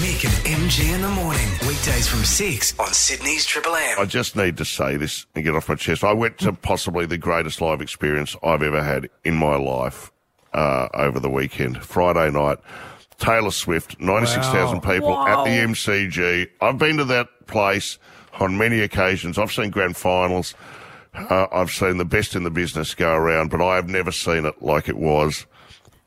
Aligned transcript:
Mick 0.00 0.24
and 0.24 0.32
MG 0.46 0.94
in 0.94 1.02
the 1.02 1.08
morning. 1.10 1.46
Weekdays 1.68 2.08
from 2.08 2.24
6 2.24 2.78
on 2.78 2.94
Sydney's 2.94 3.44
Triple 3.44 3.76
M. 3.76 3.98
I 3.98 4.06
just 4.06 4.34
need 4.36 4.56
to 4.56 4.64
say 4.64 4.96
this 4.96 5.26
and 5.34 5.44
get 5.44 5.54
off 5.54 5.68
my 5.68 5.74
chest. 5.74 6.02
I 6.02 6.14
went 6.14 6.38
to 6.38 6.54
possibly 6.54 7.04
the 7.04 7.18
greatest 7.18 7.60
live 7.60 7.82
experience 7.82 8.34
I've 8.42 8.62
ever 8.62 8.82
had 8.82 9.10
in 9.22 9.34
my 9.34 9.56
life 9.56 10.10
uh, 10.54 10.88
over 10.94 11.20
the 11.20 11.28
weekend. 11.28 11.84
Friday 11.84 12.30
night, 12.30 12.56
Taylor 13.18 13.50
Swift, 13.50 14.00
96,000 14.00 14.80
people 14.80 15.14
at 15.14 15.44
the 15.44 15.50
MCG. 15.50 16.48
I've 16.62 16.78
been 16.78 16.96
to 16.96 17.04
that 17.04 17.46
place 17.46 17.98
on 18.40 18.56
many 18.56 18.80
occasions. 18.80 19.36
I've 19.36 19.52
seen 19.52 19.68
grand 19.68 19.98
finals. 19.98 20.54
Uh, 21.12 21.48
I've 21.52 21.70
seen 21.70 21.98
the 21.98 22.06
best 22.06 22.34
in 22.34 22.44
the 22.44 22.50
business 22.50 22.94
go 22.94 23.12
around, 23.12 23.50
but 23.50 23.60
I 23.60 23.76
have 23.76 23.90
never 23.90 24.10
seen 24.10 24.46
it 24.46 24.62
like 24.62 24.88
it 24.88 24.96
was 24.96 25.44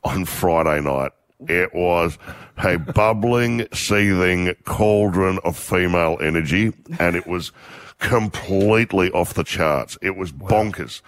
on 0.04 0.25
Friday 0.25 0.81
night. 0.81 1.11
It 1.47 1.73
was 1.73 2.17
a 2.57 2.77
bubbling, 2.77 3.67
seething 3.73 4.55
cauldron 4.63 5.39
of 5.43 5.57
female 5.57 6.17
energy, 6.21 6.73
and 6.99 7.16
it 7.16 7.27
was 7.27 7.52
completely 7.99 9.12
off 9.12 9.34
the 9.34 9.43
charts. 9.43 9.98
It 10.02 10.16
was 10.16 10.31
bonkers. 10.31 11.02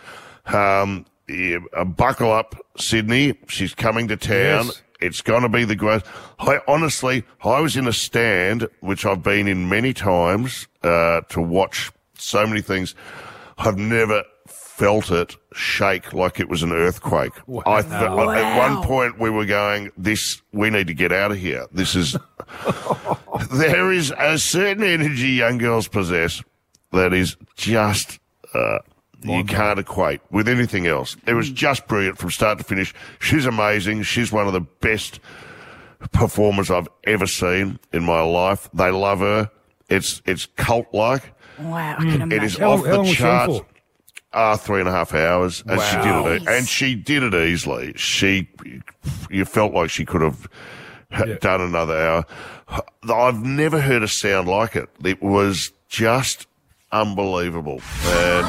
Um, 0.46 1.06
yeah, 1.28 1.60
uh, 1.76 1.84
buckle 1.86 2.32
up, 2.32 2.56
Sydney. 2.78 3.38
She's 3.48 3.74
coming 3.74 4.08
to 4.08 4.18
town. 4.18 4.68
Yes. 4.68 4.82
It's 5.00 5.22
going 5.22 5.44
to 5.44 5.50
be 5.50 5.64
the 5.64 5.76
great. 5.76 6.02
I 6.40 6.60
honestly, 6.68 7.24
I 7.44 7.60
was 7.60 7.78
in 7.78 7.88
a 7.88 7.94
stand, 7.94 8.68
which 8.80 9.06
I've 9.06 9.22
been 9.22 9.48
in 9.48 9.70
many 9.70 9.94
times, 9.94 10.68
uh, 10.84 11.22
to 11.30 11.42
watch 11.42 11.92
so 12.18 12.48
many 12.48 12.62
things. 12.62 12.96
I've 13.60 13.78
never 13.78 14.24
felt 14.78 15.10
it 15.12 15.36
shake 15.54 16.14
like 16.14 16.40
it 16.40 16.48
was 16.48 16.62
an 16.62 16.72
earthquake. 16.72 17.34
I 17.66 17.82
fe- 17.82 17.96
At 17.96 18.58
one 18.58 18.84
point, 18.84 19.20
we 19.20 19.30
were 19.32 19.46
going, 19.46 19.92
"This, 19.98 20.42
we 20.54 20.70
need 20.70 20.86
to 20.88 20.94
get 20.94 21.12
out 21.12 21.32
of 21.32 21.38
here. 21.38 21.66
This 21.72 21.96
is." 21.96 22.16
there 23.52 23.92
is 23.92 24.14
a 24.18 24.38
certain 24.38 24.84
energy 24.84 25.30
young 25.30 25.58
girls 25.58 25.88
possess 25.88 26.44
that 26.92 27.14
is 27.14 27.36
just. 27.56 28.20
Uh, 28.54 28.80
you 29.24 29.44
can't 29.44 29.80
equate 29.80 30.22
with 30.30 30.48
anything 30.48 30.86
else. 30.86 31.18
It 31.26 31.34
was 31.34 31.50
just 31.50 31.88
brilliant 31.88 32.20
from 32.20 32.30
start 32.30 32.60
to 32.60 32.64
finish. 32.64 32.94
She's 33.20 33.48
amazing. 33.48 34.04
She's 34.04 34.32
one 34.32 34.46
of 34.46 34.54
the 34.54 34.62
best 34.62 35.20
performers 36.12 36.70
I've 36.70 36.88
ever 37.06 37.26
seen 37.26 37.80
in 37.92 38.04
my 38.04 38.22
life. 38.22 38.70
They 38.76 38.92
love 38.92 39.20
her. 39.20 39.50
It's 39.90 40.22
it's 40.26 40.46
cult 40.56 40.86
like. 40.94 41.34
Wow, 41.60 41.96
I 41.98 42.04
can 42.04 42.32
It 42.32 42.44
is 42.44 42.58
imagine. 42.58 42.62
How- 42.62 42.72
off 42.74 42.80
how 42.86 42.92
the 42.92 42.98
long 42.98 43.06
was 43.08 43.16
she 43.16 43.24
on 43.24 43.48
charts. 43.48 43.66
For? 44.38 44.44
Ah, 44.44 44.56
three 44.56 44.80
and 44.80 44.90
a 44.90 44.92
half 44.92 45.14
hours, 45.14 45.64
and 45.68 45.82
she 45.82 45.96
did 45.98 46.26
it, 46.42 46.48
and 46.48 46.68
she 46.68 46.96
did 46.96 47.24
it 47.24 47.34
easily. 47.34 47.94
She, 47.96 48.48
you 49.30 49.46
felt 49.46 49.74
like 49.74 49.90
she 49.90 50.06
could 50.06 50.22
have 50.22 50.48
ha- 51.12 51.24
Yeah. 51.26 51.36
done 51.42 51.62
another 51.62 51.98
hour. 51.98 52.26
I've 53.12 53.44
never 53.44 53.80
heard 53.82 54.04
a 54.04 54.08
sound 54.08 54.48
like 54.48 54.76
it. 54.76 54.90
It 55.04 55.22
was 55.22 55.72
just 55.90 56.48
unbelievable, 56.92 57.82
and 58.06 58.48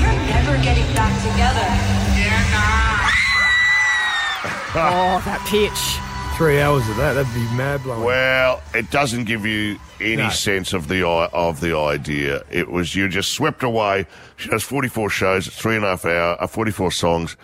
You're 0.00 0.12
never 0.26 0.62
getting 0.62 0.86
back. 0.94 1.08
Oh, 4.80 5.20
that 5.24 5.40
pitch. 5.48 5.98
Three 6.38 6.60
hours 6.60 6.88
of 6.88 6.96
that, 6.98 7.14
that'd 7.14 7.34
be 7.34 7.40
mad 7.56 7.82
blowing. 7.82 8.04
well, 8.04 8.62
it 8.72 8.88
doesn't 8.92 9.24
give 9.24 9.44
you 9.44 9.76
any 10.00 10.16
No. 10.18 10.28
sense 10.28 10.72
of 10.72 10.86
the 10.86 11.04
of 11.04 11.60
the 11.60 11.76
idea. 11.76 12.42
It 12.48 12.70
was 12.70 12.94
you 12.94 13.08
just 13.08 13.32
swept 13.32 13.64
away. 13.64 14.06
She 14.36 14.48
has 14.50 14.62
forty 14.62 14.86
four 14.86 15.10
shows, 15.10 15.48
three 15.48 15.74
and 15.74 15.84
a 15.84 15.88
half 15.88 16.04
hour, 16.04 16.36
uh, 16.40 16.46
forty 16.46 16.70
four 16.70 16.92
songs, 16.92 17.36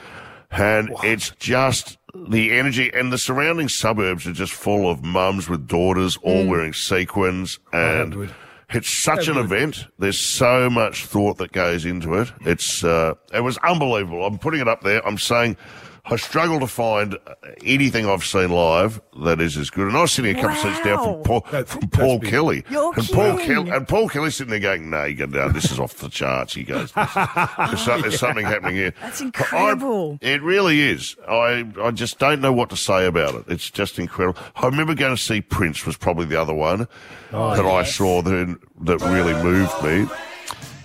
and 0.53 0.91
it's 1.03 1.31
just 1.41 1.99
the 2.15 2.53
energy 2.57 2.89
and 2.95 3.13
the 3.13 3.19
surrounding 3.19 3.69
suburbs 3.69 4.29
are 4.29 4.33
just 4.33 4.53
full 4.53 4.89
of 4.89 5.03
mums 5.03 5.49
with 5.49 5.67
daughters, 5.67 6.17
all 6.23 6.47
wearing 6.47 6.73
sequins, 6.73 7.59
and 7.73 8.13
good. 8.13 8.31
it's 8.73 8.89
such 8.91 9.27
an 9.27 9.37
event. 9.37 9.87
There's 9.99 10.21
so 10.21 10.71
much 10.71 11.05
thought 11.05 11.39
that 11.39 11.51
goes 11.51 11.85
into 11.85 12.15
it. 12.15 12.31
It's 12.43 12.85
uh, 12.85 13.15
it 13.33 13.41
was 13.41 13.59
unbelievable. 13.59 14.25
I'm 14.25 14.39
putting 14.39 14.61
it 14.61 14.69
up 14.69 14.83
there. 14.83 15.05
I'm 15.05 15.19
saying. 15.19 15.57
I 16.07 16.17
struggle 16.17 16.61
to 16.61 16.67
find 16.67 17.15
uh, 17.27 17.35
anything 17.65 18.07
I've 18.07 18.25
seen 18.25 18.51
live 18.51 19.01
that 19.23 19.41
is 19.41 19.57
as 19.57 19.71
good. 19.71 19.87
And 19.89 19.97
I 19.97 20.03
was 20.03 20.13
sitting 20.13 20.33
a 20.37 20.41
couple 20.41 20.51
of 20.51 20.59
seats 20.59 20.85
down 20.85 21.03
from 21.03 21.23
Paul, 21.23 21.47
That's- 21.51 21.73
from 21.73 21.89
Paul. 21.89 22.21
Kelly. 22.21 22.63
You're 22.69 22.93
and 22.95 23.09
Paul. 23.09 23.39
Kelly 23.39 23.71
and 23.71 23.89
Paul 23.89 24.09
Kelly 24.11 24.31
sitting 24.31 24.51
there 24.51 24.61
going, 24.61 24.91
"No, 24.91 25.05
you 25.05 25.15
go 25.15 25.25
down. 25.27 25.55
This 25.55 25.73
is 25.73 25.79
off 25.81 25.95
the 25.95 26.11
charts." 26.11 26.53
He 26.55 26.63
goes, 26.63 26.93
"This 26.93 27.09
is- 27.09 27.15
"There's, 27.15 27.81
so- 27.85 28.01
there's 28.03 28.19
something 28.27 28.45
happening 28.45 28.75
here." 28.77 28.93
That's 29.01 29.23
I- 29.23 29.25
incredible. 29.25 30.19
it 30.21 30.43
really 30.43 30.81
is. 30.83 31.17
I 31.27 31.65
I 31.83 31.91
just 31.91 32.19
don't 32.19 32.41
know 32.43 32.53
what 32.53 32.69
to 32.71 32.77
say 32.77 33.07
about 33.07 33.35
it. 33.37 33.45
It's 33.49 33.71
just 33.71 33.99
incredible. 33.99 34.39
I 34.57 34.67
remember 34.67 34.95
going 34.95 35.17
to 35.17 35.23
see 35.23 35.41
Prince 35.41 35.87
was 35.87 35.97
probably 35.97 36.27
the 36.27 36.41
other 36.41 36.55
one 36.55 36.87
Oh, 37.33 37.57
that 37.57 37.65
I 37.65 37.83
saw 37.85 38.21
that 38.23 38.59
that 38.83 39.01
really 39.01 39.33
moved 39.43 39.73
me. 39.83 40.07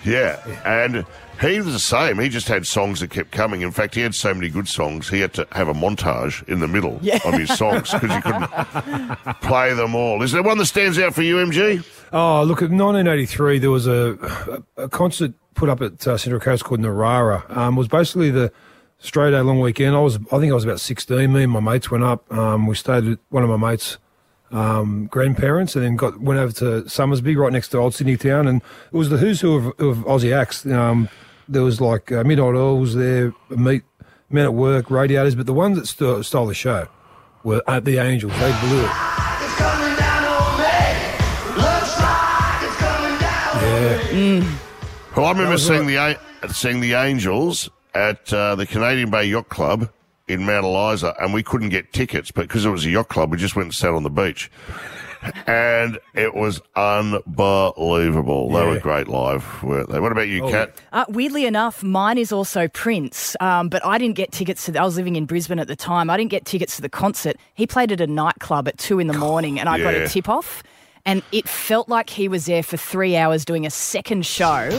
Yeah, 0.05 0.39
and 0.65 1.05
he 1.41 1.59
was 1.61 1.73
the 1.73 1.79
same. 1.79 2.19
He 2.19 2.29
just 2.29 2.47
had 2.47 2.65
songs 2.65 2.99
that 3.01 3.09
kept 3.09 3.31
coming. 3.31 3.61
In 3.61 3.71
fact, 3.71 3.95
he 3.95 4.01
had 4.01 4.15
so 4.15 4.33
many 4.33 4.49
good 4.49 4.67
songs, 4.67 5.09
he 5.09 5.19
had 5.19 5.33
to 5.33 5.47
have 5.51 5.67
a 5.67 5.73
montage 5.73 6.47
in 6.47 6.59
the 6.59 6.67
middle 6.67 6.99
Yeah. 7.01 7.19
of 7.25 7.33
his 7.33 7.55
songs 7.57 7.91
because 7.93 8.11
he 8.13 8.21
couldn't 8.21 8.47
play 9.41 9.73
them 9.73 9.95
all. 9.95 10.21
Is 10.23 10.31
there 10.31 10.43
one 10.43 10.57
that 10.57 10.65
stands 10.67 10.97
out 10.99 11.13
for 11.13 11.21
you, 11.21 11.35
MG? 11.37 11.83
Oh, 12.13 12.43
look, 12.43 12.61
at 12.61 12.71
1983, 12.71 13.59
there 13.59 13.71
was 13.71 13.87
a, 13.87 14.63
a, 14.77 14.83
a 14.83 14.89
concert 14.89 15.33
put 15.53 15.69
up 15.69 15.81
at 15.81 16.07
uh, 16.07 16.17
Central 16.17 16.39
Coast 16.41 16.63
called 16.63 16.79
Narara. 16.79 17.49
Um, 17.55 17.75
it 17.75 17.77
was 17.77 17.87
basically 17.89 18.31
the 18.31 18.51
straight 18.99 19.33
A 19.33 19.43
long 19.43 19.59
weekend. 19.59 19.95
I 19.95 19.99
was, 19.99 20.15
I 20.31 20.39
think 20.39 20.51
I 20.51 20.55
was 20.55 20.63
about 20.63 20.79
16. 20.79 21.31
Me 21.31 21.43
and 21.43 21.51
my 21.51 21.59
mates 21.59 21.91
went 21.91 22.03
up. 22.03 22.31
Um, 22.33 22.67
we 22.67 22.75
stayed 22.75 23.05
at 23.05 23.19
one 23.29 23.43
of 23.43 23.49
my 23.49 23.69
mates' 23.71 23.97
um, 24.51 25.07
grandparents 25.07 25.75
and 25.75 25.85
then 25.85 25.95
got 25.95 26.19
went 26.19 26.39
over 26.39 26.51
to 26.53 26.89
Somersby, 26.89 27.35
right 27.35 27.53
next 27.53 27.69
to 27.69 27.77
Old 27.77 27.93
Sydney 27.93 28.17
Town. 28.17 28.47
And 28.47 28.61
it 28.91 28.97
was 28.97 29.09
the 29.09 29.17
who's 29.17 29.41
who 29.41 29.55
of, 29.55 29.65
of 29.79 29.97
Aussie 30.05 30.35
acts. 30.35 30.65
Um, 30.65 31.09
there 31.47 31.63
was 31.63 31.81
like 31.81 32.11
uh, 32.11 32.23
Midnight 32.23 32.55
Oil 32.55 32.79
was 32.79 32.95
there, 32.95 33.33
Meet, 33.49 33.83
Men 34.29 34.45
at 34.45 34.53
Work, 34.53 34.91
Radiators, 34.91 35.35
but 35.35 35.45
the 35.47 35.53
ones 35.53 35.77
that 35.77 35.87
st- 35.87 36.25
stole 36.25 36.45
the 36.45 36.53
show 36.53 36.87
were 37.43 37.63
uh, 37.67 37.79
the 37.79 37.97
Angels. 37.97 38.33
They 38.33 38.59
blew 38.61 38.81
it. 38.81 38.91
Yeah. 44.11 44.43
Well, 45.15 45.25
I 45.25 45.31
remember 45.31 45.57
seeing 45.57 45.87
the 45.87 46.17
seeing 46.51 46.79
the 46.79 46.93
Angels 46.93 47.69
at 47.93 48.31
uh, 48.31 48.55
the 48.55 48.65
Canadian 48.65 49.09
Bay 49.09 49.25
Yacht 49.25 49.49
Club 49.49 49.89
in 50.29 50.45
Mount 50.45 50.65
Eliza, 50.65 51.15
and 51.19 51.33
we 51.33 51.43
couldn't 51.43 51.69
get 51.69 51.91
tickets, 51.91 52.31
but 52.31 52.43
because 52.43 52.65
it 52.65 52.69
was 52.69 52.85
a 52.85 52.89
yacht 52.89 53.09
club, 53.09 53.31
we 53.31 53.37
just 53.37 53.55
went 53.55 53.65
and 53.67 53.75
sat 53.75 53.91
on 53.93 54.03
the 54.03 54.09
beach. 54.09 54.49
And 55.47 55.99
it 56.13 56.33
was 56.33 56.61
unbelievable. 56.75 58.49
They 58.51 58.65
were 58.65 58.79
great 58.79 59.07
live, 59.09 59.61
weren't 59.63 59.89
they? 59.89 59.99
What 59.99 60.11
about 60.13 60.29
you, 60.29 60.45
Oh, 60.45 60.49
Kat? 60.49 60.81
Uh, 60.93 61.05
weirdly 61.09 61.45
enough, 61.45 61.83
mine 61.83 62.17
is 62.17 62.31
also 62.31 62.67
Prince, 62.69 63.35
um, 63.41 63.67
but 63.69 63.85
I 63.85 63.97
didn't 63.97 64.15
get 64.15 64.31
tickets 64.31 64.65
to. 64.65 64.71
The, 64.71 64.79
I 64.81 64.85
was 64.85 64.95
living 64.95 65.17
in 65.17 65.25
Brisbane 65.25 65.59
at 65.59 65.67
the 65.67 65.75
time. 65.75 66.09
I 66.09 66.15
didn't 66.15 66.31
get 66.31 66.45
tickets 66.45 66.77
to 66.77 66.81
the 66.81 66.89
concert. 66.89 67.35
He 67.53 67.67
played 67.67 67.91
at 67.91 67.99
a 67.99 68.07
nightclub 68.07 68.67
at 68.69 68.77
two 68.77 68.99
in 68.99 69.07
the 69.07 69.17
morning, 69.17 69.59
and 69.59 69.67
I 69.67 69.79
got 69.79 69.93
a 69.93 70.07
tip 70.07 70.29
off. 70.29 70.63
And 71.05 71.23
it 71.31 71.47
felt 71.49 71.89
like 71.89 72.09
he 72.09 72.27
was 72.27 72.45
there 72.45 72.63
for 72.63 72.77
three 72.77 73.15
hours 73.17 73.43
doing 73.43 73.65
a 73.65 73.69
second 73.71 74.25
show 74.25 74.69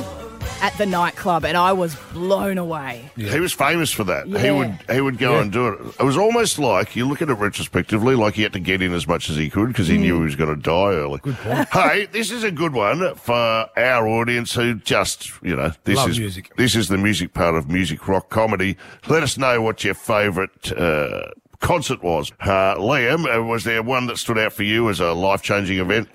at 0.63 0.77
the 0.79 0.87
nightclub, 0.87 1.45
and 1.45 1.57
I 1.57 1.73
was 1.73 1.95
blown 2.13 2.59
away. 2.59 3.11
He 3.17 3.41
was 3.41 3.53
famous 3.53 3.91
for 3.91 4.05
that. 4.05 4.27
He 4.27 4.51
would 4.51 4.79
he 4.91 5.01
would 5.01 5.19
go 5.19 5.35
Yeah. 5.35 5.41
and 5.43 5.53
do 5.53 5.69
it. 5.69 5.81
It 6.01 6.03
was 6.05 6.17
almost 6.17 6.59
like 6.59 6.95
you 6.97 7.07
look 7.07 7.23
at 7.23 7.29
it 7.31 7.35
retrospectively, 7.35 8.15
like 8.15 8.35
he 8.35 8.43
had 8.43 8.53
to 8.55 8.61
get 8.61 8.83
in 8.83 8.93
as 8.93 9.07
much 9.07 9.31
as 9.31 9.37
he 9.37 9.49
could 9.51 9.69
because 9.69 9.89
he 9.89 9.99
knew 9.99 10.17
he 10.19 10.25
was 10.25 10.37
going 10.37 10.55
to 10.55 10.61
die 10.61 10.93
early. 10.95 11.19
Good 11.23 11.37
point. 11.37 11.69
Hey, 11.71 12.07
this 12.07 12.31
is 12.31 12.45
a 12.45 12.51
good 12.51 12.73
one 12.73 13.15
for 13.17 13.35
our 13.77 14.07
audience 14.09 14.55
who 14.55 14.75
just 14.75 15.31
you 15.43 15.57
know 15.57 15.73
this 15.85 15.97
Love 15.97 16.11
is 16.11 16.19
music. 16.19 16.53
this 16.57 16.75
is 16.77 16.89
the 16.89 16.99
music 16.99 17.35
part 17.35 17.55
of 17.55 17.69
music 17.69 18.07
rock 18.09 18.29
comedy. 18.31 18.77
Let 19.09 19.23
us 19.23 19.37
know 19.39 19.61
what 19.63 19.85
your 19.85 19.95
favourite. 19.95 20.73
Uh, 20.73 21.23
Concert 21.61 22.03
was 22.03 22.33
uh, 22.41 22.75
Liam. 22.77 23.27
Uh, 23.27 23.43
was 23.43 23.65
there 23.65 23.83
one 23.83 24.07
that 24.07 24.17
stood 24.17 24.39
out 24.39 24.51
for 24.55 24.63
you 24.63 24.89
as 24.89 24.99
a 24.99 25.13
life 25.13 25.43
changing 25.43 25.79
event? 25.79 26.09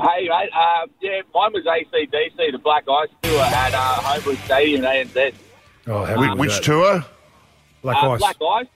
Hey, 0.00 0.28
mate. 0.28 0.50
Uh, 0.54 0.86
yeah, 1.00 1.20
mine 1.34 1.52
was 1.52 1.64
ACDC, 1.64 2.52
the 2.52 2.58
Black 2.58 2.84
Ice 2.88 3.08
Tour 3.22 3.40
at 3.40 3.74
uh, 3.74 3.96
Homebush 4.02 4.44
Stadium, 4.44 4.82
ANZ. 4.82 5.34
Oh, 5.86 6.04
how 6.04 6.14
Wh- 6.14 6.18
good 6.20 6.28
was 6.30 6.38
which 6.38 6.56
that? 6.56 6.62
tour? 6.64 7.04
Black 7.82 8.02
Uh, 8.02 8.10
Ice. 8.12 8.18
Black 8.20 8.36
Ice. 8.40 8.66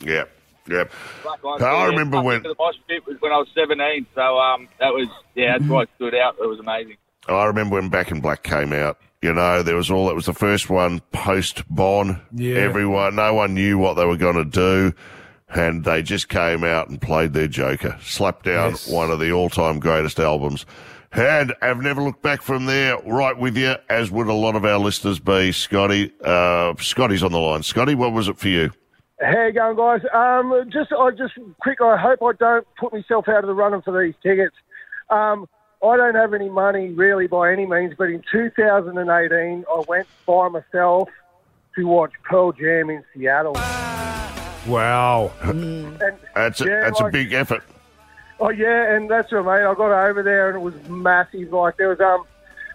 Yeah, 0.00 0.24
yeah. 0.68 0.84
Black 1.22 1.38
Ice. 1.44 1.62
I 1.62 1.78
Tour, 1.78 1.88
remember 1.90 2.16
yeah. 2.18 2.22
when- 2.22 2.42
The 2.42 2.54
mosh 2.58 2.74
pit 2.88 3.06
was 3.06 3.16
when 3.20 3.32
I 3.32 3.38
was 3.38 3.48
17, 3.54 4.06
so 4.14 4.38
um, 4.38 4.68
that 4.80 4.92
was, 4.92 5.08
yeah, 5.34 5.56
that's 5.58 5.70
why 5.70 5.82
it 5.82 5.88
stood 5.96 6.14
out. 6.14 6.36
It 6.40 6.46
was 6.46 6.58
amazing. 6.58 6.96
I 7.28 7.44
remember 7.46 7.76
when 7.76 7.88
Back 7.88 8.10
in 8.10 8.20
Black 8.20 8.42
came 8.42 8.72
out. 8.72 8.98
You 9.22 9.32
know, 9.32 9.62
there 9.62 9.76
was 9.76 9.90
all, 9.90 10.10
it 10.10 10.14
was 10.14 10.26
the 10.26 10.34
first 10.34 10.68
one 10.68 11.00
post 11.12 11.62
Bon. 11.70 12.20
Yeah. 12.34 12.56
Everyone, 12.56 13.16
no 13.16 13.32
one 13.32 13.54
knew 13.54 13.78
what 13.78 13.94
they 13.94 14.04
were 14.04 14.18
going 14.18 14.34
to 14.36 14.44
do. 14.44 14.92
And 15.48 15.84
they 15.84 16.02
just 16.02 16.28
came 16.28 16.64
out 16.64 16.88
and 16.88 17.00
played 17.00 17.32
their 17.32 17.46
Joker, 17.48 17.96
slapped 18.02 18.44
down 18.46 18.70
Yes. 18.72 18.88
one 18.88 19.10
of 19.10 19.20
the 19.20 19.30
all 19.32 19.48
time 19.50 19.78
greatest 19.78 20.18
albums. 20.18 20.64
And 21.12 21.54
have 21.62 21.80
never 21.80 22.02
looked 22.02 22.22
back 22.22 22.42
from 22.42 22.66
there. 22.66 22.96
Right 23.06 23.38
with 23.38 23.56
you, 23.56 23.76
as 23.88 24.10
would 24.10 24.26
a 24.26 24.32
lot 24.32 24.56
of 24.56 24.64
our 24.64 24.78
listeners 24.78 25.20
be. 25.20 25.52
Scotty, 25.52 26.12
uh, 26.24 26.74
Scotty's 26.78 27.22
on 27.22 27.30
the 27.30 27.38
line. 27.38 27.62
Scotty, 27.62 27.94
what 27.94 28.12
was 28.12 28.26
it 28.26 28.36
for 28.36 28.48
you? 28.48 28.70
How 29.20 29.44
you 29.46 29.52
going, 29.52 29.76
guys? 29.76 30.00
Um, 30.12 30.68
just, 30.72 30.92
I 30.92 31.10
just 31.12 31.34
quick. 31.62 31.80
I 31.80 31.96
hope 31.96 32.18
I 32.20 32.32
don't 32.32 32.66
put 32.80 32.92
myself 32.92 33.28
out 33.28 33.44
of 33.44 33.46
the 33.46 33.54
running 33.54 33.80
for 33.82 34.02
these 34.02 34.14
tickets. 34.24 34.56
Um, 35.08 35.46
I 35.84 35.96
don't 35.96 36.16
have 36.16 36.34
any 36.34 36.48
money 36.48 36.88
really 36.88 37.28
by 37.28 37.52
any 37.52 37.64
means, 37.66 37.94
but 37.96 38.08
in 38.10 38.24
2018, 38.32 39.64
I 39.70 39.82
went 39.86 40.08
by 40.26 40.48
myself 40.48 41.08
to 41.76 41.84
watch 41.86 42.12
Pearl 42.28 42.50
Jam 42.52 42.90
in 42.90 43.04
Seattle. 43.14 43.54
Wow. 44.66 45.32
And, 45.42 45.98
That's 46.34 46.60
a, 46.60 46.64
yeah, 46.66 46.80
that's 46.82 47.00
a 47.00 47.08
big 47.10 47.32
effort. 47.32 47.62
Oh 48.40 48.50
yeah, 48.50 48.94
and 48.94 49.08
that's 49.10 49.30
what, 49.32 49.44
mate. 49.44 49.64
I 49.64 49.74
got 49.74 49.92
over 49.92 50.22
there 50.22 50.48
and 50.48 50.56
it 50.56 50.60
was 50.60 50.74
massive. 50.88 51.52
Like 51.52 51.76
there 51.76 51.88
was 51.88 52.00
um, 52.00 52.24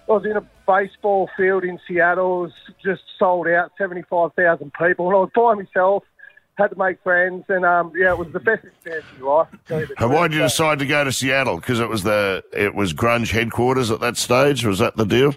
I 0.07 0.13
was 0.13 0.25
in 0.25 0.37
a 0.37 0.45
baseball 0.65 1.29
field 1.35 1.63
in 1.63 1.79
Seattle. 1.87 2.39
It 2.39 2.47
was 2.47 2.53
just 2.83 3.01
sold 3.17 3.47
out, 3.47 3.71
seventy 3.77 4.03
five 4.03 4.33
thousand 4.33 4.71
people, 4.73 5.07
and 5.07 5.15
I 5.15 5.19
was 5.19 5.29
by 5.35 5.53
myself. 5.55 6.03
Had 6.57 6.71
to 6.71 6.77
make 6.77 7.01
friends, 7.03 7.45
and 7.47 7.63
um, 7.63 7.93
yeah, 7.95 8.09
it 8.09 8.17
was 8.17 8.33
the 8.33 8.39
best 8.39 8.65
experience 8.65 9.05
of 9.15 9.21
my 9.21 9.27
life. 9.27 9.51
to 9.51 9.57
tell 9.65 9.79
you 9.79 9.87
the 9.87 10.03
And 10.03 10.11
why 10.11 10.27
did 10.27 10.35
you 10.35 10.41
decide 10.41 10.79
to 10.79 10.85
go 10.85 11.05
to 11.05 11.11
Seattle? 11.11 11.55
Because 11.55 11.79
it 11.79 11.87
was 11.87 12.03
the 12.03 12.43
it 12.51 12.75
was 12.75 12.93
grunge 12.93 13.31
headquarters 13.31 13.91
at 13.91 14.01
that 14.01 14.17
stage. 14.17 14.65
Was 14.65 14.79
that 14.79 14.97
the 14.97 15.05
deal? 15.05 15.35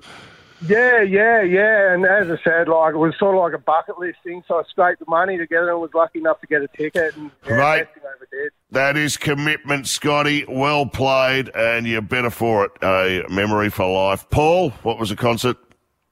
Yeah, 0.66 1.02
yeah, 1.02 1.42
yeah. 1.42 1.92
And 1.94 2.04
as 2.04 2.30
I 2.30 2.36
said, 2.44 2.68
like 2.68 2.94
it 2.94 2.98
was 2.98 3.14
sort 3.18 3.34
of 3.34 3.40
like 3.42 3.52
a 3.54 3.58
bucket 3.58 3.98
list 3.98 4.18
thing. 4.24 4.42
So 4.46 4.56
I 4.58 4.62
scraped 4.68 5.00
the 5.00 5.06
money 5.08 5.36
together 5.38 5.70
and 5.70 5.80
was 5.80 5.90
lucky 5.94 6.18
enough 6.20 6.40
to 6.40 6.46
get 6.46 6.62
a 6.62 6.68
ticket. 6.68 7.16
And 7.16 7.30
yeah, 7.46 7.54
Right. 7.54 7.82
best 7.84 7.94
thing 7.94 8.02
I 8.04 8.12
ever 8.16 8.28
did. 8.30 8.52
That 8.70 8.96
is 8.96 9.16
commitment, 9.16 9.86
Scotty. 9.88 10.44
Well 10.48 10.86
played, 10.86 11.50
and 11.54 11.86
you're 11.86 12.00
better 12.00 12.30
for 12.30 12.64
it. 12.66 12.72
A 12.82 13.24
memory 13.28 13.70
for 13.70 13.86
life. 13.92 14.28
Paul, 14.30 14.70
what 14.82 14.98
was 14.98 15.08
the 15.10 15.16
concert? 15.16 15.56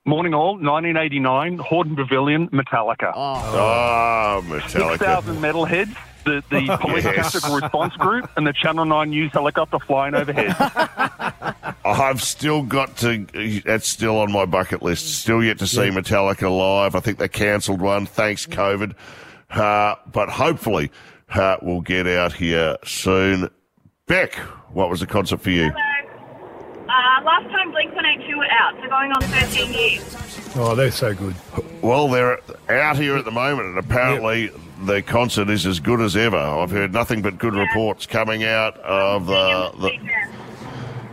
Morning 0.07 0.33
all, 0.35 0.55
1989, 0.55 1.59
Hordern 1.59 1.95
Pavilion, 1.95 2.49
Metallica. 2.49 3.13
Oh, 3.15 4.43
Metallica. 4.47 4.99
6,000 4.99 5.37
metalheads, 5.37 5.95
the, 6.25 6.43
the 6.51 6.77
police 6.81 7.05
Yes. 7.05 7.33
tactical 7.33 7.57
response 7.57 7.95
group, 7.97 8.29
and 8.37 8.47
the 8.47 8.53
Channel 8.55 8.87
9 8.87 9.11
news 9.11 9.31
helicopter 9.33 9.79
flying 9.79 10.15
overhead. 10.15 10.57
I've 11.91 12.23
still 12.23 12.63
got 12.63 12.97
to. 12.99 13.27
That's 13.65 13.89
still 13.89 14.19
on 14.19 14.33
my 14.33 14.47
bucket 14.47 14.83
list. 14.83 15.21
Still 15.21 15.43
yet 15.43 15.59
to 15.59 15.67
see 15.67 15.91
Metallica 15.91 16.55
live. 16.55 16.95
I 16.95 17.01
think 17.01 17.19
they 17.19 17.29
cancelled 17.29 17.81
one. 17.81 18.07
Thanks, 18.07 18.47
COVID. 18.47 18.95
Uh, 19.51 19.97
but 20.11 20.29
hopefully, 20.29 20.91
uh, 21.35 21.57
we'll 21.63 21.81
get 21.81 22.07
out 22.07 22.33
here 22.33 22.77
soon. 22.85 23.51
Beck, 24.07 24.35
what 24.73 24.91
was 24.91 25.01
the 25.01 25.07
concert 25.07 25.41
for 25.41 25.51
you? 25.51 25.67
Uh, 25.67 27.23
last 27.25 27.49
time 27.51 27.71
Blink 27.71 27.95
182 27.95 28.37
were 28.37 28.45
out, 28.51 28.75
so 28.83 28.89
going 28.89 29.13
on 29.13 29.23
13 29.23 29.73
years. 29.73 30.51
Oh, 30.57 30.75
they're 30.75 30.91
so 30.91 31.15
good. 31.15 31.37
Well, 31.83 32.09
they're 32.09 32.41
out 32.69 32.97
here 32.97 33.17
at 33.17 33.25
the 33.25 33.31
moment, 33.31 33.69
and 33.69 33.79
apparently 33.79 34.51
the 34.83 35.03
concert 35.03 35.49
is 35.51 35.67
as 35.67 35.79
good 35.79 36.01
as 36.01 36.17
ever. 36.17 36.37
I've 36.37 36.71
heard 36.71 36.93
nothing 36.93 37.23
but 37.23 37.39
good 37.39 37.55
reports 37.55 38.07
coming 38.07 38.43
out 38.45 38.77
of 38.79 39.27
the, 39.27 39.71
the 39.81 39.93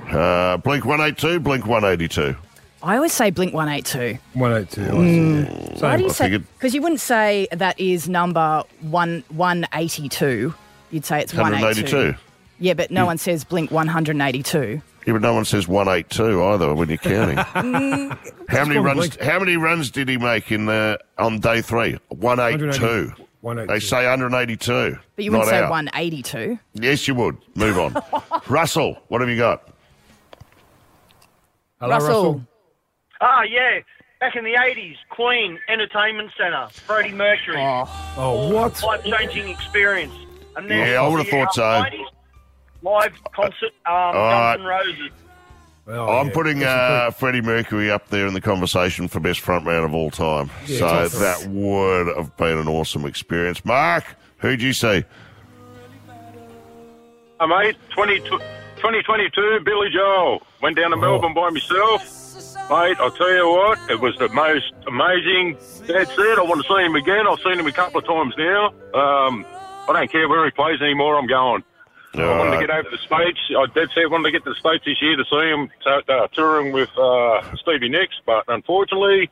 uh, 0.10 0.58
Blink 0.58 0.86
182, 0.86 1.40
Blink 1.40 1.66
182. 1.66 2.36
I 2.84 2.96
always 2.96 3.12
say 3.14 3.32
Blink 3.32 3.54
182. 3.54 4.20
182. 4.34 4.82
I 4.82 4.86
see, 4.90 5.80
yeah. 5.82 5.90
Why 5.90 5.98
do 5.98 6.04
you 6.04 6.10
I 6.10 6.12
say? 6.12 6.24
figured- 6.26 6.46
Because 6.54 6.74
you 6.76 6.82
wouldn't 6.82 7.02
say 7.02 7.48
that 7.52 7.80
is 7.80 8.08
number 8.08 8.64
one 8.82 9.24
182. 9.30 10.54
You'd 10.92 11.06
say 11.06 11.22
it's 11.22 11.34
182. 11.34 11.96
182. 11.98 12.18
Yeah, 12.60 12.74
but 12.74 12.92
no 12.92 13.06
one 13.06 13.18
says 13.18 13.44
Blink 13.44 13.72
182. 13.72 14.82
Yeah, 15.06 15.14
but 15.14 15.22
no 15.22 15.34
one 15.34 15.46
says 15.46 15.68
182 15.68 16.44
either 16.44 16.74
when 16.76 16.90
you're 16.90 16.98
counting. 16.98 17.38
how 18.50 18.66
many 18.66 18.80
runs? 18.80 18.98
Blink. 19.00 19.22
How 19.22 19.40
many 19.40 19.58
runs 19.58 19.90
did 19.90 20.10
he 20.10 20.18
make 20.18 20.52
in 20.52 20.66
the 20.66 21.00
on 21.18 21.40
day 21.40 21.62
three? 21.62 21.98
182. 22.10 23.14
182. 23.42 23.68
They 23.74 23.80
say 23.80 24.06
182. 24.08 24.98
But 25.16 25.26
you 25.26 25.32
wouldn't 25.32 25.48
not 25.48 25.52
say 25.52 25.64
out. 25.64 25.70
182. 25.70 26.60
Yes, 26.74 27.08
you 27.08 27.16
would. 27.16 27.38
Move 27.56 27.78
on. 27.80 28.02
Russell, 28.48 28.98
what 29.08 29.22
have 29.22 29.30
you 29.30 29.38
got? 29.38 29.70
Hello, 31.80 31.94
Russell. 31.94 32.10
Russell. 32.34 32.48
Ah, 33.22 33.42
yeah. 33.44 33.80
Back 34.20 34.36
in 34.36 34.44
the 34.44 34.54
80s, 34.54 34.96
Queen 35.10 35.60
Entertainment 35.70 36.32
Centre, 36.38 36.68
Freddie 36.72 37.12
Mercury. 37.14 37.58
Oh, 37.60 38.50
what? 38.52 38.82
Life 38.84 39.04
changing 39.04 39.50
experience. 39.50 40.14
And 40.56 40.70
then 40.70 40.88
Yeah, 40.92 41.02
I 41.04 41.08
would've 41.08 41.28
thought 41.28 41.54
so. 41.54 41.62
90s 41.62 42.06
Live 42.82 43.14
concert, 43.34 43.72
um, 43.86 43.94
All 43.94 44.14
right. 44.14 44.56
Guns 44.58 44.62
N' 44.62 44.66
Roses. 44.68 45.12
Oh, 45.90 46.18
I'm 46.18 46.28
yeah. 46.28 46.34
putting 46.34 46.64
uh, 46.64 47.12
Freddie 47.12 47.42
Mercury 47.42 47.90
up 47.92 48.10
there 48.10 48.28
in 48.28 48.34
the 48.34 48.42
conversation 48.42 49.08
for 49.08 49.20
best 49.20 49.42
frontman 49.42 49.86
of 49.86 49.94
all 49.94 50.10
time. 50.12 50.50
Yeah, 50.66 50.78
so 50.80 50.88
tough. 50.88 51.12
that 51.14 51.48
would 51.50 52.16
have 52.18 52.36
been 52.38 52.58
an 52.58 52.68
awesome 52.68 53.06
experience. 53.06 53.64
Mark, 53.64 54.04
who'd 54.40 54.62
you 54.62 54.74
see? 54.74 55.04
Hi, 57.40 57.46
mate. 57.46 57.78
20, 57.92 58.20
2022, 58.78 59.60
Billy 59.66 59.90
Joel. 59.90 60.42
Went 60.62 60.78
down 60.78 60.92
to 60.92 60.98
Melbourne 60.98 61.34
by 61.34 61.50
myself. 61.50 62.02
Mate, 62.70 62.98
I'll 63.00 63.12
tell 63.12 63.34
you 63.34 63.50
what, 63.50 63.80
it 63.90 64.00
was 64.00 64.16
the 64.18 64.30
most 64.30 64.74
amazing. 64.88 65.58
That's 65.88 66.12
it. 66.12 66.38
I 66.38 66.42
want 66.44 66.62
to 66.62 66.68
see 66.68 66.84
him 66.84 66.96
again. 66.96 67.26
I've 67.28 67.40
seen 67.40 67.60
him 67.60 67.66
a 67.66 67.72
couple 67.72 68.00
of 68.00 68.06
times 68.06 68.36
now. 68.38 68.68
Um, 68.94 69.46
I 69.90 69.94
don't 69.94 70.12
care 70.12 70.28
where 70.28 70.46
he 70.46 70.52
plays 70.52 70.82
anymore. 70.82 71.18
I'm 71.18 71.28
going. 71.28 71.64
I 72.14 72.38
wanted 72.38 72.60
to 72.60 72.68
get 72.68 72.70
over 72.70 72.84
to 72.84 72.90
the 72.90 72.98
States. 72.98 73.40
I 73.58 73.66
did 73.74 73.90
say 73.96 74.02
I 74.04 74.08
wanted 74.08 74.26
to 74.26 74.32
get 74.32 74.44
to 74.44 74.50
the 74.52 74.56
States 74.56 74.84
this 74.86 75.02
year 75.02 75.16
to 75.16 75.26
see 75.26 75.50
him 75.50 75.70
t- 75.84 76.14
uh, 76.14 76.28
touring 76.34 76.72
with 76.74 76.90
uh, 76.98 77.56
Stevie 77.58 77.90
Nicks, 77.90 78.16
but 78.26 78.44
unfortunately, 78.48 79.30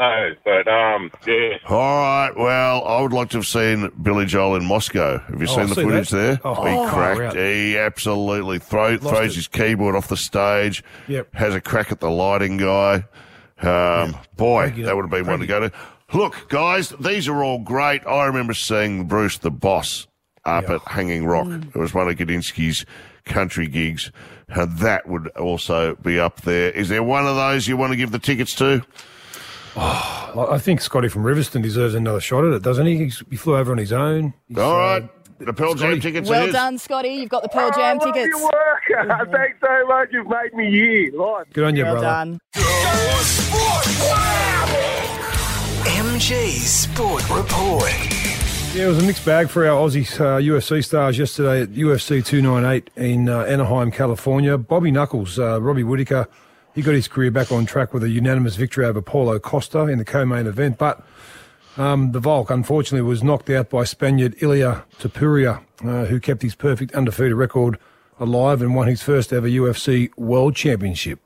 no. 0.00 0.30
But, 0.44 0.66
um, 0.68 1.10
yeah. 1.26 1.58
All 1.68 1.78
right. 1.78 2.32
Well, 2.36 2.84
I 2.84 3.00
would 3.02 3.12
like 3.12 3.30
to 3.30 3.36
have 3.38 3.46
seen 3.46 3.90
Billy 4.02 4.24
Joel 4.26 4.56
in 4.56 4.64
Moscow. 4.64 5.18
Have 5.18 5.40
you 5.40 5.46
Oh, 5.48 5.50
seen 5.52 5.60
I've 5.60 5.68
the 5.68 5.74
seen 5.76 5.84
footage 5.88 6.08
that. 6.10 6.16
there? 6.16 6.40
Oh, 6.44 6.64
he 6.64 6.74
oh, 6.76 6.88
cracked. 6.88 7.20
right. 7.20 7.36
He 7.36 7.76
absolutely 7.78 8.58
throw, 8.58 8.96
throws 8.96 9.32
it. 9.32 9.36
his 9.36 9.48
keyboard 9.48 9.94
off 9.94 10.08
the 10.08 10.16
stage. 10.16 10.82
Yep. 11.08 11.34
Has 11.34 11.54
a 11.54 11.60
crack 11.60 11.92
at 11.92 12.00
the 12.00 12.10
lighting 12.10 12.56
guy. 12.56 13.04
Um, 13.62 14.16
Boy, 14.36 14.70
that 14.78 14.96
would 14.96 15.02
have 15.02 15.10
been 15.10 15.26
one 15.26 15.40
to 15.40 15.46
go 15.46 15.60
to. 15.60 15.72
Look, 16.14 16.48
guys, 16.48 16.88
these 16.98 17.28
are 17.28 17.44
all 17.44 17.58
great. 17.58 18.04
I 18.06 18.24
remember 18.24 18.54
seeing 18.54 19.06
Bruce 19.06 19.38
the 19.38 19.50
Boss 19.50 20.06
up 20.44 20.64
Yeah. 20.68 20.76
at 20.76 20.80
Hanging 20.88 21.26
Rock. 21.26 21.46
It 21.46 21.76
was 21.78 21.92
one 21.94 22.08
of 22.08 22.16
Gudinski's 22.16 22.84
country 23.26 23.68
gigs. 23.68 24.10
And 24.48 24.78
that 24.78 25.06
would 25.06 25.28
also 25.36 25.94
be 25.96 26.18
up 26.18 26.40
there. 26.40 26.70
Is 26.70 26.88
there 26.88 27.02
one 27.02 27.26
of 27.26 27.36
those 27.36 27.68
you 27.68 27.76
want 27.76 27.92
to 27.92 27.96
give 27.96 28.10
the 28.10 28.18
tickets 28.18 28.54
to? 28.56 28.82
I 29.76 30.46
I 30.52 30.58
think 30.58 30.80
Scotty 30.80 31.08
from 31.08 31.22
Riverstone 31.24 31.62
deserves 31.62 31.94
another 31.94 32.20
shot 32.20 32.44
at 32.44 32.52
it, 32.52 32.62
doesn't 32.62 32.86
he? 32.86 32.96
He's, 32.98 33.22
he 33.30 33.36
flew 33.36 33.56
over 33.56 33.72
on 33.72 33.78
his 33.78 33.92
own. 33.92 34.34
He's, 34.48 34.58
All 34.58 34.78
uh. 34.78 35.00
The 35.38 35.54
Pearl 35.54 35.72
Jam 35.74 35.98
tickets 36.00 36.28
Well 36.28 36.44
his. 36.44 36.52
done, 36.52 36.76
Scotty. 36.76 37.08
You've 37.14 37.30
got 37.30 37.42
the 37.42 37.48
Pearl 37.48 37.70
Oh, 37.72 37.76
Jam 37.78 37.98
I 37.98 38.04
love 38.04 38.14
tickets. 38.14 38.28
your 38.38 38.42
work. 38.42 39.30
Thanks 39.32 39.58
so 39.62 39.86
much. 39.86 40.08
You've 40.12 40.28
made 40.28 40.52
me 40.52 40.68
year. 40.68 41.10
Live. 41.14 41.46
Good 41.54 41.64
on 41.64 41.74
you, 41.76 41.84
Well 41.84 41.94
brother. 41.94 42.06
done. 42.06 42.40
MG 45.86 46.58
Sport 46.58 47.22
Report. 47.30 47.90
Yeah, 48.74 48.84
it 48.84 48.88
was 48.88 49.02
a 49.02 49.06
mixed 49.06 49.24
bag 49.24 49.48
for 49.48 49.66
our 49.66 49.74
Aussie 49.88 50.04
uh, 50.20 50.38
UFC 50.38 50.84
stars 50.84 51.18
yesterday 51.18 51.62
at 51.62 51.70
UFC 51.70 52.24
298 52.24 52.90
in 52.96 53.28
uh, 53.28 53.40
Anaheim, 53.44 53.90
California. 53.90 54.58
Bobby 54.58 54.90
Knuckles, 54.90 55.38
uh, 55.38 55.60
Robbie 55.60 55.82
Whittaker, 55.84 56.28
he 56.74 56.82
got 56.82 56.94
his 56.94 57.08
career 57.08 57.30
back 57.30 57.50
on 57.52 57.66
track 57.66 57.92
with 57.92 58.02
a 58.02 58.08
unanimous 58.08 58.56
victory 58.56 58.84
over 58.84 59.02
Paulo 59.02 59.38
Costa 59.38 59.86
in 59.86 59.98
the 59.98 60.04
co-main 60.04 60.46
event, 60.46 60.78
but 60.78 61.04
um, 61.76 62.12
the 62.12 62.20
Volk 62.20 62.50
unfortunately 62.50 63.08
was 63.08 63.22
knocked 63.22 63.48
out 63.50 63.70
by 63.70 63.84
Spaniard 63.84 64.34
Ilia 64.42 64.84
Topuria, 64.98 65.62
uh, 65.84 66.04
who 66.06 66.20
kept 66.20 66.42
his 66.42 66.54
perfect 66.54 66.92
undefeated 66.92 67.34
record 67.34 67.78
alive 68.18 68.60
and 68.60 68.74
won 68.74 68.86
his 68.86 69.02
first 69.02 69.32
ever 69.32 69.48
UFC 69.48 70.10
World 70.16 70.54
Championship. 70.54 71.20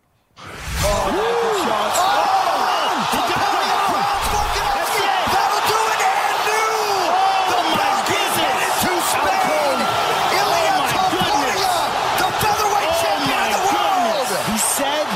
He 14.45 14.59
said 14.59 15.07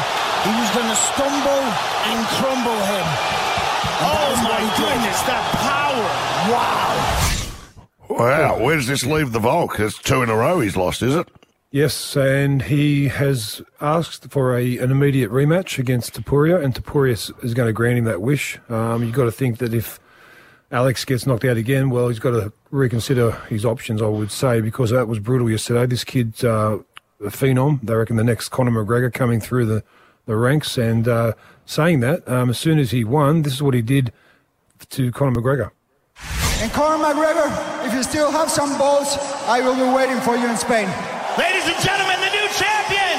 he 0.42 0.52
was 0.58 0.70
going 0.74 0.88
to 0.88 0.96
stumble 0.96 1.62
and 2.10 2.26
crumble 2.38 2.80
him. 2.90 3.06
oh 4.02 4.34
my 4.42 4.62
goodness, 4.76 5.20
that 5.30 5.44
power! 5.62 5.78
Wow. 8.18 8.58
Where 8.60 8.76
does 8.76 8.88
this 8.88 9.06
leave 9.06 9.32
the 9.32 9.38
Volk? 9.38 9.78
It's 9.78 9.96
two 9.96 10.22
in 10.22 10.28
a 10.28 10.36
row 10.36 10.58
he's 10.60 10.76
lost, 10.76 11.02
is 11.02 11.14
it? 11.14 11.28
Yes, 11.70 12.16
and 12.16 12.62
he 12.62 13.08
has 13.08 13.62
asked 13.80 14.30
for 14.30 14.56
a 14.56 14.78
an 14.78 14.90
immediate 14.90 15.30
rematch 15.30 15.78
against 15.78 16.14
Topuria, 16.14 16.62
and 16.62 16.74
Topuria 16.74 17.12
is- 17.12 17.54
going 17.54 17.68
to 17.68 17.72
grant 17.72 17.98
him 17.98 18.04
that 18.04 18.20
wish. 18.22 18.58
Um, 18.68 19.04
you've 19.04 19.14
got 19.14 19.24
to 19.24 19.32
think 19.32 19.58
that 19.58 19.72
if 19.74 20.00
Alex 20.72 21.04
gets 21.04 21.26
knocked 21.26 21.44
out 21.44 21.56
again, 21.58 21.90
well, 21.90 22.08
he's 22.08 22.18
got 22.18 22.30
to 22.30 22.52
reconsider 22.70 23.32
his 23.48 23.64
options, 23.64 24.02
I 24.02 24.06
would 24.06 24.30
say, 24.32 24.60
because 24.60 24.90
that 24.90 25.08
was 25.08 25.18
brutal 25.18 25.48
yesterday. 25.50 25.86
This 25.86 26.04
kid 26.04 26.42
uh, 26.44 26.78
a 27.20 27.30
phenom. 27.30 27.80
They 27.82 27.94
reckon 27.94 28.16
the 28.16 28.24
next 28.24 28.48
Conor 28.48 28.70
McGregor 28.70 29.12
coming 29.12 29.40
through 29.40 29.66
the, 29.66 29.84
the 30.26 30.36
ranks. 30.36 30.76
And 30.78 31.06
uh, 31.06 31.32
saying 31.66 32.00
that, 32.00 32.26
um, 32.28 32.50
as 32.50 32.58
soon 32.58 32.78
as 32.78 32.90
he 32.92 33.04
won, 33.04 33.42
this 33.42 33.52
is 33.54 33.62
what 33.62 33.74
he 33.74 33.82
did 33.82 34.12
to 34.90 35.12
Conor 35.12 35.40
McGregor. 35.40 35.70
And 36.60 36.72
Conor 36.72 37.02
McGregor, 37.04 37.86
if 37.86 37.92
you 37.94 38.02
still 38.02 38.30
have 38.32 38.50
some 38.50 38.76
balls, 38.78 39.16
I 39.46 39.60
will 39.60 39.76
be 39.76 39.94
waiting 39.94 40.20
for 40.20 40.36
you 40.36 40.48
in 40.48 40.56
Spain. 40.56 40.88
Ladies 41.38 41.64
and 41.70 41.78
gentlemen, 41.84 42.18
the 42.18 42.30
new 42.34 42.48
champion, 42.50 43.16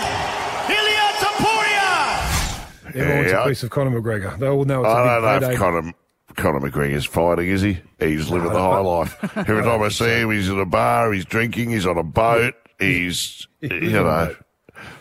Ilia 0.68 1.08
Topuria. 1.24 2.96
Everyone's 2.96 3.32
Yeah, 3.32 3.38
a 3.38 3.46
I- 3.46 3.48
piece 3.48 3.64
of 3.64 3.70
Conor 3.70 4.02
McGregor. 4.02 4.38
They 4.38 4.48
all 4.48 4.66
know 4.66 4.82
it's 4.84 4.90
a 4.90 4.92
I 4.92 5.16
big 5.16 5.24
don't 5.24 5.42
know 5.42 5.50
if 5.52 5.58
Conor, 5.60 5.94
Conor 6.36 6.60
McGregor's 6.70 7.06
fighting, 7.06 7.48
is 7.48 7.62
he? 7.62 7.78
He's 8.00 8.30
living 8.30 8.52
the 8.52 8.60
high 8.60 8.80
life. 8.80 9.18
Every 9.38 9.64
time 9.64 9.82
I 9.84 9.90
see 9.90 10.06
him, 10.22 10.32
he's 10.32 10.50
at 10.50 10.58
a 10.58 10.66
bar, 10.66 11.12
he's 11.14 11.26
drinking, 11.26 11.70
he's 11.70 11.86
on 11.86 11.98
a 11.98 12.04
boat, 12.04 12.56
he's, 12.78 13.48
you 13.62 13.92
know. 13.92 14.36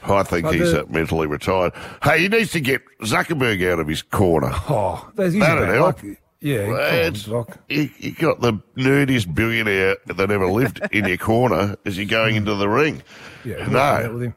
I 0.04 0.22
think 0.22 0.44
But 0.44 0.54
he's 0.54 0.72
the- 0.72 0.82
uh, 0.84 0.86
mentally 0.88 1.26
retired. 1.26 1.72
Hey, 2.04 2.20
he 2.22 2.28
needs 2.28 2.52
to 2.52 2.60
get 2.60 2.82
Zuckerberg 3.02 3.68
out 3.72 3.80
of 3.80 3.88
his 3.88 4.02
corner. 4.02 4.50
Oh, 4.52 5.10
That'd 5.16 5.34
help. 5.42 6.02
like- 6.04 6.20
yeah, 6.40 6.66
on, 6.68 6.94
It's- 6.94 7.24
Doc. 7.24 7.58
you, 7.68 7.90
you 7.98 8.12
got 8.12 8.40
the 8.40 8.54
nerdiest 8.76 9.34
billionaire 9.34 9.96
that 10.06 10.30
ever 10.30 10.46
lived 10.48 10.80
in 10.92 11.06
your 11.06 11.16
corner 11.16 11.76
as 11.84 11.96
you're 11.96 12.06
going 12.06 12.36
into 12.36 12.54
the 12.54 12.68
ring. 12.68 13.02
Yeah, 13.44 13.56
we'll 13.68 14.18
no. 14.18 14.32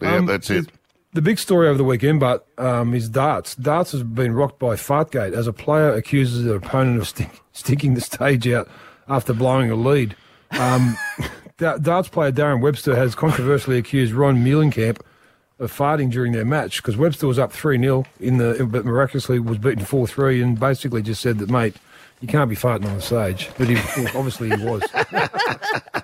Yeah, 0.00 0.16
Um, 0.16 0.26
that's 0.26 0.50
it. 0.50 0.66
The 1.14 1.22
big 1.22 1.38
story 1.38 1.68
over 1.68 1.78
the 1.78 1.84
weekend, 1.84 2.20
but 2.20 2.46
um, 2.58 2.94
is 2.94 3.08
darts. 3.08 3.54
Darts 3.56 3.92
has 3.92 4.02
been 4.02 4.32
rocked 4.34 4.58
by 4.58 4.74
Fartgate 4.76 5.32
as 5.32 5.46
a 5.46 5.52
player 5.52 5.92
accuses 5.94 6.44
their 6.44 6.56
opponent 6.56 6.98
of 7.00 7.08
stick, 7.08 7.30
sticking 7.52 7.94
the 7.94 8.00
stage 8.00 8.46
out 8.48 8.68
after 9.08 9.32
blowing 9.32 9.70
a 9.70 9.74
lead. 9.74 10.14
Um, 10.52 10.96
darts 11.58 12.08
player 12.08 12.30
Darren 12.30 12.60
Webster 12.60 12.94
has 12.94 13.14
controversially 13.14 13.78
accused 13.78 14.12
Ron 14.12 14.44
Meulenkamp 14.44 15.00
of 15.58 15.76
farting 15.76 16.10
during 16.10 16.32
their 16.32 16.44
match 16.44 16.82
because 16.82 16.96
Webster 16.96 17.26
was 17.26 17.38
up 17.38 17.52
3 17.52 17.78
0 17.78 18.04
in 18.20 18.38
the, 18.38 18.66
but 18.70 18.84
miraculously 18.84 19.38
was 19.38 19.58
beaten 19.58 19.84
4 19.84 20.06
3 20.06 20.42
and 20.42 20.60
basically 20.60 21.02
just 21.02 21.20
said 21.20 21.38
that, 21.38 21.50
mate, 21.50 21.76
you 22.20 22.28
can't 22.28 22.50
be 22.50 22.56
farting 22.56 22.86
on 22.86 22.96
the 22.96 23.02
stage. 23.02 23.50
But 23.58 23.68
he, 23.68 23.76
obviously 24.16 24.50
he 24.50 24.64
was. 24.64 24.82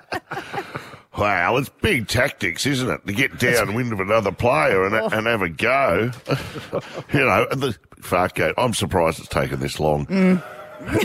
Wow, 1.17 1.59
it's 1.59 1.69
big 1.69 2.09
tactics, 2.09 2.67
isn't 2.67 2.91
it? 2.91 3.07
To 3.07 3.13
get 3.13 3.39
downwind 3.39 3.93
of 3.93 4.01
another 4.01 4.33
player 4.33 4.85
and, 4.85 4.95
oh. 4.97 5.09
and 5.13 5.27
have 5.29 5.43
a 5.43 5.49
go. 5.49 6.11
you 7.13 7.21
know, 7.21 7.47
and 7.53 7.61
the 7.61 7.77
Fartgate, 8.01 8.55
I'm 8.59 8.75
surprised 8.75 9.21
it's 9.21 9.29
taken 9.29 9.61
this 9.61 9.79
long. 9.79 10.43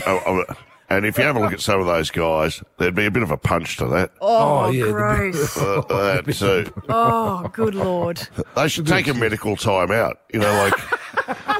Oh, 0.06 0.22
oh, 0.26 0.44
and 0.90 1.06
if 1.06 1.16
you 1.16 1.24
have 1.24 1.36
a 1.36 1.40
look 1.40 1.52
at 1.52 1.60
some 1.60 1.80
of 1.80 1.86
those 1.86 2.10
guys, 2.10 2.62
there'd 2.78 2.94
be 2.94 3.06
a 3.06 3.10
bit 3.10 3.22
of 3.22 3.30
a 3.30 3.36
punch 3.36 3.76
to 3.78 3.86
that. 3.86 4.10
Oh, 4.20 4.66
Oh, 4.66 4.70
yeah, 4.70 4.84
the- 4.86 4.92
gross. 4.92 5.56
Uh, 5.56 5.82
that 6.24 6.34
so 6.34 6.64
oh, 6.88 7.48
good 7.52 7.74
lord. 7.74 8.26
they 8.56 8.68
should 8.68 8.86
take 8.86 9.06
a 9.08 9.14
medical 9.14 9.56
time 9.56 9.90
out. 9.90 10.20
You 10.32 10.40
know, 10.40 10.52
like 10.64 10.74
I 10.76 10.98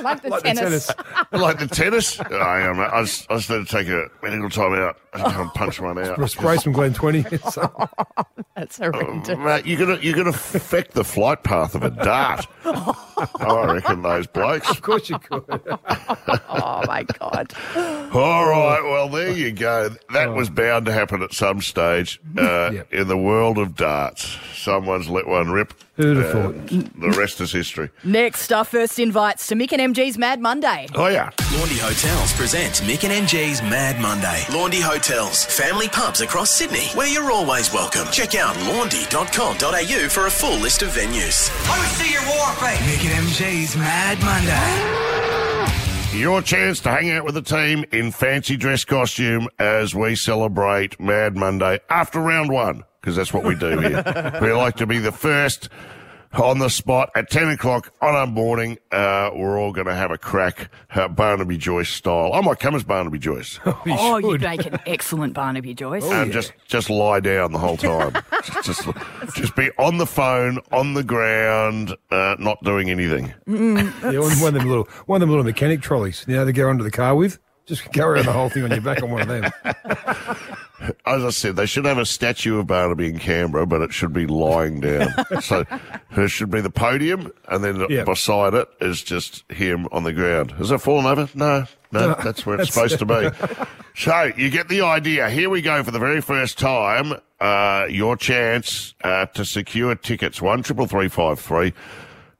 like 0.04 0.22
the 0.22 0.28
Like 0.30 0.42
the 0.42 0.52
tennis. 0.54 0.86
tennis. 0.86 0.90
like 1.32 1.58
the 1.58 1.66
tennis. 1.66 2.20
I 2.20 2.60
am. 2.62 2.80
I 2.80 3.02
just, 3.02 3.30
I 3.30 3.36
just 3.36 3.50
need 3.50 3.66
to 3.66 3.70
take 3.72 3.88
a 3.88 4.06
medical 4.22 4.50
time 4.50 4.74
out 4.74 4.98
and 5.12 5.50
punch 5.54 5.80
one 5.80 5.98
out. 5.98 6.30
Spray 6.30 6.56
some 6.58 6.72
Glen 6.72 6.92
20. 6.94 7.22
That's 8.56 8.78
horrendous. 8.78 9.38
Mate, 9.38 9.66
you're 9.66 9.78
gonna 9.78 9.98
you're 10.02 10.16
gonna 10.16 10.30
affect 10.30 10.92
the 10.92 11.04
flight 11.04 11.42
path 11.42 11.74
of 11.74 11.82
a 11.82 11.90
dart. 11.90 12.46
I 12.64 13.72
reckon 13.74 14.02
those 14.02 14.26
blokes. 14.26 14.68
of 14.70 14.82
course 14.82 15.08
you 15.08 15.18
could. 15.18 15.44
oh 15.48 16.82
my 16.86 17.04
god. 17.18 17.52
All 18.12 18.46
right, 18.48 18.82
well 18.82 19.08
there 19.08 19.30
you 19.30 19.52
go. 19.52 19.90
That 20.12 20.34
was 20.34 20.50
bound 20.50 20.86
to 20.86 20.92
happen 20.92 21.22
at 21.22 21.32
some 21.32 21.60
stage 21.62 22.20
uh, 22.36 22.70
Yep. 22.72 22.92
in 22.92 23.08
the 23.08 23.16
world 23.16 23.58
of 23.58 23.76
darts. 23.76 24.36
Someone's 24.54 25.08
let 25.08 25.26
one 25.26 25.50
rip. 25.50 25.72
Who'd 26.00 26.16
have 26.16 26.26
Uh, 26.34 26.52
thought? 26.52 26.68
The 27.00 27.10
rest 27.18 27.40
is 27.40 27.52
history. 27.52 27.90
Next, 28.04 28.52
our 28.52 28.64
first 28.64 28.98
invites 28.98 29.46
to 29.48 29.54
Mick 29.54 29.72
and 29.72 29.94
MG's 29.94 30.16
Mad 30.16 30.40
Monday. 30.40 30.86
Oh 30.94 31.08
yeah. 31.08 31.30
Laundy 31.58 31.76
Hotels 31.78 32.32
present 32.32 32.74
Mick 32.88 33.04
and 33.04 33.12
MG's 33.28 33.60
Mad 33.62 34.00
Monday. 34.00 34.44
Laundy 34.52 34.80
Hotels, 34.80 35.44
family 35.44 35.88
pubs 35.88 36.20
across 36.20 36.50
Sydney, 36.50 36.86
where 36.94 37.06
you're 37.08 37.30
always 37.30 37.72
welcome. 37.72 38.06
Check 38.12 38.34
out 38.34 38.56
laundy.com.au 38.66 40.08
for 40.08 40.26
a 40.26 40.30
full 40.30 40.56
list 40.58 40.82
of 40.82 40.88
venues. 40.90 41.50
I 41.70 41.78
would 41.78 41.88
see 41.88 42.12
your 42.12 42.22
war 42.22 42.52
face. 42.54 42.78
Mick 42.80 43.04
and 43.10 43.26
MG's 43.28 43.76
Mad 43.76 44.18
Monday. 44.22 46.18
Your 46.18 46.42
chance 46.42 46.80
to 46.80 46.90
hang 46.90 47.10
out 47.10 47.24
with 47.24 47.34
the 47.34 47.42
team 47.42 47.84
in 47.92 48.10
fancy 48.10 48.56
dress 48.56 48.84
costume 48.84 49.48
as 49.58 49.94
we 49.94 50.16
celebrate 50.16 50.98
Mad 51.00 51.36
Monday 51.36 51.78
after 51.88 52.18
round 52.20 52.50
one, 52.50 52.84
because 53.00 53.16
that's 53.16 53.32
what 53.32 53.44
we 53.44 53.54
do 53.54 53.78
here. 53.78 54.38
we 54.42 54.52
like 54.52 54.76
to 54.76 54.86
be 54.86 54.98
the 54.98 55.12
first 55.12 55.68
on 56.34 56.60
the 56.60 56.68
spot 56.68 57.10
at 57.16 57.28
10 57.28 57.48
o'clock 57.48 57.92
on 58.00 58.14
a 58.14 58.24
morning. 58.24 58.78
Uh, 58.92 59.30
we're 59.34 59.58
all 59.58 59.72
going 59.72 59.86
to 59.88 59.94
have 59.94 60.10
a 60.12 60.18
crack, 60.18 60.70
uh, 60.94 61.08
Barnaby 61.08 61.58
Joyce 61.58 61.88
style. 61.88 62.32
I 62.32 62.40
might 62.40 62.60
come 62.60 62.74
as 62.76 62.84
Barnaby 62.84 63.18
Joyce 63.18 63.58
Oh, 63.66 64.18
you'd 64.18 64.40
make 64.40 64.64
an 64.64 64.78
excellent 64.86 65.34
Barnaby 65.34 65.74
Joyce. 65.74 66.04
and 66.04 66.30
just, 66.30 66.52
just 66.68 66.88
lie 66.88 67.18
down 67.20 67.50
the 67.52 67.58
whole 67.58 67.76
time. 67.76 68.12
just, 68.44 68.64
just, 68.64 68.88
just 69.34 69.56
be 69.56 69.70
on 69.78 69.98
the 69.98 70.06
phone, 70.06 70.58
on 70.70 70.94
the 70.94 71.02
ground, 71.02 71.96
uh, 72.12 72.36
not 72.38 72.62
doing 72.62 72.90
anything. 72.90 73.34
Yeah, 73.48 74.18
one, 74.20 74.38
one 74.40 74.54
of 74.54 74.60
them 74.60 74.68
little 74.68 74.88
one 75.06 75.16
of 75.16 75.20
them 75.22 75.30
little 75.30 75.44
mechanic 75.44 75.80
trolleys. 75.82 76.24
You 76.28 76.36
know, 76.36 76.44
they 76.44 76.52
go 76.52 76.70
under 76.70 76.84
the 76.84 76.90
car 76.92 77.14
with. 77.16 77.38
Just 77.66 77.92
carry 77.92 78.14
around 78.16 78.26
the 78.26 78.32
whole 78.32 78.48
thing 78.48 78.64
on 78.64 78.70
your 78.70 78.80
back 78.80 79.02
on 79.02 79.10
one 79.10 79.22
of 79.22 79.28
them. 79.28 79.52
As 81.04 81.24
I 81.24 81.30
said, 81.30 81.56
they 81.56 81.66
should 81.66 81.84
have 81.84 81.98
a 81.98 82.06
statue 82.06 82.58
of 82.58 82.66
Barnaby 82.66 83.08
in 83.10 83.18
Canberra, 83.18 83.66
but 83.66 83.82
it 83.82 83.92
should 83.92 84.12
be 84.12 84.26
lying 84.26 84.80
down. 84.80 85.08
so 85.42 85.64
there 86.16 86.28
should 86.28 86.50
be 86.50 86.60
the 86.62 86.70
podium, 86.70 87.30
and 87.48 87.62
then 87.62 87.84
Yeah. 87.90 88.04
beside 88.04 88.54
it 88.54 88.66
is 88.80 89.02
just 89.02 89.44
him 89.52 89.86
on 89.92 90.04
the 90.04 90.12
ground. 90.12 90.52
Has 90.52 90.70
it 90.70 90.78
fallen 90.80 91.04
over? 91.06 91.28
No, 91.34 91.64
no, 91.92 92.14
that's 92.14 92.46
where 92.46 92.58
it's 92.60 92.70
supposed 92.72 92.98
to 92.98 93.06
be. 93.06 93.30
So 93.96 94.30
you 94.36 94.48
get 94.50 94.68
the 94.68 94.82
idea. 94.82 95.28
Here 95.28 95.50
we 95.50 95.60
go 95.62 95.82
for 95.82 95.90
the 95.90 95.98
very 95.98 96.22
first 96.22 96.58
time. 96.58 97.12
Uh, 97.40 97.86
your 97.90 98.16
chance 98.16 98.94
uh, 99.02 99.26
to 99.26 99.44
secure 99.44 99.94
tickets. 99.96 100.40
One 100.40 100.62
triple 100.62 100.86
three 100.86 101.08
five 101.08 101.40
three. 101.40 101.74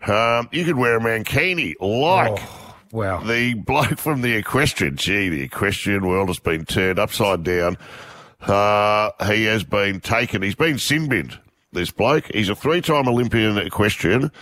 Um, 0.07 0.49
you 0.53 0.65
could 0.65 0.77
wear 0.77 0.97
a 0.97 1.01
mankini 1.01 1.75
like 1.81 2.39
Oh, 2.41 2.75
wow. 2.93 3.21
the 3.25 3.55
bloke 3.55 3.99
from 3.99 4.23
the 4.23 4.33
equestrian. 4.37 4.97
Gee, 4.97 5.29
the 5.29 5.43
equestrian 5.43 6.07
world 6.07 6.29
has 6.29 6.39
been 6.39 6.65
turned 6.65 6.99
upside 7.01 7.43
down. 7.43 7.77
Uh, 8.43 9.11
he 9.27 9.45
has 9.45 9.65
been 9.65 10.01
taken. 10.01 10.43
He's 10.43 10.55
been 10.55 10.79
sin 10.79 11.09
binned. 11.09 11.39
This 11.73 11.91
bloke. 11.91 12.25
He's 12.35 12.49
a 12.49 12.55
three-time 12.57 13.07
Olympian 13.09 13.57
equestrian, 13.59 14.33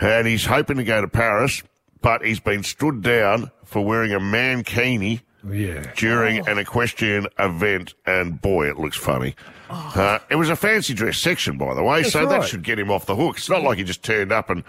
and 0.00 0.26
he's 0.26 0.44
hoping 0.46 0.76
to 0.78 0.84
go 0.84 1.00
to 1.00 1.06
Paris, 1.08 1.62
but 2.00 2.24
he's 2.24 2.40
been 2.40 2.62
stood 2.64 3.02
down 3.02 3.50
for 3.64 3.84
wearing 3.84 4.12
a 4.12 4.18
mankini 4.18 5.20
Yeah. 5.48 5.92
during 5.96 6.46
an 6.48 6.58
equestrian 6.58 7.26
event, 7.38 7.94
and 8.06 8.40
boy, 8.40 8.68
it 8.68 8.78
looks 8.78 8.96
funny. 8.96 9.36
Uh, 9.70 10.18
it 10.30 10.34
was 10.36 10.48
a 10.50 10.56
fancy 10.56 10.94
dress 10.94 11.16
section, 11.18 11.56
by 11.58 11.74
the 11.74 11.82
way, 11.82 12.02
That's 12.02 12.12
so 12.12 12.26
that 12.26 12.44
should 12.44 12.62
get 12.64 12.78
him 12.78 12.90
off 12.90 13.06
the 13.06 13.14
hook. 13.16 13.36
It's 13.38 13.48
not 13.48 13.62
like 13.62 13.78
he 13.78 13.84
just 13.84 14.02
turned 14.02 14.32
up 14.32 14.50
and, 14.50 14.64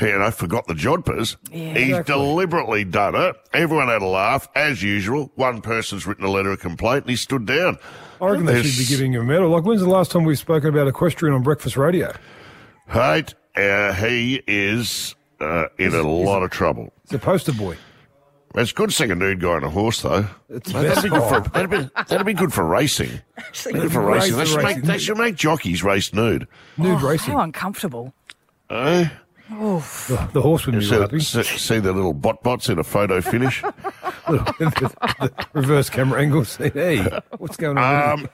you 0.00 0.18
know, 0.18 0.30
forgot 0.30 0.66
the 0.66 0.74
jodhpurs. 0.74 1.36
He's 1.50 1.76
Exactly. 1.88 2.14
deliberately 2.14 2.84
done 2.84 3.14
it. 3.14 3.36
Everyone 3.52 3.88
had 3.88 4.02
a 4.02 4.06
laugh, 4.06 4.48
as 4.54 4.82
usual. 4.82 5.30
One 5.34 5.60
person's 5.60 6.06
written 6.06 6.24
a 6.24 6.30
letter 6.30 6.50
of 6.52 6.60
complaint, 6.60 7.04
and 7.04 7.10
he 7.10 7.16
stood 7.16 7.46
down. 7.46 7.78
I 8.20 8.26
reckon 8.28 8.46
they 8.46 8.62
should 8.62 8.78
be 8.78 8.84
giving 8.88 9.12
him 9.12 9.22
a 9.22 9.24
medal. 9.24 9.48
Like, 9.50 9.64
when's 9.64 9.80
the 9.80 9.88
last 9.88 10.10
time 10.10 10.24
we've 10.24 10.38
spoken 10.38 10.68
about 10.70 10.88
equestrian 10.88 11.34
on 11.34 11.42
breakfast 11.42 11.76
radio? 11.76 12.12
Right, 12.94 13.32
uh, 13.56 13.92
he 13.92 14.42
is 14.46 15.14
uh, 15.40 15.66
in 15.78 15.94
a 15.94 16.02
lot 16.02 16.42
of 16.42 16.50
trouble. 16.50 16.92
It's 17.04 17.12
a 17.14 17.18
poster 17.18 17.52
boy. 17.52 17.76
It's 18.54 18.72
good 18.72 18.92
seeing 18.92 19.10
a 19.10 19.14
nude 19.14 19.40
guy 19.40 19.50
on 19.50 19.62
a 19.62 19.68
horse, 19.70 20.00
though. 20.00 20.26
It's 20.48 20.72
Mate, 20.72 20.82
that'd, 20.88 21.02
be 21.04 21.10
good 21.10 21.20
Oh. 21.22 21.28
for, 21.42 21.50
that'd, 21.50 21.70
be, 21.70 21.90
that'd 22.08 22.26
be 22.26 22.32
good 22.32 22.52
for 22.52 22.64
racing. 22.64 23.20
Good 23.64 23.92
for 23.92 24.00
racing. 24.00 24.36
They 24.36 24.44
for 24.44 24.46
should, 24.46 24.62
make, 24.62 24.82
they 24.82 24.98
should 24.98 25.18
make 25.18 25.36
jockeys 25.36 25.84
race 25.84 26.12
nude. 26.14 26.48
Nude 26.78 26.98
Oh, 27.02 27.06
racing. 27.08 27.34
How 27.34 27.40
uncomfortable. 27.40 28.14
Eh? 28.70 29.08
The, 29.48 30.28
the 30.34 30.42
horse 30.42 30.66
would 30.66 30.78
be 30.78 30.84
See, 30.84 30.94
happy. 30.94 31.20
see, 31.20 31.42
see 31.42 31.78
the 31.78 31.92
little 31.92 32.12
bot 32.14 32.42
bots 32.42 32.68
in 32.68 32.78
a 32.78 32.84
photo 32.84 33.20
finish? 33.20 33.62
the 34.28 35.32
reverse 35.52 35.88
camera 35.90 36.20
angle. 36.20 36.44
See, 36.44 36.70
hey, 36.70 36.98
what's 37.38 37.56
going 37.56 37.78
on? 37.78 38.20
um, 38.20 38.28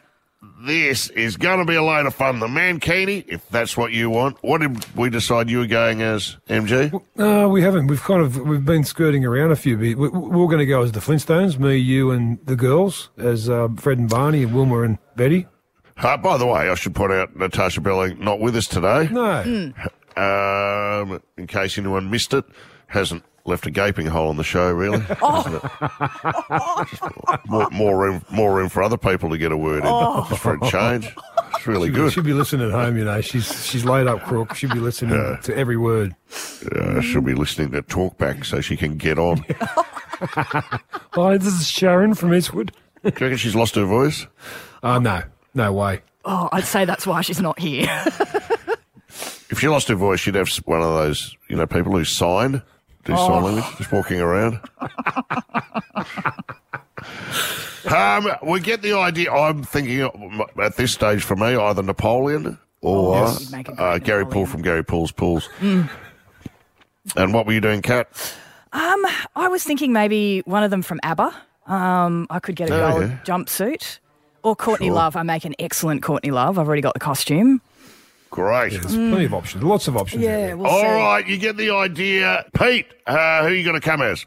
this 0.67 1.11
is 1.11 1.37
going 1.37 1.59
to 1.59 1.65
be 1.65 1.75
a 1.75 1.83
load 1.83 2.07
of 2.07 2.15
fun. 2.15 2.41
The 2.41 2.47
Mankini, 2.47 3.25
if 3.29 3.47
that's 3.51 3.77
what 3.77 3.93
you 3.93 4.11
want. 4.11 4.39
What 4.43 4.61
did 4.61 4.85
we 4.97 5.11
decide 5.11 5.51
you 5.51 5.59
were 5.59 5.67
going 5.67 6.03
as, 6.03 6.37
MG? 6.49 7.01
No, 7.17 7.49
we 7.49 7.63
haven't. 7.63 7.87
We've 7.87 8.03
kind 8.03 8.23
of 8.23 8.39
we've 8.41 8.65
been 8.65 8.85
skirting 8.85 9.25
around 9.25 9.53
a 9.53 9.57
few 9.57 9.77
bit. 9.77 9.99
We, 9.99 10.09
we're 10.09 10.47
going 10.47 10.59
to 10.59 10.67
go 10.67 10.83
as 10.83 10.93
the 10.93 11.01
Flintstones, 11.01 11.59
me, 11.59 11.77
you, 11.77 12.11
and 12.11 12.39
the 12.47 12.57
girls, 12.57 13.11
as 13.19 13.49
uh, 13.49 13.69
Fred 13.77 13.99
and 13.99 14.09
Barney, 14.09 14.43
and 14.43 14.55
Wilma 14.55 14.83
and 14.83 14.99
Betty. 15.17 15.47
Uh, 15.97 16.17
by 16.17 16.37
the 16.39 16.47
way, 16.47 16.69
I 16.71 16.75
should 16.75 16.95
point 16.95 17.13
out 17.13 17.37
Natasha 17.37 17.81
Belling 17.81 18.19
not 18.19 18.41
with 18.41 18.57
us 18.57 18.67
today. 18.67 19.09
No, 19.13 19.73
Um, 20.17 21.21
in 21.37 21.47
case 21.47 21.77
anyone 21.79 22.11
missed 22.11 22.33
it, 22.35 22.45
hasn't 22.87 23.25
left 23.47 23.67
a 23.67 23.71
gaping 23.71 24.07
hole 24.07 24.31
in 24.31 24.37
the 24.37 24.45
show, 24.45 24.71
really. 24.73 25.01
hasn't 25.21 25.63
it? 25.63 27.41
more, 27.47 27.69
more 27.71 27.99
room, 27.99 28.25
more 28.31 28.55
room 28.57 28.69
for 28.69 28.83
other 28.83 28.97
people 28.97 29.29
to 29.31 29.39
get 29.39 29.53
a 29.53 29.57
word 29.57 29.85
in, 29.85 29.91
just 30.29 30.41
for 30.43 30.55
a 30.55 30.71
change. 30.71 31.15
It's 31.55 31.67
really 31.67 31.89
She'll 31.89 31.95
be- 31.95 32.01
good. 32.01 32.13
She'll 32.13 32.23
be 32.25 32.33
listening 32.33 32.67
at 32.69 32.73
home, 32.73 32.97
you 32.97 33.05
know. 33.05 33.21
She's 33.21 33.67
she's 33.67 33.85
laid 33.85 34.07
up 34.07 34.23
crook. 34.23 34.55
She'll 34.55 34.73
be 34.73 34.81
listening 34.81 35.39
to 35.43 35.57
every 35.57 35.77
word. 35.77 36.15
Uh, 36.75 37.01
she'll 37.01 37.21
be 37.21 37.35
listening 37.35 37.71
to 37.73 37.83
talkback 37.83 38.45
so 38.45 38.61
she 38.61 38.77
can 38.77 38.97
get 38.97 39.19
on. 39.19 39.45
Hi, 40.21 41.37
this 41.39 41.53
is 41.61 41.69
Sharon 41.69 42.15
from 42.15 42.33
Eastwood. 42.35 42.73
Do 43.03 43.09
you 43.11 43.13
reckon 43.21 43.37
she's 43.37 43.55
lost 43.55 43.75
her 43.75 43.85
voice? 43.85 44.27
Oh, 44.83 44.99
no. 44.99 45.23
No 45.53 45.73
way. 45.73 46.01
Oh, 46.25 46.49
I'd 46.53 46.65
say 46.65 46.87
that's 46.87 47.07
why 47.07 47.21
she's 47.21 47.41
not 47.41 47.59
here. 47.59 47.87
If 49.51 49.61
she 49.61 49.69
lost 49.69 49.89
her 49.89 49.95
voice, 49.95 50.21
she'd 50.21 50.35
have 50.35 50.49
one 50.65 50.81
of 50.83 50.95
those, 50.95 51.37
you 51.49 51.57
know, 51.57 51.67
people 51.67 51.93
who 51.93 52.05
sign, 52.05 52.63
do 53.05 53.13
Oh. 53.13 53.17
sign 53.29 53.43
language, 53.45 53.65
just 53.79 53.93
walking 53.93 54.21
around. 54.21 54.59
um, 57.91 58.29
we 58.43 58.61
get 58.61 58.83
the 58.83 58.95
idea. 58.95 59.31
I'm 59.33 59.63
thinking 59.63 60.09
at 60.63 60.77
this 60.77 60.93
stage 60.93 61.23
for 61.23 61.37
me, 61.37 61.55
either 61.57 61.83
Napoleon 61.83 62.59
or 62.81 63.17
Oh, 63.17 63.25
yes. 63.27 63.41
You'd 63.43 63.53
make 63.53 63.69
a 63.69 63.73
great 63.75 63.85
uh, 63.85 63.99
Gary 63.99 64.27
Poole 64.27 64.47
from 64.47 64.63
Gary 64.63 64.85
Poole's 64.85 65.13
Pools. 65.13 65.49
And 65.61 65.89
what 67.35 67.47
were 67.47 67.53
you 67.53 67.61
doing, 67.61 67.83
Kat? 67.83 68.09
Um, 68.73 69.05
I 69.37 69.49
was 69.49 69.63
thinking 69.63 69.93
maybe 69.93 70.41
one 70.47 70.63
of 70.63 70.71
them 70.71 70.83
from 70.83 70.99
ABBA. 71.03 71.33
Um, 71.67 72.27
I 72.31 72.39
could 72.41 72.57
get 72.57 72.71
a 72.71 72.75
Oh, 72.87 72.91
gold 72.99 73.11
yeah. 73.11 73.19
jumpsuit. 73.25 73.99
Or 74.43 74.55
Courtney 74.57 74.89
Sure. 74.89 74.97
Love. 74.97 75.17
I 75.17 75.23
make 75.23 75.45
an 75.47 75.55
excellent 75.59 76.03
Courtney 76.03 76.31
Love. 76.31 76.59
I've 76.59 76.67
already 76.67 76.83
got 76.83 76.93
the 76.95 77.01
costume. 77.01 77.63
Great. 78.35 78.73
There's 78.73 78.97
plenty 78.97 79.27
of 79.27 79.33
options. 79.33 79.63
Lots 79.63 79.87
of 79.87 79.97
options. 79.97 80.25
Yeah, 80.25 80.55
we'll 80.55 80.67
All 80.67 80.81
see. 80.81 80.87
right, 80.87 81.25
you 81.25 81.39
get 81.39 81.57
the 81.57 81.71
idea. 81.71 82.45
Pete, 82.53 82.87
uh, 83.07 83.43
who 83.43 83.47
are 83.47 83.55
you 83.55 83.63
going 83.63 83.81
to 83.81 83.81
come 83.81 84.03
as? 84.03 84.27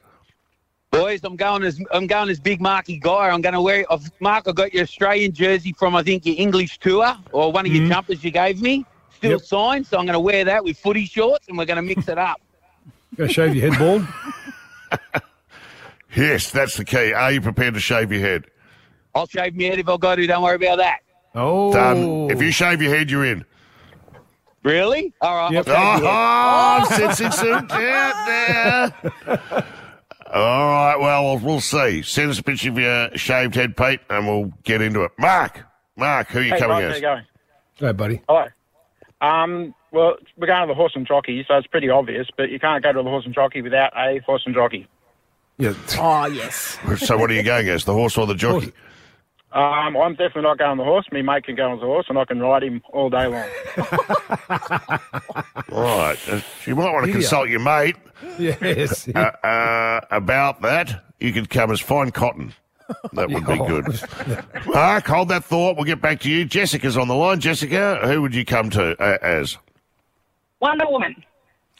Boys, 0.91 1.19
I'm 1.25 1.35
going 1.35 1.63
as 1.63 1.77
I'm 1.91 2.07
going 2.07 2.29
as 2.29 2.39
Big 2.39 2.61
Marky 2.61 2.99
Guy. 2.99 3.27
I'm 3.27 3.41
going 3.41 3.51
to 3.51 3.59
wear. 3.59 3.83
I've, 3.91 4.09
Mark, 4.21 4.47
I 4.47 4.53
got 4.53 4.73
your 4.73 4.83
Australian 4.83 5.33
jersey 5.33 5.73
from 5.73 5.93
I 5.93 6.03
think 6.03 6.25
your 6.25 6.35
English 6.37 6.77
tour 6.77 7.17
or 7.33 7.51
one 7.51 7.65
of 7.65 7.73
your 7.73 7.85
jumpers 7.89 8.23
you 8.23 8.31
gave 8.31 8.61
me, 8.61 8.85
still 9.13 9.31
Yep. 9.31 9.41
signed. 9.41 9.87
So 9.87 9.97
I'm 9.97 10.05
going 10.05 10.13
to 10.13 10.21
wear 10.21 10.45
that 10.45 10.63
with 10.63 10.77
footy 10.77 11.03
shorts, 11.05 11.49
and 11.49 11.57
we're 11.57 11.65
going 11.65 11.75
to 11.75 11.81
mix 11.81 12.07
it 12.07 12.17
up. 12.17 12.39
Go 13.17 13.27
shave 13.27 13.53
your 13.57 13.69
head 13.69 13.77
bald. 13.77 14.07
Yes, 16.15 16.49
that's 16.49 16.77
the 16.77 16.85
key. 16.85 17.11
Are 17.11 17.33
you 17.33 17.41
prepared 17.41 17.73
to 17.73 17.79
shave 17.81 18.09
your 18.11 18.21
head? 18.21 18.45
I'll 19.13 19.27
shave 19.27 19.53
my 19.53 19.65
head 19.65 19.79
if 19.79 19.89
I 19.89 19.97
got 19.97 20.15
to. 20.15 20.25
Don't 20.25 20.41
worry 20.41 20.55
about 20.55 20.77
that. 20.77 20.99
Oh. 21.35 21.73
Done. 21.73 22.31
If 22.31 22.41
you 22.41 22.51
shave 22.51 22.81
your 22.81 22.95
head, 22.95 23.11
you're 23.11 23.25
in. 23.25 23.43
Really? 24.67 25.13
All 25.21 25.33
right. 25.33 25.51
Yep. 25.53 25.67
I'll 25.69 25.95
shave 25.95 26.03
my 26.03 26.09
head. 26.09 27.00
Oh, 27.00 27.00
I'm 27.00 27.15
sensing 27.15 27.31
some 27.31 27.67
doubt 27.67 28.93
there. 29.24 29.65
All 30.33 30.67
right, 30.67 30.97
well, 31.00 31.24
we'll, 31.24 31.39
we'll 31.39 31.62
see. 31.62 32.01
Send 32.01 32.29
us 32.31 32.39
a 32.39 32.43
picture 32.43 32.69
of 32.69 32.77
your 32.77 33.17
shaved 33.17 33.55
head, 33.55 33.77
Pete, 33.77 34.01
and 34.09 34.27
we'll 34.27 34.51
get 34.63 34.81
into 34.81 35.05
it. 35.05 35.12
Mark, 35.17 35.65
Mark, 35.95 36.27
who 36.27 36.39
are 36.39 36.43
you 36.43 36.51
Hey, 36.51 36.59
coming 36.59 36.79
guys, 36.79 36.89
how 36.89 36.95
you 36.95 37.01
going? 37.01 37.24
Hey, 37.75 37.91
buddy. 37.93 38.21
Hello. 38.27 38.45
Um, 39.21 39.74
well, 39.91 40.17
we're 40.36 40.47
going 40.47 40.63
to 40.63 40.67
the 40.67 40.75
horse 40.75 40.91
and 40.95 41.07
jockey, 41.07 41.45
so 41.47 41.55
it's 41.55 41.67
pretty 41.67 41.89
obvious, 41.89 42.27
but 42.36 42.50
you 42.50 42.59
can't 42.59 42.83
go 42.83 42.91
to 42.91 43.01
the 43.01 43.09
horse 43.09 43.24
and 43.24 43.33
jockey 43.33 43.62
without 43.62 43.93
a 43.95 44.19
horse 44.25 44.43
and 44.45 44.53
jockey. 44.53 44.86
Yeah. 45.57 45.75
Oh, 45.97 46.25
yes. 46.31 46.77
So, 46.97 47.17
what 47.17 47.31
are 47.31 47.33
you 47.33 47.43
going 47.43 47.69
as? 47.69 47.86
The 47.86 47.93
horse 47.93 48.17
or 48.17 48.27
the 48.27 48.36
jockey? 48.36 48.74
Um, 49.54 49.96
I'm 49.96 50.12
definitely 50.13 50.42
not 50.44 50.58
going 50.58 50.72
on 50.72 50.77
the 50.77 50.84
horse. 50.84 51.06
Me 51.12 51.22
mate 51.22 51.46
can 51.46 51.56
go 51.56 51.72
on 51.72 51.80
the 51.80 51.86
horse, 51.86 52.06
and 52.10 52.18
I 52.20 52.25
can 52.25 52.39
ride 52.39 52.63
him 52.63 52.82
all 52.92 53.10
day 53.10 53.27
long. 53.27 53.48
Right. 55.70 56.18
Uh, 56.30 56.42
you 56.66 56.75
might 56.75 56.92
want 56.92 57.06
to 57.06 57.12
consult 57.12 57.50
your 57.50 57.60
mate 57.60 57.98
Yes. 58.39 59.08
uh, 59.16 59.20
uh, 59.20 60.01
about 60.12 60.62
that. 60.62 61.04
You 61.20 61.34
could 61.34 61.50
come 61.50 61.72
as 61.72 61.80
fine 61.80 62.12
cotton. 62.12 62.54
That 63.13 63.30
would 63.30 63.46
be 63.46 63.58
good. 63.58 63.86
Mark, 64.74 65.06
hold 65.06 65.27
that 65.30 65.44
thought. 65.44 65.75
We'll 65.75 65.86
get 65.86 66.01
back 66.01 66.22
to 66.22 66.32
you. 66.32 66.46
Jessica's 66.46 66.98
on 66.98 67.08
the 67.10 67.16
line. 67.16 67.39
Jessica, 67.42 68.00
who 68.08 68.22
would 68.22 68.34
you 68.34 68.46
come 68.46 68.70
to 68.72 68.96
uh, 69.01 69.18
as? 69.22 69.58
Wonder 70.62 70.86
Woman. 70.88 71.16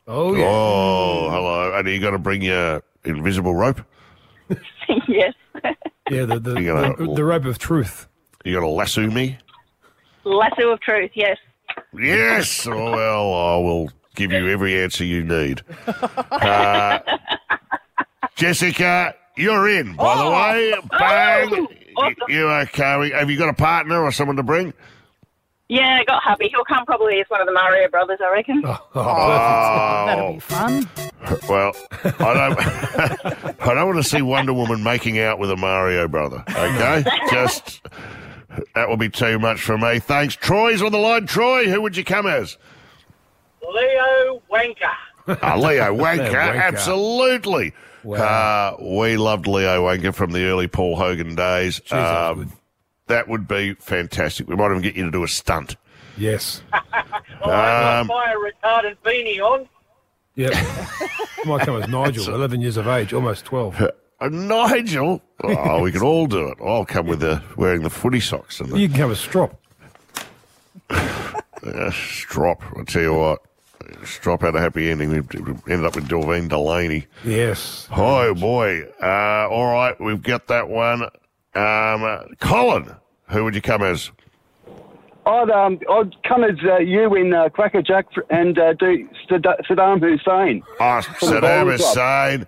Oh, 0.08 0.36
yeah. 0.36 0.46
Oh, 0.48 1.30
hello. 1.30 1.74
And 1.78 1.88
are 1.88 1.92
you 1.92 2.00
going 2.00 2.14
to 2.14 2.20
bring 2.20 2.42
your 2.42 2.84
invisible 3.06 3.56
rope? 3.56 3.82
yes. 5.08 5.34
Yeah, 6.10 6.24
the, 6.24 6.40
the, 6.40 6.54
gonna- 6.64 6.96
the, 6.96 7.14
the 7.16 7.24
rope 7.26 7.44
of 7.46 7.60
truth. 7.60 8.08
You 8.46 8.54
going 8.54 8.64
to 8.66 8.70
lasso 8.72 9.08
me? 9.08 9.38
Lasso 10.24 10.70
of 10.70 10.80
Truth, 10.80 11.12
yes. 11.16 11.38
Yes. 11.94 12.66
Oh, 12.66 12.92
well, 12.92 13.34
I 13.34 13.58
will 13.58 13.92
give 14.16 14.32
you 14.32 14.48
every 14.50 14.82
answer 14.82 15.04
you 15.04 15.24
need. 15.26 15.64
Uh, 15.86 17.00
Jessica, 18.36 19.16
you're 19.36 19.68
in, 19.70 19.96
by 19.96 20.16
the 20.24 20.30
way. 20.32 20.74
Bang. 20.98 21.68
Oh, 21.98 22.10
You 22.30 22.48
are 22.48 22.66
coming. 22.68 23.12
Have 23.12 23.30
you 23.30 23.38
got 23.38 23.50
a 23.50 23.54
partner 23.54 24.02
or 24.04 24.12
someone 24.12 24.38
to 24.38 24.44
bring? 24.44 24.74
Yeah, 25.70 26.02
got 26.06 26.24
hubby. 26.24 26.48
He'll 26.48 26.64
come 26.64 26.86
probably 26.86 27.20
as 27.20 27.26
one 27.30 27.42
of 27.42 27.48
the 27.48 27.52
Mario 27.54 27.90
brothers, 27.90 28.20
I 28.24 28.32
reckon. 28.32 28.62
That'll 28.62 28.80
Oh, 28.96 30.32
be 30.34 30.40
fun. 30.40 30.90
well, 31.50 31.74
I 32.04 32.34
don't. 32.56 33.62
I 33.62 33.74
don't 33.74 33.86
want 33.88 33.98
to 33.98 34.04
see 34.10 34.22
Wonder 34.22 34.54
Woman 34.54 34.82
making 34.82 35.20
out 35.20 35.40
with 35.40 35.52
a 35.52 35.58
Mario 35.58 36.08
brother. 36.08 36.44
Okay, 36.50 37.04
just 37.32 37.82
that 38.76 38.88
will 38.88 38.96
be 38.98 39.10
too 39.10 39.40
much 39.40 39.60
for 39.62 39.78
me. 39.78 40.00
Thanks. 40.00 40.36
Troy's 40.38 40.82
on 40.82 40.92
the 40.94 40.98
line. 41.00 41.28
Troy, 41.28 41.66
who 41.66 41.82
would 41.82 41.98
you 41.98 42.06
come 42.06 42.28
as? 42.28 42.58
Leo 43.62 44.42
Wanker. 44.50 44.94
Uh, 45.28 45.58
Leo 45.58 45.94
Wanker, 45.94 46.30
Wanker. 46.32 46.56
absolutely. 46.64 47.74
Uh, 48.10 48.74
we 48.80 49.18
loved 49.18 49.48
Leo 49.48 49.84
Wanker 49.86 50.16
from 50.16 50.32
the 50.32 50.46
early 50.46 50.70
Paul 50.70 50.96
Hogan 50.96 51.36
days. 51.36 51.82
that 51.90 51.98
was 52.32 52.38
Um, 52.38 52.44
good. 52.46 52.52
That 53.08 53.28
would 53.28 53.48
be 53.48 53.74
fantastic. 53.76 54.48
We 54.48 54.56
might 54.56 54.70
even 54.70 54.82
get 54.82 54.96
you 54.96 55.06
to 55.06 55.12
do 55.12 55.24
a 55.24 55.28
stunt. 55.28 55.76
Yes. 56.18 56.62
I 56.74 56.82
Um, 57.42 58.08
got 58.08 58.08
fire 58.08 58.36
retardant 58.38 58.98
beanie 59.06 59.40
on. 59.42 59.68
Yep. 60.36 60.54
Might 61.46 61.66
come 61.66 61.82
as 61.82 61.90
Nigel, 61.90 62.34
11 62.36 62.62
years 62.62 62.78
of 62.78 62.88
age, 62.88 63.14
almost 63.14 63.46
12. 63.46 63.90
Uh, 64.20 64.30
Nigel, 64.30 65.22
oh, 65.44 65.84
we 65.84 65.92
can 65.92 66.02
all 66.02 66.26
do 66.26 66.48
it. 66.48 66.58
I'll 66.60 66.86
come 66.86 67.06
with 67.06 67.20
the 67.20 67.40
wearing 67.56 67.84
the 67.84 67.90
footy 67.92 68.20
socks 68.20 68.60
and 68.60 68.68
the 68.72 68.80
You 68.80 68.88
can 68.90 68.98
come 68.98 69.12
as 69.12 69.20
Strop. 69.20 69.62
uh, 70.90 71.92
strop. 71.92 72.64
I 72.76 72.84
tell 72.84 73.02
you 73.04 73.14
what, 73.14 73.40
strop 74.04 74.42
had 74.42 74.56
a 74.56 74.60
happy 74.60 74.90
ending. 74.90 75.10
We 75.10 75.20
we 75.22 75.54
ended 75.72 75.86
up 75.86 75.96
with 75.96 76.08
Delvene 76.08 76.48
Delaney. 76.48 77.06
Yes. 77.24 77.88
Oh 77.96 78.34
boy! 78.34 78.86
Uh, 79.00 79.48
all 79.52 79.72
right, 79.72 80.00
we've 80.02 80.24
got 80.24 80.48
that 80.48 80.68
one. 80.68 81.04
Um, 81.58 82.36
Colin, 82.40 82.96
who 83.30 83.44
would 83.44 83.56
you 83.56 83.62
come 83.62 83.84
as? 83.84 84.12
I'd 85.26 85.50
um, 85.50 85.80
I'd 85.90 86.24
come 86.24 86.46
as 86.46 86.56
uh, 86.64 86.78
you 86.78 87.14
in 87.16 87.34
uh, 87.34 87.50
Crackerjack 87.50 88.06
and 88.30 88.58
uh, 88.58 88.74
do 88.74 89.10
Saddam 89.30 90.00
Hussein. 90.00 90.64
Ah, 90.80 91.02
Saddam 91.02 91.70
Hussein. 91.72 92.48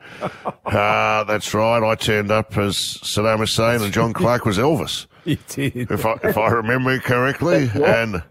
Uh, 0.66 1.24
that's 1.26 1.54
right. 1.54 1.84
I 1.84 1.96
turned 1.96 2.32
up 2.32 2.58
as 2.58 2.76
Saddam 2.78 3.40
Hussein, 3.40 3.82
and 3.82 3.92
John 3.92 4.14
Clark 4.14 4.46
was 4.46 4.58
Elvis. 4.58 5.08
He 5.26 5.38
did. 5.50 5.92
if 5.92 6.06
I 6.06 6.16
if 6.24 6.38
I 6.38 6.48
remember 6.48 6.98
correctly. 7.00 7.70
And 7.86 8.24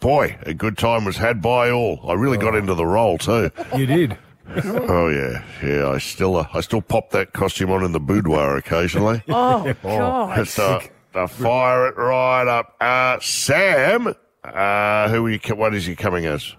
boy, 0.00 0.36
a 0.42 0.52
good 0.52 0.76
time 0.76 1.06
was 1.06 1.16
had 1.16 1.40
by 1.40 1.70
all. 1.70 2.00
I 2.08 2.12
really 2.12 2.36
got 2.36 2.54
into 2.54 2.74
the 2.74 2.86
role 2.86 3.16
too. 3.16 3.50
You 3.74 3.86
did. 3.86 4.18
Oh 4.56 5.08
yeah, 5.08 5.42
yeah. 5.62 5.88
I 5.88 5.98
still 5.98 6.36
uh, 6.36 6.46
I 6.52 6.60
still 6.60 6.82
pop 6.82 7.10
that 7.10 7.32
costume 7.32 7.70
on 7.70 7.82
in 7.82 7.92
the 7.92 8.00
boudoir 8.00 8.56
occasionally. 8.56 9.22
Oh, 9.28 9.74
God. 9.82 10.36
Just 10.36 10.58
uh, 10.58 10.80
to 11.14 11.28
fire 11.28 11.88
it 11.88 11.96
right 11.96 12.46
up. 12.46 12.76
Uh, 12.80 13.18
Sam, 13.20 14.14
uh, 14.44 15.08
who 15.08 15.26
are 15.26 15.30
you? 15.30 15.40
What 15.54 15.74
is 15.74 15.86
he 15.86 15.96
coming 15.96 16.26
as? 16.26 16.54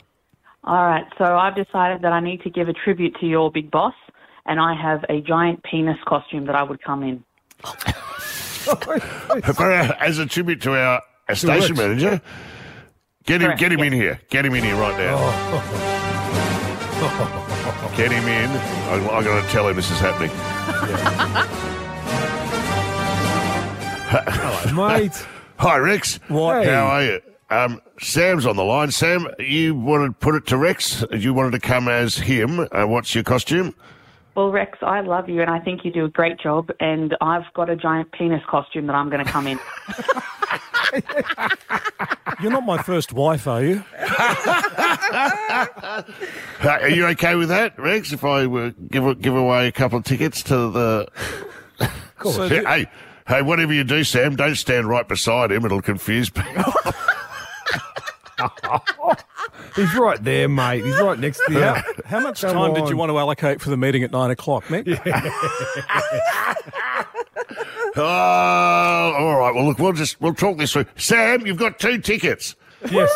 All 0.64 0.84
right, 0.84 1.06
so 1.20 1.26
I've 1.26 1.56
decided 1.56 2.02
that 2.02 2.12
I 2.12 2.20
need 2.20 2.42
to 2.42 2.50
give 2.50 2.68
a 2.68 2.74
tribute 2.74 3.16
to 3.20 3.28
your 3.28 3.52
big 3.52 3.70
boss, 3.70 3.94
and 4.48 4.60
I 4.60 4.74
have 4.74 5.06
a 5.10 5.22
giant 5.22 5.62
penis 5.64 5.98
costume 6.08 6.48
that 6.48 6.56
I 6.56 6.64
would 6.64 6.82
come 6.82 7.04
in. 7.04 7.24
As 10.00 10.18
a 10.18 10.26
tribute 10.26 10.60
to 10.64 10.74
our, 10.74 11.04
our 11.30 11.36
station 11.36 11.78
manager. 11.78 12.20
Get 13.26 13.42
him, 13.42 13.48
Correct, 13.48 13.60
get 13.60 13.72
him 13.72 13.80
yeah. 13.80 13.86
in 13.86 13.94
here. 13.94 14.20
Get 14.30 14.46
him 14.46 14.54
in 14.56 14.64
here 14.64 14.76
right 14.76 14.98
now. 14.98 15.16
Get 17.98 18.12
him 18.12 18.28
in. 18.28 18.50
I'm, 18.90 19.10
I'm 19.10 19.24
going 19.24 19.42
to 19.42 19.50
tell 19.50 19.68
him 19.70 19.76
this 19.78 19.90
is 19.90 20.00
happening. 20.00 20.32
Mate. 24.76 25.26
Hi, 25.60 25.78
Rex. 25.78 26.20
What? 26.28 26.66
How 26.66 26.88
are 26.88 27.04
you? 27.04 27.22
Um, 27.50 27.82
Sam's 28.02 28.46
on 28.46 28.58
the 28.58 28.64
line. 28.66 28.92
Sam, 28.92 29.28
you 29.40 29.76
wanted 29.76 30.08
to 30.08 30.14
put 30.14 30.36
it 30.36 30.46
to 30.48 30.58
Rex. 30.58 31.06
You 31.12 31.34
wanted 31.34 31.52
to 31.52 31.60
come 31.60 31.88
as 31.88 32.18
him. 32.18 32.68
Uh, 32.72 32.86
what's 32.86 33.16
your 33.16 33.24
costume? 33.24 33.74
Well, 34.36 34.52
Rex, 34.52 34.78
I 34.82 35.00
love 35.00 35.30
you, 35.30 35.42
and 35.42 35.50
I 35.50 35.60
think 35.60 35.86
you 35.86 35.92
do 35.92 36.04
a 36.06 36.10
great 36.10 36.38
job. 36.40 36.70
And 36.80 37.16
I've 37.22 37.46
got 37.54 37.70
a 37.70 37.76
giant 37.76 38.12
penis 38.12 38.42
costume 38.50 38.88
that 38.88 38.96
I'm 38.96 39.10
going 39.10 39.24
to 39.24 39.32
come 39.32 39.48
in. 39.48 39.58
You're 42.42 42.52
not 42.52 42.66
my 42.66 42.82
first 42.82 43.14
wife, 43.14 43.48
are 43.48 43.64
you? 43.64 43.84
Are 46.64 46.90
you 46.90 47.06
okay 47.08 47.36
with 47.36 47.50
that, 47.50 47.78
Rex? 47.80 48.12
If 48.12 48.24
I 48.24 48.46
uh, 48.46 48.72
give 48.90 49.22
give 49.22 49.36
away 49.36 49.68
a 49.68 49.72
couple 49.72 50.00
of 50.00 50.04
tickets 50.04 50.44
to 50.44 50.70
the. 50.70 51.08
So 52.24 52.48
hey, 52.48 52.60
do- 52.60 52.66
hey, 52.66 52.86
hey, 53.28 53.42
whatever 53.42 53.74
you 53.74 53.84
do, 53.84 54.04
Sam, 54.04 54.36
don't 54.36 54.56
stand 54.56 54.88
right 54.88 55.08
beside 55.08 55.52
him. 55.52 55.66
It'll 55.66 55.82
confuse 55.82 56.30
people. 56.30 56.74
He's 59.76 59.94
right 59.96 60.24
there, 60.24 60.48
mate. 60.48 60.84
He's 60.84 61.00
right 61.02 61.20
next 61.20 61.42
to 61.48 61.54
you. 61.54 61.60
How, 61.60 61.84
how 62.06 62.20
much 62.20 62.42
Come 62.42 62.54
time 62.54 62.74
did 62.74 62.90
you 62.90 62.98
want 62.98 63.12
to 63.12 63.18
allocate 63.18 63.62
for 63.62 63.70
the 63.70 63.78
meeting 63.78 64.04
at 64.04 64.12
nine 64.12 64.32
o'clock, 64.32 64.66
Mick? 64.66 64.86
Oh, 67.98 68.02
all 68.04 69.40
right. 69.40 69.56
Well, 69.56 69.68
look, 69.68 69.80
we'll 69.80 69.94
just 69.94 70.20
we'll 70.20 70.34
talk 70.34 70.58
this 70.58 70.74
through. 70.74 70.86
Sam, 70.98 71.46
you've 71.46 71.58
got 71.58 71.80
two 71.80 72.00
tickets. 72.00 72.56
Yes. 72.92 73.10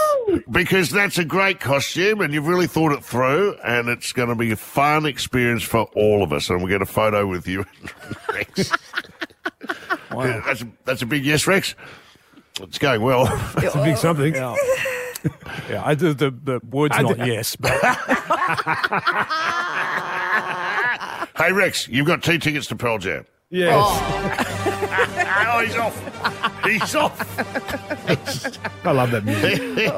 Because 0.50 0.90
that's 0.90 1.18
a 1.18 1.26
great 1.26 1.60
costume, 1.60 2.22
and 2.22 2.34
you've 2.34 2.48
really 2.48 2.66
thought 2.68 2.94
it 2.94 3.04
through, 3.04 3.56
and 3.64 3.90
it's 3.90 4.14
going 4.14 4.30
to 4.30 4.36
be 4.36 4.52
a 4.52 4.56
fun 4.56 5.06
experience 5.06 5.64
for 5.64 5.82
all 5.96 6.24
of 6.24 6.32
us. 6.32 6.50
And 6.50 6.60
we'll 6.60 6.70
get 6.70 6.82
a 6.82 6.86
photo 6.86 7.28
with 7.28 7.46
you, 7.46 7.66
and 7.82 7.92
Rex. 8.34 8.72
Yeah, 10.12 10.42
That's 10.46 10.62
a, 10.62 10.68
that's 10.86 11.02
a 11.02 11.06
big 11.06 11.26
yes, 11.26 11.46
Rex. 11.46 11.76
It's 12.62 12.80
going 12.80 13.02
well. 13.02 13.28
It's 13.58 13.76
a 13.76 13.84
big 13.84 13.98
something. 13.98 14.34
Yeah, 14.34 14.56
yeah 15.70 15.82
I 15.86 15.96
do, 15.96 16.14
the, 16.14 16.32
the 16.32 16.60
word's 16.70 16.98
I 16.98 17.02
not 17.02 17.18
did- 17.18 17.28
yes, 17.28 17.56
but 17.56 17.72
hey, 21.38 21.52
Rex, 21.52 21.88
you've 21.88 22.08
got 22.08 22.24
two 22.24 22.40
tickets 22.40 22.68
to 22.68 22.76
Pearl 22.76 22.98
Jam. 22.98 23.26
Yes. 23.52 23.74
oh, 23.76 25.46
oh 25.56 25.60
he's 25.66 25.76
off. 25.76 26.64
He's 26.64 26.96
off. 26.96 28.86
I 28.86 28.92
love 28.92 29.10
that 29.10 29.26
music. 29.26 29.92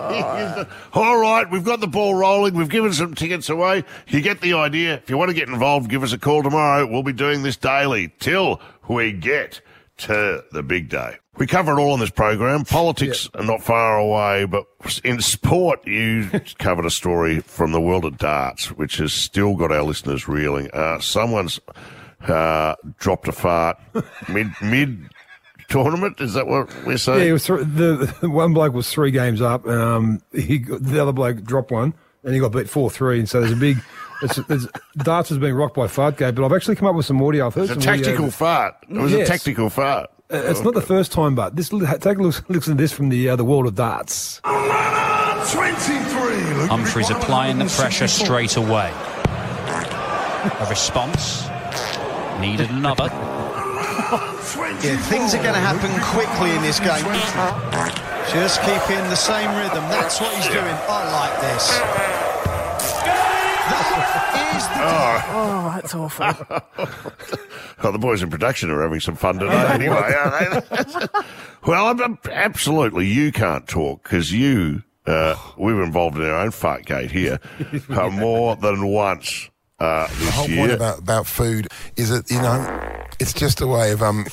All 0.94 1.18
right, 1.18 1.52
we've 1.52 1.66
got 1.66 1.82
the 1.82 1.88
ball 1.88 2.16
rolling. 2.16 2.54
We've 2.54 2.70
given 2.70 2.94
some 2.94 3.14
tickets 3.14 3.50
away. 3.50 3.84
You 4.08 4.22
get 4.22 4.40
the 4.40 4.54
idea. 4.54 4.94
If 4.96 5.10
you 5.10 5.18
want 5.18 5.30
to 5.30 5.36
get 5.36 5.50
involved, 5.50 5.90
give 5.90 6.02
us 6.02 6.14
a 6.14 6.18
call 6.18 6.44
tomorrow. 6.44 6.88
We'll 6.88 7.04
be 7.04 7.12
doing 7.12 7.44
this 7.44 7.58
daily 7.58 8.14
till 8.20 8.62
we 8.88 9.12
get 9.12 9.60
to 10.02 10.44
the 10.52 10.64
big 10.64 10.90
day. 10.90 11.18
We 11.38 11.48
cover 11.48 11.72
it 11.72 11.82
all 11.82 11.94
on 11.94 12.00
this 12.00 12.10
program. 12.10 12.66
Politics 12.66 13.30
are 13.36 13.44
not 13.44 13.64
far 13.64 13.98
away, 13.98 14.46
but 14.46 14.66
in 15.04 15.22
sport, 15.22 15.86
you 15.88 16.30
covered 16.60 16.86
a 16.86 16.90
story 16.90 17.40
from 17.40 17.72
the 17.72 17.82
world 17.82 18.06
of 18.06 18.18
darts, 18.18 18.72
which 18.72 18.98
has 18.98 19.14
still 19.14 19.56
got 19.56 19.72
our 19.72 19.84
listeners 19.84 20.28
reeling. 20.28 20.70
Uh, 20.74 21.00
someone's 21.00 21.60
uh, 22.28 22.76
dropped 23.00 23.28
a 23.28 23.32
fart 23.32 23.78
mid 24.30 24.48
mid 24.62 25.10
tournament. 25.70 26.20
Is 26.20 26.34
that 26.34 26.48
what 26.48 26.70
we're 26.86 26.98
saying? 26.98 27.20
Yeah, 27.20 27.26
it 27.26 27.32
was 27.34 27.46
th- 27.46 27.60
the, 27.62 28.16
the 28.22 28.30
one 28.30 28.54
bloke 28.54 28.74
was 28.74 28.92
three 28.92 29.12
games 29.12 29.42
up. 29.42 29.66
Um, 29.66 30.22
he 30.34 30.60
the 30.60 31.02
other 31.02 31.14
bloke 31.14 31.44
dropped 31.44 31.72
one, 31.72 31.94
and 32.24 32.34
he 32.34 32.40
got 32.40 32.52
beat 32.52 32.70
four 32.70 32.90
three. 32.90 33.20
And 33.20 33.30
so 33.30 33.40
there's 33.40 33.54
a 33.54 33.56
big. 33.56 33.78
It's, 34.22 34.38
it's, 34.50 34.68
darts 34.98 35.32
is 35.32 35.38
being 35.40 35.56
rocked 35.56 35.76
by 35.76 35.88
Fartgate, 35.88 36.36
but 36.36 36.46
I've 36.46 36.54
actually 36.54 36.76
come 36.76 36.88
up 36.88 36.96
with 36.96 37.06
some 37.06 37.22
audio. 37.24 37.48
I've 37.48 37.56
heard 37.56 37.70
It's 37.70 37.72
a 37.72 37.82
some 37.82 37.90
audio 37.94 38.04
tactical 38.04 38.26
that- 38.28 38.32
fart. 38.34 38.76
It 38.90 38.98
was 38.98 39.12
Yes. 39.12 39.28
a 39.28 39.32
tactical 39.32 39.70
fart. 39.70 40.10
Uh, 40.32 40.38
It's 40.46 40.62
not 40.62 40.74
the 40.74 40.82
first 40.82 41.12
time, 41.12 41.36
but 41.36 41.56
this 41.56 41.70
take 41.70 42.18
a 42.18 42.22
look, 42.22 42.44
listen 42.50 42.78
to 42.78 42.82
this 42.82 42.92
from 42.94 43.10
the 43.10 43.30
uh, 43.30 43.36
the 43.36 43.44
world 43.44 43.66
of 43.68 43.76
darts. 43.76 44.40
23. 44.44 46.68
Humphreys 46.68 47.10
applying 47.10 47.58
the 47.58 47.66
pressure 47.66 48.08
straight 48.08 48.56
away. 48.58 48.92
A 50.60 50.66
response. 50.70 51.48
Needed 52.40 52.70
another. 52.70 53.10
Yeah, 54.84 54.98
things 54.98 55.34
are 55.36 55.42
going 55.44 55.54
to 55.54 55.60
happen 55.60 55.92
quickly 56.12 56.50
in 56.56 56.62
this 56.64 56.80
game. 56.80 57.06
Just 58.34 58.60
keep 58.62 58.90
in 58.98 59.04
the 59.10 59.16
same 59.16 59.54
rhythm. 59.56 59.88
That's 59.90 60.20
what 60.20 60.34
he's 60.36 60.48
doing. 60.48 60.76
I 60.90 61.04
like 61.12 61.40
this. 61.40 61.80
That 64.14 64.56
is 64.56 64.68
the 64.68 64.82
Oh, 65.34 65.72
that's 65.76 65.96
awful. 65.96 66.26
well, 67.84 67.92
the 67.92 68.00
boys 68.00 68.22
in 68.24 68.30
production 68.30 68.70
are 68.70 68.82
having 68.82 69.00
some 69.00 69.16
fun 69.16 69.40
tonight 69.40 69.74
anyway, 69.76 69.96
aren't 70.18 70.70
they? 70.70 71.08
well, 71.68 71.88
I'm, 71.88 72.02
I'm- 72.02 72.20
absolutely, 72.32 73.08
you 73.08 73.32
can't 73.32 73.68
talk 73.68 74.04
because 74.04 74.32
you, 74.32 74.84
uh, 75.06 75.36
we 75.58 75.74
were 75.74 75.84
involved 75.84 76.18
in 76.18 76.24
our 76.24 76.42
own 76.42 76.52
fart 76.52 76.86
gate 76.86 77.12
here 77.12 77.40
uh, 77.90 78.10
more 78.10 78.56
than 78.56 78.88
once 78.88 79.50
uh, 79.80 80.08
The 80.08 80.16
this 80.16 80.30
whole 80.36 80.50
year. 80.50 80.58
point 80.60 80.72
about, 80.74 81.00
about 81.00 81.28
food 81.28 81.68
is 81.96 82.10
that, 82.10 82.30
you 82.30 82.42
know, 82.42 83.06
it's 83.20 83.34
just 83.34 83.62
a 83.62 83.68
way 83.68 83.92
of, 83.92 84.02
um, 84.04 84.26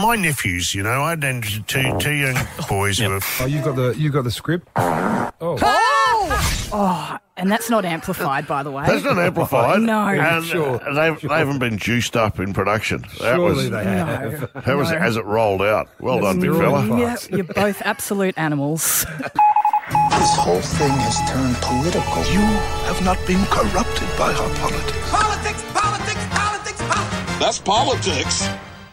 My 0.00 0.16
nephews, 0.16 0.74
you 0.74 0.82
know, 0.82 1.02
I 1.02 1.10
had 1.10 1.42
two, 1.66 1.98
two 1.98 2.12
young 2.12 2.36
boys 2.68 2.98
who 2.98 3.10
were 3.10 3.20
Oh, 3.40 3.46
you 3.46 3.62
got 3.62 3.76
the 3.76 3.94
you 3.98 4.10
got 4.10 4.24
the 4.24 4.30
script. 4.30 4.68
Oh, 4.76 5.58
Oh, 6.72 7.18
and 7.36 7.50
that's 7.50 7.68
not 7.68 7.84
amplified, 7.84 8.46
by 8.46 8.62
the 8.62 8.70
way. 8.70 8.84
That's 8.86 9.04
not 9.04 9.18
amplified. 9.18 9.80
No. 9.80 10.06
and 10.06 10.44
Sure. 10.44 10.80
uh, 10.88 10.94
they, 10.94 11.26
they 11.26 11.34
haven't 11.34 11.58
been 11.58 11.76
juiced 11.78 12.16
up 12.16 12.38
in 12.38 12.52
production. 12.52 13.02
That 13.20 13.36
surely 13.36 13.40
was 13.56 13.70
they 13.70 13.84
have. 13.84 14.52
that 14.64 14.76
was 14.76 14.90
No. 14.90 14.96
as 14.98 15.16
it 15.16 15.24
rolled 15.24 15.62
out. 15.62 15.88
Well 16.00 16.20
done, 16.20 16.38
big 16.40 16.50
They're 16.52 16.60
fella. 16.60 16.98
Yeah, 16.98 17.16
you're 17.30 17.44
both 17.44 17.82
absolute 17.82 18.34
animals. 18.38 19.04
This 19.10 20.36
whole 20.36 20.60
thing 20.60 20.90
has 20.92 21.18
turned 21.30 21.56
political. 21.56 22.22
You 22.32 22.40
have 22.86 23.02
not 23.04 23.18
been 23.26 23.44
corrupted 23.46 24.08
by 24.16 24.32
our 24.32 24.48
politics. 24.60 25.10
Politics, 25.10 25.64
politics, 25.74 26.26
politics, 26.30 26.82
politics. 26.82 27.38
That's 27.40 27.58
politics. 27.58 28.48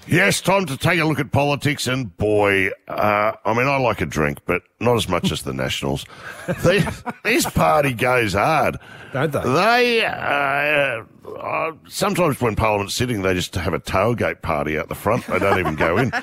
Yes, 0.07 0.39
time 0.39 0.65
to 0.67 0.77
take 0.77 0.99
a 0.99 1.03
look 1.05 1.19
at 1.19 1.31
politics, 1.31 1.85
and 1.85 2.15
boy, 2.15 2.69
uh, 2.87 3.33
I 3.43 3.53
mean, 3.53 3.67
I 3.67 3.77
like 3.77 3.99
a 3.99 4.05
drink, 4.05 4.39
but 4.45 4.61
not 4.79 4.95
as 4.95 5.09
much 5.09 5.31
as 5.31 5.41
the 5.41 5.53
Nationals. 5.53 6.05
They, 6.63 6.81
this 7.23 7.45
party 7.49 7.93
goes 7.93 8.33
hard. 8.33 8.77
Don't 9.11 9.31
they? 9.31 9.41
They, 9.41 10.05
uh, 10.05 11.03
uh, 11.29 11.71
sometimes 11.89 12.39
when 12.39 12.55
Parliament's 12.55 12.95
sitting, 12.95 13.21
they 13.21 13.33
just 13.33 13.53
have 13.55 13.73
a 13.73 13.79
tailgate 13.79 14.41
party 14.41 14.79
out 14.79 14.87
the 14.87 14.95
front. 14.95 15.27
They 15.27 15.39
don't 15.39 15.59
even 15.59 15.75
go 15.75 15.97
in. 15.97 16.11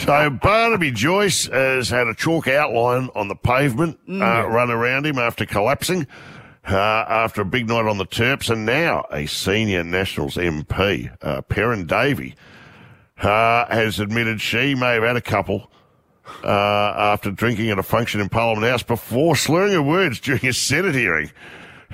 So 0.00 0.30
Barnaby 0.30 0.90
Joyce 0.92 1.46
has 1.46 1.88
had 1.88 2.06
a 2.08 2.14
chalk 2.14 2.48
outline 2.48 3.10
on 3.14 3.28
the 3.28 3.34
pavement 3.36 3.98
uh, 4.08 4.48
run 4.48 4.70
around 4.70 5.06
him 5.06 5.18
after 5.18 5.44
collapsing. 5.46 6.06
Uh, 6.66 6.76
after 6.76 7.40
a 7.42 7.44
big 7.44 7.68
night 7.68 7.86
on 7.86 7.96
the 7.98 8.06
Terps, 8.06 8.50
and 8.50 8.66
now 8.66 9.06
a 9.10 9.26
senior 9.26 9.82
Nationals 9.82 10.36
MP, 10.36 11.10
uh, 11.22 11.40
Perin 11.42 11.86
Davey, 11.86 12.34
uh, 13.20 13.66
has 13.66 14.00
admitted 14.00 14.40
she 14.40 14.74
may 14.74 14.94
have 14.94 15.02
had 15.02 15.16
a 15.16 15.20
couple 15.20 15.70
uh, 16.44 16.94
after 16.96 17.30
drinking 17.30 17.70
at 17.70 17.78
a 17.78 17.82
function 17.82 18.20
in 18.20 18.28
Parliament 18.28 18.70
House 18.70 18.82
before 18.82 19.36
slurring 19.36 19.72
her 19.72 19.82
words 19.82 20.20
during 20.20 20.46
a 20.46 20.52
Senate 20.52 20.94
hearing. 20.94 21.30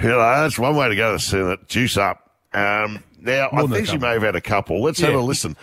You 0.01 0.09
know, 0.11 0.19
that's 0.19 0.59
one 0.59 0.77
way 0.77 0.89
to 0.89 0.97
go 0.97 1.13
to 1.13 1.17
the 1.17 1.21
Senate. 1.21 1.69
Juice 1.69 1.97
up. 1.97 2.31
Um, 2.53 3.03
now, 3.21 3.49
I 3.51 3.57
More 3.57 3.63
than 3.63 3.73
think 3.73 3.89
she 3.89 3.99
may 3.99 4.13
have 4.13 4.23
had 4.23 4.37
a 4.37 4.41
couple. 4.41 4.83
Let's 4.83 5.01
have 5.01 5.15
a 5.15 5.21
listen 5.21 5.57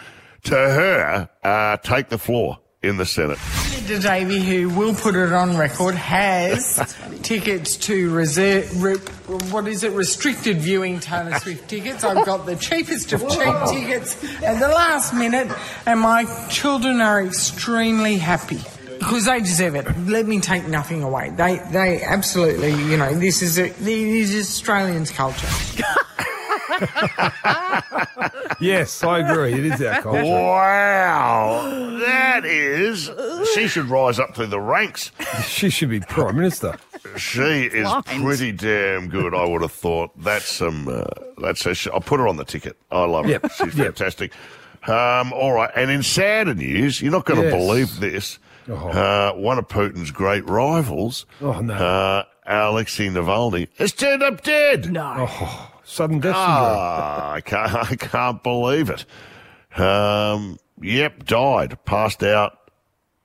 to 0.43 0.55
her 0.55 1.29
uh, 1.43 1.77
take 1.77 2.09
the 2.09 2.17
floor 2.17 2.59
in 2.81 2.97
the 2.97 3.05
Senate. 3.05 3.39
Senator 3.83 4.07
Davey, 4.07 4.39
who 4.39 4.69
will 4.69 4.95
put 4.95 5.13
it 5.13 5.33
on 5.33 5.57
record, 5.57 5.93
has 5.95 6.95
tickets 7.21 7.75
to 7.75 8.13
reserve, 8.13 8.81
re, 8.81 8.95
what 9.51 9.67
is 9.67 9.83
it, 9.83 9.91
restricted 9.91 10.59
viewing 10.59 11.01
Taylor 11.01 11.37
Swift 11.39 11.67
tickets. 11.67 12.01
I've 12.05 12.25
got 12.25 12.45
the 12.45 12.55
cheapest 12.55 13.11
of 13.11 13.19
cheap 13.27 13.53
tickets 13.67 14.23
at 14.41 14.57
the 14.61 14.69
last 14.69 15.13
minute, 15.13 15.51
and 15.85 15.99
my 15.99 16.23
children 16.47 17.01
are 17.01 17.25
extremely 17.25 18.15
happy. 18.15 18.61
Because 18.99 19.25
they 19.25 19.41
deserve 19.41 19.75
it. 19.75 19.85
Let 20.07 20.27
me 20.27 20.39
take 20.39 20.65
nothing 20.65 21.03
away. 21.03 21.31
They, 21.31 21.57
they 21.71 22.01
absolutely, 22.03 22.71
you 22.89 22.95
know, 22.95 23.13
this 23.13 23.41
is 23.41 23.59
a, 23.59 23.67
this 23.67 24.29
is 24.29 24.47
Australians' 24.47 25.11
culture. 25.11 25.49
yes, 28.59 29.03
I 29.03 29.19
agree. 29.19 29.53
It 29.53 29.65
is 29.65 29.81
our 29.81 30.01
culture. 30.01 30.23
Wow. 30.23 31.99
That 32.05 32.45
is, 32.45 33.09
she 33.53 33.67
should 33.67 33.85
rise 33.85 34.19
up 34.19 34.35
through 34.35 34.47
the 34.47 34.59
ranks. 34.59 35.11
She 35.43 35.69
should 35.69 35.89
be 35.89 35.99
prime 35.99 36.37
minister. 36.37 36.77
She 37.17 37.41
is 37.41 37.83
Blind. 37.87 38.05
pretty 38.05 38.51
damn 38.53 39.07
good. 39.09 39.33
I 39.35 39.45
would 39.45 39.61
have 39.61 39.71
thought 39.71 40.11
that's 40.21 40.45
some. 40.49 40.87
Uh, 40.87 41.03
that's 41.41 41.65
a 41.65 41.73
sh- 41.75 41.87
I'll 41.93 41.99
put 42.01 42.19
her 42.19 42.27
on 42.27 42.37
the 42.37 42.45
ticket. 42.45 42.77
I 42.91 43.03
love 43.05 43.27
Yep. 43.27 43.41
her. 43.43 43.49
She's 43.49 43.75
Yep. 43.77 43.87
fantastic. 43.97 44.31
Um, 44.87 45.33
all 45.33 45.51
right, 45.53 45.69
and 45.75 45.91
in 45.91 46.01
sadder 46.03 46.53
news, 46.53 47.01
you're 47.01 47.11
not 47.11 47.25
going 47.25 47.41
to 47.41 47.47
Yes. 47.47 47.53
believe 47.55 47.99
this. 47.99 48.39
Oh. 48.69 48.73
Uh, 48.89 49.33
one 49.33 49.57
of 49.59 49.67
Putin's 49.67 50.11
great 50.11 50.47
rivals, 50.49 51.25
Oh, 51.41 51.59
no. 51.59 51.73
uh, 51.73 52.23
Alexei 52.45 53.07
Navalny, 53.09 53.67
has 53.77 53.91
turned 53.93 54.23
up 54.23 54.41
dead. 54.43 54.91
No. 54.91 55.27
Oh, 55.29 55.71
sudden 55.93 56.19
death 56.19 56.35
syndrome. 56.35 56.47
Ah, 56.47 57.31
I 57.33 57.41
can't, 57.41 57.73
I 57.91 57.95
can't 57.95 58.43
believe 58.43 58.89
it. 58.89 59.05
Um, 59.79 60.57
yep, 60.81 61.25
died, 61.25 61.77
passed 61.85 62.23
out 62.23 62.57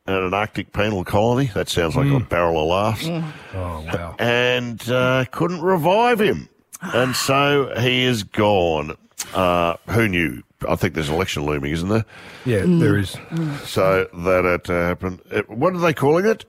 at 0.06 0.22
an 0.22 0.32
Arctic 0.32 0.72
penal 0.72 1.04
colony. 1.04 1.50
That 1.54 1.68
sounds 1.68 1.96
like 1.96 2.10
a 2.10 2.20
barrel 2.20 2.60
of 2.62 2.68
laughs. 2.68 3.06
Oh 3.54 3.80
wow. 3.92 4.16
And 4.18 4.80
uh, 4.88 5.24
couldn't 5.30 5.60
revive 5.62 6.20
him. 6.20 6.48
And 6.80 7.16
so 7.16 7.72
he 7.80 8.04
is 8.04 8.22
gone. 8.22 8.96
Uh, 9.34 9.74
who 9.88 10.06
knew? 10.08 10.44
I 10.68 10.76
think 10.76 10.94
there's 10.94 11.08
an 11.08 11.16
election 11.16 11.44
looming, 11.44 11.72
isn't 11.72 11.88
there? 11.88 12.04
Yeah, 12.44 12.62
there 12.66 12.96
is. 12.96 13.16
So 13.64 14.08
that 14.14 14.44
had 14.44 14.62
to 14.64 14.72
happen. 14.72 15.20
Uh, 15.30 15.42
What 15.48 15.74
are 15.74 15.78
they 15.78 15.92
calling 15.92 16.24
it? 16.24 16.44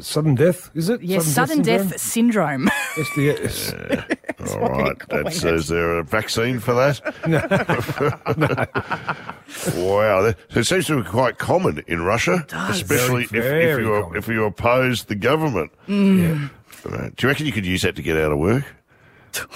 Sudden 0.00 0.34
death, 0.36 0.70
is 0.74 0.88
it? 0.88 1.02
Yes, 1.02 1.26
sudden 1.26 1.62
death 1.62 2.00
syndrome. 2.00 2.68
SDS. 2.94 3.74
All 4.60 4.68
right. 4.68 4.96
That 5.08 5.32
says 5.32 5.68
there 5.68 5.98
a 5.98 6.04
vaccine 6.04 6.60
for 6.60 6.74
that? 6.74 7.00
No. 9.76 9.82
wow. 9.82 10.32
It 10.50 10.64
seems 10.64 10.86
to 10.86 11.02
be 11.02 11.08
quite 11.08 11.38
common 11.38 11.82
in 11.88 12.02
Russia, 12.02 12.44
does. 12.48 12.80
especially 12.82 13.24
Very, 13.26 13.40
if, 13.40 13.44
very 13.44 13.72
if, 13.72 13.78
you 13.80 14.14
if 14.16 14.28
you 14.28 14.44
oppose 14.44 15.04
the 15.04 15.14
government. 15.14 15.72
Mm. 15.88 16.50
Right. 16.84 17.14
Do 17.16 17.26
you 17.26 17.30
reckon 17.30 17.46
you 17.46 17.52
could 17.52 17.66
use 17.66 17.82
that 17.82 17.96
to 17.96 18.02
get 18.02 18.16
out 18.16 18.30
of 18.30 18.38
work? 18.38 18.64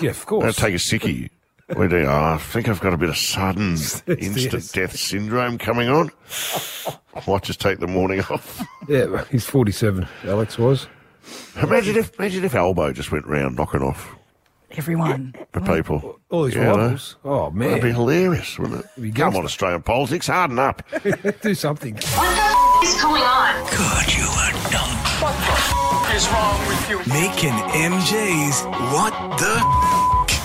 Yeah, 0.01 0.11
of 0.11 0.27
course. 0.27 0.45
I'll 0.45 0.53
take 0.53 0.75
a 0.75 0.79
sickie. 0.79 1.31
We 1.77 1.89
do. 1.89 2.05
Oh, 2.07 2.35
I 2.35 2.39
think 2.39 2.69
I've 2.69 2.81
got 2.81 2.93
a 2.93 2.97
bit 2.97 3.09
of 3.09 3.17
sudden 3.17 3.71
instant 3.73 4.53
yes. 4.53 4.73
death 4.73 4.97
syndrome 4.99 5.59
coming 5.59 5.89
on. 5.89 6.11
Might 7.27 7.43
just 7.43 7.61
take 7.61 7.79
the 7.79 7.87
morning 7.87 8.21
off. 8.31 8.63
Yeah, 8.89 9.25
he's 9.31 9.45
47, 9.47 10.07
Alex 10.25 10.59
was. 10.59 10.87
Imagine 11.63 11.97
if 11.97 12.19
imagine 12.19 12.45
if 12.45 12.55
Albo 12.55 12.93
just 12.93 13.13
went 13.13 13.27
round 13.27 13.57
knocking 13.57 13.83
off 13.83 14.15
Everyone. 14.73 15.35
the 15.53 15.61
people. 15.61 16.19
All 16.31 16.45
these 16.45 16.55
You 16.55 16.63
know? 16.63 16.97
Oh, 17.25 17.51
man. 17.51 17.69
That'd 17.69 17.85
be 17.85 17.93
hilarious, 17.93 18.59
wouldn't 18.59 18.85
it? 18.97 19.15
Come 19.15 19.37
on. 19.37 19.45
Australian 19.45 19.83
politics, 19.83 20.27
harden 20.27 20.59
up. 20.59 20.83
Do 21.43 21.55
something. 21.55 21.95
What 21.95 22.03
the 22.03 22.17
f- 22.17 22.83
is 22.85 23.03
going 23.03 23.23
on? 23.23 23.55
God, 23.71 24.13
you 24.15 24.25
are 24.25 24.53
dumb. 24.73 24.97
What 25.21 25.37
the 25.37 25.53
f- 25.53 26.17
is 26.17 26.29
wrong 26.31 26.67
with 26.67 26.91
you? 26.91 26.99
Making 27.13 27.53
MJ's 27.93 28.63
What 28.93 29.13
the 29.39 29.61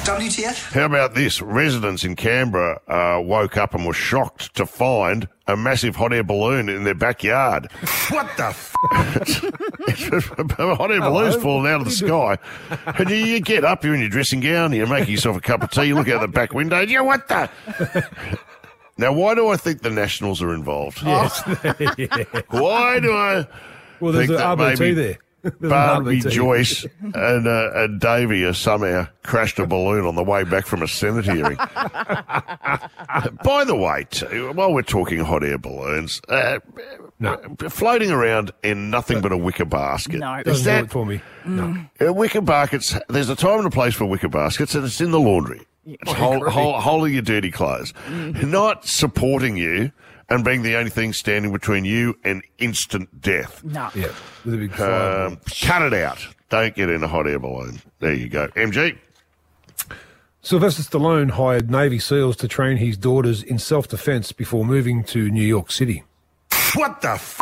WTF? 0.07 0.71
How 0.71 0.85
about 0.85 1.15
this? 1.15 1.41
Residents 1.41 2.05
in 2.05 2.15
Canberra 2.15 2.79
uh, 2.87 3.21
woke 3.21 3.57
up 3.57 3.73
and 3.73 3.85
were 3.85 3.91
shocked 3.91 4.55
to 4.55 4.65
find 4.65 5.27
a 5.47 5.57
massive 5.57 5.97
hot 5.97 6.13
air 6.13 6.23
balloon 6.23 6.69
in 6.69 6.85
their 6.85 6.95
backyard. 6.95 7.69
What 8.09 8.29
the 8.37 8.45
f? 8.45 8.73
a 8.93 8.95
hot 10.75 10.91
air 10.91 11.01
balloon's 11.01 11.35
falling 11.35 11.69
out 11.69 11.81
of 11.81 11.87
the 11.87 11.91
sky. 11.91 12.37
And 12.85 13.09
you, 13.09 13.17
you 13.17 13.41
get 13.41 13.65
up, 13.65 13.83
you're 13.83 13.95
in 13.95 13.99
your 13.99 14.09
dressing 14.09 14.39
gown, 14.39 14.71
you're 14.71 14.87
making 14.87 15.11
yourself 15.11 15.35
a 15.35 15.41
cup 15.41 15.61
of 15.61 15.71
tea, 15.71 15.87
you 15.87 15.95
look 15.95 16.07
out 16.07 16.21
the 16.21 16.29
back 16.29 16.53
window, 16.53 16.79
and 16.79 16.89
you 16.89 17.03
what 17.03 17.27
the? 17.27 17.49
Now, 18.99 19.11
why 19.13 19.35
do 19.35 19.49
I 19.49 19.57
think 19.57 19.81
the 19.83 19.91
Nationals 19.91 20.41
are 20.41 20.55
involved? 20.55 21.03
Yes. 21.03 21.43
Why 22.49 22.99
do 22.99 23.11
I 23.11 23.45
Well, 23.99 24.11
there's 24.11 24.27
think 24.29 24.39
an 24.39 24.57
that 24.57 24.57
RBT 24.57 24.79
maybe 24.79 24.93
there. 24.93 25.17
There's 25.43 25.53
an 25.61 25.69
Barbie 25.69 26.19
Joyce 26.19 26.85
and, 27.01 27.47
uh, 27.47 27.71
and 27.75 27.99
Davey 28.01 28.43
have 28.43 28.57
somehow 28.57 29.07
crashed 29.23 29.59
a 29.59 29.65
balloon 29.67 30.05
on 30.05 30.15
the 30.15 30.23
way 30.23 30.43
back 30.43 30.65
from 30.65 30.81
a 30.81 30.87
Senate 30.87 31.25
hearing. 31.25 31.55
By 33.43 33.63
the 33.65 33.75
way, 33.75 34.05
too, 34.09 34.51
while 34.53 34.73
we're 34.73 34.81
talking 34.81 35.19
hot 35.19 35.43
air 35.43 35.57
balloons, 35.57 36.21
uh, 36.29 36.59
floating 37.69 38.11
around 38.11 38.51
in 38.63 38.89
nothing 38.89 39.21
but 39.21 39.31
a 39.31 39.37
wicker 39.37 39.65
basket. 39.65 40.17
No. 40.19 40.35
Is 40.35 40.43
Doesn't 40.45 40.63
do 40.63 40.71
that 40.71 40.83
it 40.85 40.91
for 40.91 41.05
me. 41.05 41.21
No. 41.45 41.75
uh, 42.05 42.13
wicker 42.13 42.41
baskets? 42.41 42.95
There's 43.09 43.29
a 43.29 43.35
time 43.35 43.59
and 43.59 43.67
a 43.67 43.71
place 43.71 43.93
for 43.95 44.05
wicker 44.05 44.29
baskets, 44.29 44.75
and 44.75 44.85
it's 44.85 45.01
in 45.01 45.11
the 45.11 45.19
laundry. 45.19 45.61
It's 45.85 46.11
hol- 46.11 46.37
agree. 46.37 46.51
hol- 46.51 46.81
holding 46.81 47.13
your 47.13 47.21
dirty 47.21 47.49
clothes, 47.51 47.93
Mm. 48.07 48.43
not 48.49 48.85
supporting 48.85 49.55
you 49.55 49.91
and 50.29 50.43
being 50.43 50.61
the 50.63 50.75
only 50.75 50.89
thing 50.89 51.13
standing 51.13 51.51
between 51.51 51.85
you 51.85 52.17
and 52.23 52.43
instant 52.57 53.21
death. 53.21 53.63
No. 53.63 53.89
Yeah, 53.95 54.07
with 54.45 54.53
a 54.53 54.57
big 54.57 54.73
fire. 54.73 55.27
Um, 55.27 55.37
cut 55.61 55.81
it 55.81 55.93
out. 55.93 56.19
Don't 56.49 56.75
get 56.75 56.89
in 56.89 57.03
a 57.03 57.07
hot 57.07 57.27
air 57.27 57.39
balloon. 57.39 57.81
There 57.99 58.13
you 58.13 58.29
go. 58.29 58.47
MG. 58.49 58.97
Sylvester 60.41 60.81
Stallone 60.83 61.31
hired 61.31 61.69
Navy 61.69 61.99
SEALs 61.99 62.37
to 62.37 62.47
train 62.47 62.77
his 62.77 62.95
daughters 62.97 63.43
in 63.43 63.59
self 63.59 63.87
defense 63.87 64.31
before 64.31 64.63
moving 64.65 65.03
to 65.05 65.29
New 65.29 65.45
York 65.45 65.71
City. 65.71 66.03
What 66.75 67.01
the 67.01 67.11
f? 67.11 67.39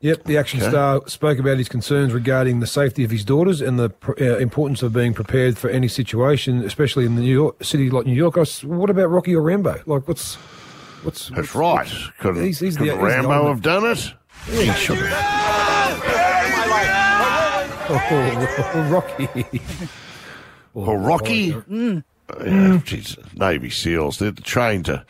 Yep, 0.00 0.24
the 0.24 0.36
action 0.36 0.60
Okay. 0.60 0.68
star 0.68 1.00
spoke 1.08 1.38
about 1.38 1.56
his 1.56 1.68
concerns 1.68 2.12
regarding 2.12 2.60
the 2.60 2.66
safety 2.66 3.04
of 3.04 3.10
his 3.10 3.24
daughters 3.24 3.62
and 3.62 3.78
the 3.78 3.88
pr- 3.88 4.12
uh, 4.20 4.36
importance 4.36 4.82
of 4.82 4.92
being 4.92 5.14
prepared 5.14 5.56
for 5.56 5.70
any 5.70 5.88
situation, 5.88 6.62
especially 6.62 7.06
in 7.06 7.14
the 7.14 7.22
New 7.22 7.32
York 7.32 7.64
city 7.64 7.88
like 7.88 8.04
New 8.04 8.12
York. 8.14 8.36
I 8.36 8.42
s 8.42 8.62
what 8.62 8.90
about 8.90 9.10
Rocky 9.10 9.34
or 9.34 9.40
Rambo? 9.40 9.80
Like, 9.86 10.06
what's 10.06 10.36
what's 11.04 11.28
That's 11.28 11.54
right. 11.54 11.88
Couldn't, 12.20 12.44
He's- 12.44 12.58
he's 12.60 12.74
the- 12.76 12.84
couldn't 12.86 12.98
the 12.98 13.04
Rambo 13.04 13.30
ultimate- 13.30 13.48
have 13.50 13.62
done 13.62 13.84
it? 13.86 14.14
Yeah, 14.50 14.62
he 14.72 14.72
should 14.72 14.98
Oh, 17.86 18.88
Rocky. 18.90 19.28
oh, 20.74 20.94
Rocky? 20.94 21.52
Mm. 21.52 22.02
Yeah, 22.44 22.80
geez, 22.84 23.16
Navy 23.34 23.68
SEALs. 23.70 24.18
They're 24.18 24.32
trained 24.32 24.86
to 24.86 25.04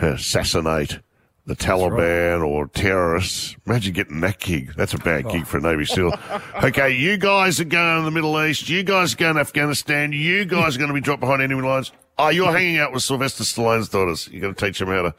assassinate 0.00 1.00
the 1.44 1.54
Taliban 1.54 2.42
or 2.46 2.66
terrorists. 2.68 3.56
Imagine 3.66 3.92
getting 3.92 4.20
that 4.20 4.38
gig. 4.40 4.72
That's 4.74 4.94
a 4.94 4.98
bad 4.98 5.28
gig 5.28 5.46
for 5.46 5.58
a 5.58 5.60
Navy 5.60 5.84
SEAL. 5.84 6.12
okay, 6.64 6.90
you 6.90 7.18
guys 7.18 7.60
are 7.60 7.64
going 7.64 7.98
to 8.00 8.04
the 8.04 8.10
Middle 8.10 8.42
East. 8.42 8.68
You 8.70 8.82
guys 8.82 9.12
are 9.12 9.16
going 9.18 9.34
to 9.34 9.40
Afghanistan. 9.40 10.12
You 10.12 10.44
guys 10.46 10.76
are 10.76 10.78
going 10.78 10.88
to 10.88 10.94
be 10.94 11.00
dropped 11.02 11.20
behind 11.20 11.42
enemy 11.42 11.62
lines. 11.62 11.92
Oh, 12.20 12.30
you're 12.30 12.50
hanging 12.50 12.78
out 12.78 12.92
with 12.92 13.04
Sylvester 13.04 13.44
Stallone's 13.44 13.88
daughters. 13.88 14.28
You're 14.32 14.40
going 14.40 14.54
to 14.54 14.66
teach 14.66 14.80
them 14.80 14.88
how 14.88 15.02
to 15.02 15.14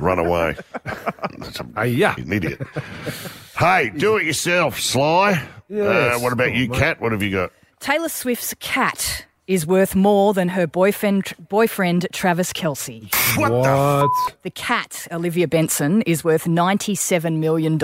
run 0.00 0.18
away. 0.18 0.56
That's 1.38 1.60
a, 1.76 1.86
yeah. 1.86 2.16
an 2.16 2.32
idiot. 2.32 2.60
hey, 3.56 3.90
do 3.96 4.16
it 4.16 4.24
yourself, 4.24 4.80
Sly. 4.80 5.32
Uh, 5.32 5.38
Yes. 5.68 6.22
what 6.22 6.32
about 6.32 6.54
you, 6.54 6.64
on, 6.64 6.70
mate. 6.70 6.78
Kat? 6.78 7.00
What 7.00 7.12
have 7.12 7.22
you 7.22 7.32
got? 7.32 7.52
Taylor 7.80 8.08
Swift's 8.08 8.54
cat 8.60 9.26
is 9.46 9.66
worth 9.66 9.94
more 9.94 10.32
than 10.32 10.48
her 10.48 10.66
boyfriend, 10.66 11.32
boyfriend 11.48 12.06
Travis 12.12 12.52
Kelce. 12.52 13.12
What? 13.36 14.08
The 14.42 14.50
cat, 14.50 15.06
Olivia 15.12 15.46
Benson, 15.46 16.02
is 16.02 16.24
worth 16.24 16.44
$97 16.44 17.38
million. 17.38 17.78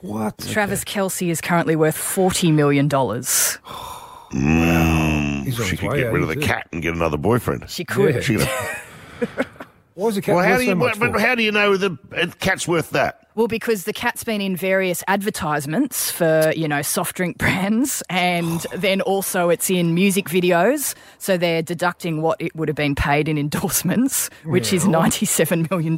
What? 0.00 0.38
Travis 0.38 0.84
Kelce 0.84 1.28
is 1.28 1.40
currently 1.40 1.74
worth 1.76 1.96
$40 1.96 2.52
million. 2.52 2.88
Mm, 4.32 5.44
He's 5.44 5.58
on 5.60 5.66
she 5.66 5.76
could 5.76 5.90
way 5.90 6.00
get 6.00 6.12
rid 6.12 6.22
of 6.22 6.28
the 6.28 6.34
isn't 6.34 6.46
cat 6.48 6.68
and 6.72 6.82
get 6.82 6.94
another 6.94 7.16
boyfriend. 7.16 7.68
She 7.70 7.84
could. 7.84 8.14
Yeah. 8.16 8.20
She 8.20 8.36
could- 8.36 8.48
Why 9.94 10.08
is 10.08 10.14
the 10.14 10.22
cat 10.22 10.34
well, 10.36 10.44
how 10.44 10.50
worth 10.52 10.58
do 10.60 10.64
so 10.64 10.70
you? 10.70 10.76
much 10.76 10.98
but 11.00 11.12
for? 11.12 11.18
how 11.18 11.34
do 11.34 11.42
you 11.42 11.50
know 11.52 11.76
the 11.76 11.98
uh, 12.16 12.26
cat's 12.38 12.68
worth 12.68 12.90
that? 12.90 13.27
Well, 13.38 13.46
because 13.46 13.84
the 13.84 13.92
cat's 13.92 14.24
been 14.24 14.40
in 14.40 14.56
various 14.56 15.04
advertisements 15.06 16.10
for, 16.10 16.52
you 16.56 16.66
know, 16.66 16.82
soft 16.82 17.14
drink 17.14 17.38
brands, 17.38 18.02
and 18.10 18.66
then 18.74 19.00
also 19.02 19.48
it's 19.48 19.70
in 19.70 19.94
music 19.94 20.24
videos. 20.28 20.96
So 21.18 21.36
they're 21.38 21.62
deducting 21.62 22.20
what 22.20 22.40
it 22.42 22.56
would 22.56 22.66
have 22.68 22.74
been 22.74 22.96
paid 22.96 23.28
in 23.28 23.38
endorsements, 23.38 24.28
which 24.44 24.72
is 24.72 24.86
$97 24.86 25.70
million 25.70 25.96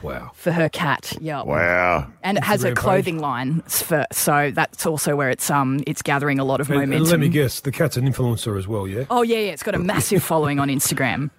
Wow. 0.00 0.30
for 0.34 0.52
her 0.52 0.68
cat. 0.68 1.12
Yeah. 1.20 1.42
Wow. 1.42 2.06
And 2.22 2.38
it 2.38 2.44
has 2.44 2.62
a 2.62 2.72
clothing 2.72 3.18
line, 3.18 3.62
for, 3.62 4.06
so 4.12 4.52
that's 4.54 4.86
also 4.86 5.16
where 5.16 5.30
it's 5.30 5.50
um 5.50 5.82
it's 5.88 6.02
gathering 6.02 6.38
a 6.38 6.44
lot 6.44 6.60
of 6.60 6.70
And- 6.70 6.80
and 6.82 6.90
momentum. 6.90 7.10
let 7.10 7.20
me 7.20 7.30
guess, 7.30 7.58
the 7.60 7.72
cat's 7.72 7.96
an 7.96 8.06
influencer 8.06 8.56
as 8.56 8.68
well, 8.68 8.86
yeah? 8.86 9.06
Oh 9.10 9.22
yeah, 9.22 9.38
yeah, 9.38 9.50
it's 9.52 9.64
got 9.64 9.74
a 9.74 9.78
massive 9.92 10.22
following 10.22 10.60
on 10.60 10.68
Instagram. 10.68 11.30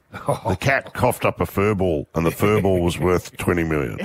The 0.47 0.57
cat 0.59 0.93
coughed 0.93 1.25
up 1.25 1.41
a 1.41 1.45
fur 1.45 1.75
ball, 1.75 2.07
and 2.15 2.25
the 2.25 2.31
fur 2.31 2.61
ball 2.61 2.81
was 2.81 2.97
worth 2.97 3.35
twenty 3.37 3.63
million. 3.63 3.99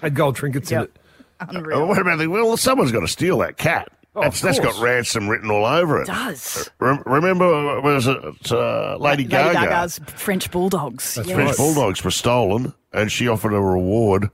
Had 0.00 0.14
gold 0.14 0.36
trinkets 0.36 0.70
in 0.70 0.82
it. 0.82 0.96
Oh, 1.40 1.86
what 1.86 1.98
about 1.98 2.18
the? 2.18 2.28
Well, 2.28 2.56
someone's 2.56 2.92
got 2.92 3.00
to 3.00 3.08
steal 3.08 3.38
that 3.38 3.56
cat. 3.56 3.88
Oh, 4.16 4.22
that's, 4.22 4.40
that's 4.40 4.60
got 4.60 4.74
course. 4.74 4.80
ransom 4.80 5.28
written 5.28 5.50
all 5.50 5.66
over 5.66 6.00
it. 6.00 6.06
does. 6.06 6.70
Rem- 6.78 7.02
remember, 7.04 7.52
uh, 7.52 7.80
was 7.80 8.06
it 8.06 8.16
uh, 8.52 8.96
Lady, 8.96 9.24
Lady 9.24 9.26
Gaga? 9.28 9.52
Gaga's 9.54 9.98
French 10.06 10.52
bulldogs. 10.52 11.16
That's. 11.16 11.32
French 11.32 11.56
bulldogs 11.56 12.04
were 12.04 12.12
stolen, 12.12 12.72
and 12.92 13.10
she 13.10 13.26
offered 13.26 13.52
a 13.52 13.60
reward 13.60 14.30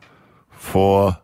for 0.51 1.17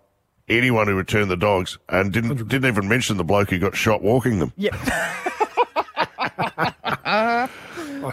anyone 0.48 0.86
who 0.86 0.94
returned 0.94 1.30
the 1.30 1.36
dogs, 1.36 1.76
and 1.90 2.14
didn't 2.14 2.48
didn't 2.48 2.64
even 2.66 2.88
mention 2.88 3.18
the 3.18 3.24
bloke 3.24 3.50
who 3.50 3.58
got 3.58 3.76
shot 3.76 4.00
walking 4.02 4.38
them. 4.38 4.54
Yep. 4.56 4.74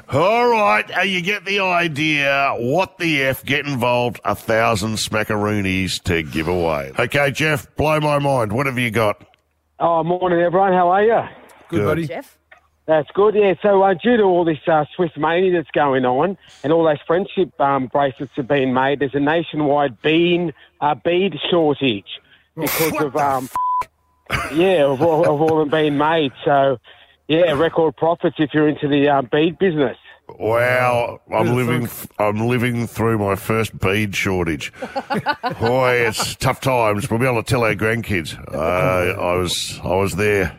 All 0.09 0.47
right, 0.49 0.85
uh, 0.97 1.01
you 1.01 1.21
get 1.21 1.45
the 1.45 1.59
idea. 1.59 2.55
What 2.57 2.97
the 2.97 3.21
F? 3.21 3.45
Get 3.45 3.67
involved. 3.67 4.19
A 4.25 4.33
thousand 4.33 4.95
smackaroonies 4.95 6.01
to 6.03 6.23
give 6.23 6.47
away. 6.47 6.91
Okay, 6.97 7.29
Jeff, 7.31 7.73
blow 7.75 7.99
my 7.99 8.17
mind. 8.17 8.53
What 8.53 8.65
have 8.65 8.79
you 8.79 8.89
got? 8.89 9.23
Oh, 9.79 10.03
morning, 10.03 10.39
everyone. 10.39 10.73
How 10.73 10.89
are 10.89 11.03
you? 11.03 11.21
Good, 11.69 11.77
Good. 11.77 11.85
buddy. 11.85 12.07
Jeff. 12.07 12.37
That's 12.85 13.09
good. 13.13 13.35
Yeah. 13.35 13.53
So, 13.61 13.81
uh, 13.83 13.93
due 13.93 14.17
to 14.17 14.23
all 14.23 14.43
this 14.43 14.57
uh, 14.67 14.85
Swift 14.95 15.17
mania 15.17 15.53
that's 15.53 15.71
going 15.71 16.05
on, 16.05 16.37
and 16.63 16.73
all 16.73 16.83
those 16.83 16.97
friendship 17.05 17.59
um, 17.61 17.87
bracelets 17.87 18.33
have 18.35 18.47
been 18.47 18.73
made, 18.73 18.99
there's 18.99 19.15
a 19.15 19.19
nationwide 19.19 20.01
bean 20.01 20.53
uh, 20.81 20.95
bead 20.95 21.35
shortage 21.49 22.19
because 22.55 22.99
of 22.99 23.15
um, 23.15 23.49
yeah, 24.53 24.85
of 24.85 25.01
all, 25.01 25.23
of 25.23 25.41
all 25.41 25.59
them 25.59 25.69
being 25.69 25.97
made. 25.97 26.31
So, 26.43 26.79
yeah, 27.37 27.51
record 27.53 27.95
profits 27.97 28.35
if 28.39 28.53
you're 28.53 28.67
into 28.69 28.87
the 28.87 29.09
uh, 29.09 29.21
bead 29.23 29.57
business. 29.59 29.97
Wow, 30.39 31.19
I'm 31.33 31.47
Who'd 31.47 31.55
living. 31.67 31.89
I'm 32.17 32.47
living 32.47 32.87
through 32.87 33.17
my 33.17 33.35
first 33.35 33.77
bead 33.79 34.15
shortage. 34.15 34.71
Boy, 35.59 36.05
it's 36.07 36.35
tough 36.35 36.61
times. 36.61 37.09
We'll 37.09 37.19
be 37.19 37.25
able 37.27 37.43
to 37.43 37.49
tell 37.49 37.63
our 37.63 37.75
grandkids. 37.75 38.37
Uh, 38.53 39.19
I 39.21 39.35
was. 39.35 39.79
I 39.83 39.95
was 39.95 40.15
there. 40.15 40.57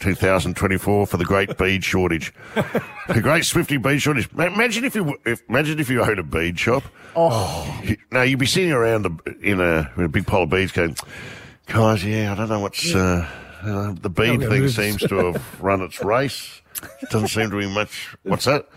2024 0.00 1.06
for 1.06 1.16
the 1.18 1.24
great 1.26 1.58
bead 1.58 1.84
shortage, 1.84 2.32
the 3.08 3.20
great 3.20 3.44
Swifty 3.44 3.76
bead 3.76 4.00
shortage. 4.00 4.26
Imagine 4.32 4.84
if 4.84 4.94
you 4.94 5.18
if, 5.26 5.42
imagine 5.50 5.78
if 5.78 5.90
you 5.90 6.02
owned 6.02 6.18
a 6.18 6.22
bead 6.22 6.58
shop. 6.58 6.82
Oh. 7.14 7.80
You- 7.84 7.98
Now 8.10 8.22
you'd 8.22 8.38
be 8.38 8.46
sitting 8.46 8.72
around 8.72 9.04
a, 9.04 9.10
in, 9.42 9.60
a, 9.60 9.90
in 9.98 10.04
a 10.04 10.08
big 10.08 10.26
pile 10.26 10.44
of 10.44 10.50
beads, 10.50 10.72
going, 10.72 10.96
Guys, 11.66 12.02
yeah, 12.06 12.32
I 12.32 12.34
don't 12.36 12.48
know 12.48 12.60
what's 12.60 12.94
uh, 12.94 13.28
uh, 13.62 13.94
the 14.00 14.10
bead 14.10 14.40
thing 14.40 14.48
moves. 14.48 14.76
seems 14.76 14.98
to 15.08 15.32
have 15.32 15.60
run 15.62 15.80
its 15.82 16.02
race. 16.02 16.62
Doesn't 17.10 17.28
seem 17.28 17.50
to 17.50 17.58
be 17.58 17.66
much. 17.72 18.14
What's 18.22 18.44
that? 18.44 18.68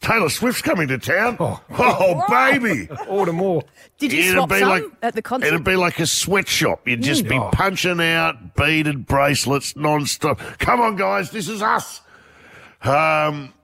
Taylor 0.00 0.30
Swift's 0.30 0.62
coming 0.62 0.88
to 0.88 0.98
town. 0.98 1.36
Oh, 1.38 2.24
baby! 2.28 2.88
Order 3.06 3.32
more. 3.32 3.62
Did 3.98 4.12
you 4.12 4.20
It'd 4.20 4.32
swap 4.34 4.48
be 4.48 4.58
some 4.58 4.68
like- 4.68 4.84
at 5.00 5.14
the 5.14 5.22
concert? 5.22 5.46
It'd 5.46 5.62
be 5.62 5.76
like 5.76 6.00
a 6.00 6.06
sweatshop. 6.06 6.88
You'd 6.88 7.02
just 7.02 7.28
be. 7.28 7.38
Oh. 7.38 7.50
punching 7.52 8.00
out 8.00 8.56
beaded 8.56 9.06
bracelets 9.06 9.76
non-stop. 9.76 10.40
Come 10.58 10.80
on, 10.80 10.96
guys, 10.96 11.30
this 11.30 11.48
is 11.48 11.62
us. 11.62 12.00
Um, 12.82 13.54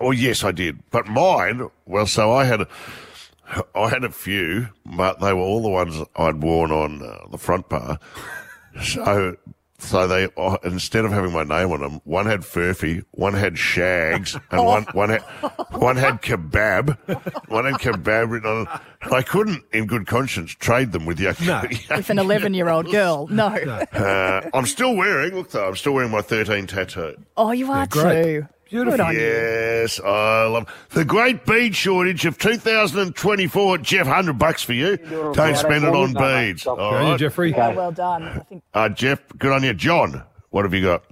oh 0.00 0.12
yes, 0.12 0.42
I 0.42 0.52
did. 0.52 0.78
But 0.90 1.06
mine, 1.06 1.68
well, 1.84 2.06
so 2.06 2.32
I 2.32 2.44
had, 2.44 2.62
a, 2.62 2.68
I 3.74 3.90
had 3.90 4.04
a 4.04 4.10
few, 4.10 4.68
but 4.86 5.20
they 5.20 5.34
were 5.34 5.40
all 5.40 5.60
the 5.62 5.68
ones 5.68 5.96
I'd 6.16 6.42
worn 6.42 6.70
on 6.70 7.02
uh, 7.02 7.26
the 7.30 7.36
front 7.38 7.68
bar. 7.68 7.98
So, 8.82 9.36
so 9.78 10.06
they 10.08 10.28
uh, 10.36 10.56
instead 10.64 11.04
of 11.04 11.12
having 11.12 11.32
my 11.32 11.44
name 11.44 11.70
on 11.72 11.80
them, 11.80 12.00
one 12.04 12.26
had 12.26 12.40
Furphy, 12.40 13.04
one 13.12 13.34
had 13.34 13.56
Shags, 13.58 14.36
and 14.50 14.64
one 14.64 14.82
one 14.92 15.10
had 15.10 15.22
one 15.70 15.96
had 15.96 16.20
Kebab, 16.22 17.48
one 17.48 17.64
had 17.64 17.74
Kebab 17.74 18.30
written 18.30 18.50
on. 18.50 18.62
it. 18.62 18.68
And 19.02 19.14
I 19.14 19.22
couldn't, 19.22 19.62
in 19.72 19.86
good 19.86 20.06
conscience, 20.08 20.50
trade 20.50 20.90
them 20.90 21.06
with 21.06 21.20
you. 21.20 21.28
With 21.90 22.10
an 22.10 22.18
11 22.18 22.52
year 22.54 22.68
old 22.68 22.86
girl. 22.90 23.28
No. 23.28 23.46
Uh, 23.46 24.50
I'm 24.52 24.66
still 24.66 24.96
wearing. 24.96 25.34
Look, 25.36 25.50
though, 25.50 25.68
I'm 25.68 25.76
still 25.76 25.94
wearing 25.94 26.10
my 26.10 26.20
13 26.22 26.66
tattoo. 26.66 27.14
Oh, 27.36 27.52
you 27.52 27.70
are 27.70 27.86
great. 27.86 28.22
too. 28.24 28.40
Good 28.40 28.48
on 28.72 29.14
you. 29.14 29.20
Yes, 29.20 30.00
I 30.00 30.46
love 30.46 30.72
the 30.90 31.04
great 31.04 31.44
bead 31.46 31.74
shortage 31.74 32.24
of 32.26 32.38
2024. 32.38 33.78
Jeff, 33.78 34.06
hundred 34.06 34.38
bucks 34.38 34.62
for 34.62 34.72
you. 34.74 34.96
Don't 34.96 35.56
spend 35.56 35.84
it 35.84 35.94
on 35.94 36.12
beads. 36.14 36.66
All 36.66 36.76
Go 36.76 36.96
on 36.96 37.12
you, 37.12 37.18
Jeffrey. 37.18 37.50
Yeah, 37.52 37.72
well 37.74 37.92
done. 37.92 38.22
I 38.24 38.38
think 38.40 38.62
Uh, 38.74 38.88
Jeff, 38.88 39.20
good 39.38 39.52
on 39.52 39.62
you. 39.62 39.74
John, 39.74 40.22
what 40.50 40.64
have 40.64 40.74
you 40.74 40.82
got? 40.84 41.04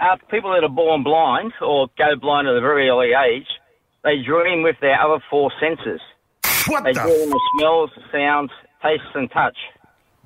Uh, 0.00 0.16
people 0.30 0.50
that 0.52 0.64
are 0.64 0.68
born 0.68 1.02
blind 1.04 1.52
or 1.60 1.88
go 1.96 2.16
blind 2.20 2.48
at 2.48 2.54
a 2.56 2.60
very 2.60 2.88
early 2.88 3.12
age, 3.12 3.46
they 4.02 4.20
dream 4.22 4.62
with 4.62 4.76
their 4.80 5.00
other 5.00 5.22
four 5.30 5.52
senses. 5.60 6.00
What 6.66 6.82
they 6.84 6.92
the 6.92 7.00
dream 7.02 7.30
with 7.30 7.42
smells, 7.58 7.90
sounds, 8.10 8.50
tastes, 8.82 9.06
and 9.14 9.30
touch. 9.30 9.56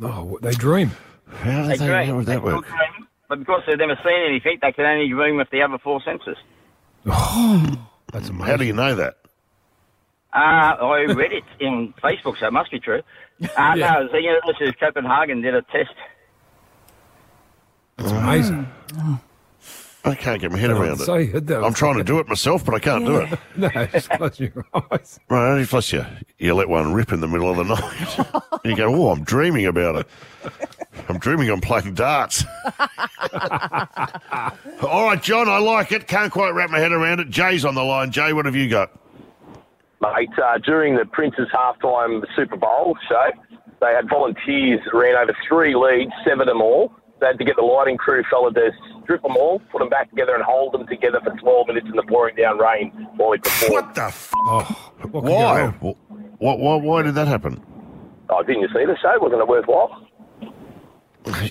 Oh, 0.02 0.38
they 0.40 0.52
dream. 0.52 0.92
How 1.30 1.66
They 1.66 1.76
dream. 1.76 2.06
how 2.06 2.16
would 2.16 2.26
that 2.26 2.32
They 2.32 2.38
work? 2.38 2.66
dream, 2.66 3.08
But 3.28 3.40
because 3.40 3.62
they've 3.66 3.78
never 3.78 3.98
seen 4.04 4.22
anything, 4.28 4.58
they 4.62 4.72
can 4.72 4.84
only 4.84 5.08
dream 5.08 5.36
with 5.36 5.50
the 5.50 5.62
other 5.62 5.78
four 5.78 6.00
senses. 6.02 6.36
That's 7.04 8.28
amazing. 8.28 8.46
How 8.46 8.56
do 8.56 8.64
you 8.64 8.72
know 8.72 8.94
that? 8.94 9.18
Uh, 10.32 10.38
I 10.38 11.04
read 11.14 11.32
it 11.32 11.44
in 11.60 11.94
Facebook, 12.02 12.38
so 12.38 12.46
it 12.46 12.52
must 12.52 12.70
be 12.70 12.78
true. 12.80 13.02
Uh, 13.56 13.74
No, 13.76 14.08
the 14.10 14.20
University 14.20 14.68
of 14.68 14.78
Copenhagen 14.78 15.40
did 15.42 15.54
a 15.54 15.62
test. 15.62 15.94
That's 17.96 18.10
amazing. 18.12 18.68
I 20.04 20.14
can't 20.14 20.40
get 20.40 20.52
my 20.52 20.58
head 20.58 20.70
around 20.70 20.98
say 20.98 21.24
it. 21.24 21.34
it, 21.34 21.46
though. 21.46 21.64
I'm 21.64 21.74
trying 21.74 21.96
to 21.96 22.04
do 22.04 22.18
it 22.20 22.28
myself, 22.28 22.64
but 22.64 22.74
I 22.74 22.78
can't 22.78 23.04
do 23.04 23.16
it. 23.16 23.38
no, 23.56 23.68
just 23.86 24.08
close 24.10 24.38
your 24.38 24.52
eyes. 24.92 25.18
Right, 25.28 25.50
only 25.50 25.66
plus 25.66 25.92
you, 25.92 26.04
you 26.38 26.54
let 26.54 26.68
one 26.68 26.92
rip 26.92 27.12
in 27.12 27.20
the 27.20 27.26
middle 27.26 27.50
of 27.50 27.56
the 27.56 27.74
night. 27.74 28.60
you 28.64 28.76
go, 28.76 28.94
oh, 28.94 29.10
I'm 29.10 29.24
dreaming 29.24 29.66
about 29.66 29.96
it. 29.96 30.06
I'm 31.08 31.18
dreaming 31.18 31.50
I'm 31.50 31.60
playing 31.60 31.94
darts. 31.94 32.44
All 34.82 35.06
right, 35.06 35.22
John, 35.22 35.48
I 35.48 35.58
like 35.58 35.92
it. 35.92 36.06
Can't 36.06 36.32
quite 36.32 36.50
wrap 36.54 36.70
my 36.70 36.78
head 36.78 36.92
around 36.92 37.20
it. 37.20 37.30
Jay's 37.30 37.64
on 37.64 37.74
the 37.74 37.82
line. 37.84 38.10
Jay, 38.10 38.32
what 38.32 38.46
have 38.46 38.56
you 38.56 38.68
got? 38.68 38.90
Mate, 40.00 40.30
uh, 40.42 40.58
during 40.58 40.96
the 40.96 41.06
Prince's 41.06 41.48
halftime 41.54 42.22
Super 42.34 42.56
Bowl 42.56 42.96
show, 43.08 43.30
they 43.80 43.92
had 43.92 44.08
volunteers 44.08 44.80
ran 44.92 45.16
over 45.16 45.34
three 45.48 45.74
leads, 45.74 46.12
severed 46.26 46.48
them 46.48 46.60
all. 46.60 46.92
They 47.20 47.26
had 47.28 47.38
to 47.38 47.44
get 47.44 47.56
the 47.56 47.62
lighting 47.62 47.96
crew 47.96 48.22
fella 48.30 48.52
to 48.52 48.70
strip 49.02 49.22
them 49.22 49.36
all, 49.36 49.58
put 49.72 49.78
them 49.78 49.88
back 49.88 50.10
together, 50.10 50.34
and 50.34 50.44
hold 50.44 50.74
them 50.74 50.86
together 50.86 51.18
for 51.24 51.30
12 51.30 51.66
minutes 51.68 51.86
in 51.88 51.96
the 51.96 52.02
pouring 52.02 52.36
down 52.36 52.58
rain 52.58 52.90
while 53.16 53.32
he 53.32 53.38
performed. 53.38 53.72
What 53.72 53.94
the 53.94 54.02
f- 54.04 54.30
Oh, 54.34 54.92
what 55.10 55.22
could 55.22 55.30
go 55.30 55.34
Why? 55.34 55.66
What, 56.38 56.58
what, 56.58 56.82
why 56.82 57.02
did 57.02 57.14
that 57.14 57.26
happen? 57.26 57.62
Oh, 58.28 58.42
didn't 58.42 58.62
you 58.62 58.68
see 58.68 58.84
the 58.84 58.96
show? 59.00 59.16
Wasn't 59.18 59.40
it 59.40 59.48
worthwhile? 59.48 60.05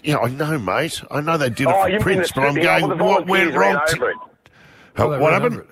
Yeah, 0.03 0.17
I 0.17 0.29
know, 0.29 0.57
mate. 0.57 1.01
I 1.11 1.21
know 1.21 1.38
they 1.38 1.49
did 1.49 1.61
it 1.61 1.67
oh, 1.67 1.83
for 1.83 1.89
you 1.89 1.99
Prince, 1.99 2.31
but 2.31 2.45
I'm 2.45 2.51
stripping? 2.51 2.69
Oh, 2.69 2.88
going, 2.88 2.99
what 2.99 3.27
went 3.27 3.53
wrong? 3.55 3.75
over 3.75 4.09
it. 4.11 4.17
What 4.95 5.33
happened? 5.33 5.63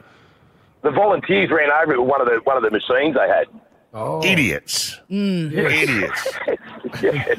The 0.82 0.92
volunteers 0.92 1.50
ran 1.50 1.72
over 1.72 1.94
it 1.94 2.02
with 2.02 2.10
one 2.10 2.20
of 2.20 2.28
the 2.28 2.42
one 2.44 2.58
of 2.58 2.64
the 2.64 2.72
machines 2.72 3.16
they 3.16 3.28
had. 3.28 3.48
Oh. 3.94 4.22
Idiots. 4.26 5.00
Mm. 5.10 5.54
Idiots. 5.54 6.34
yeah. 7.02 7.36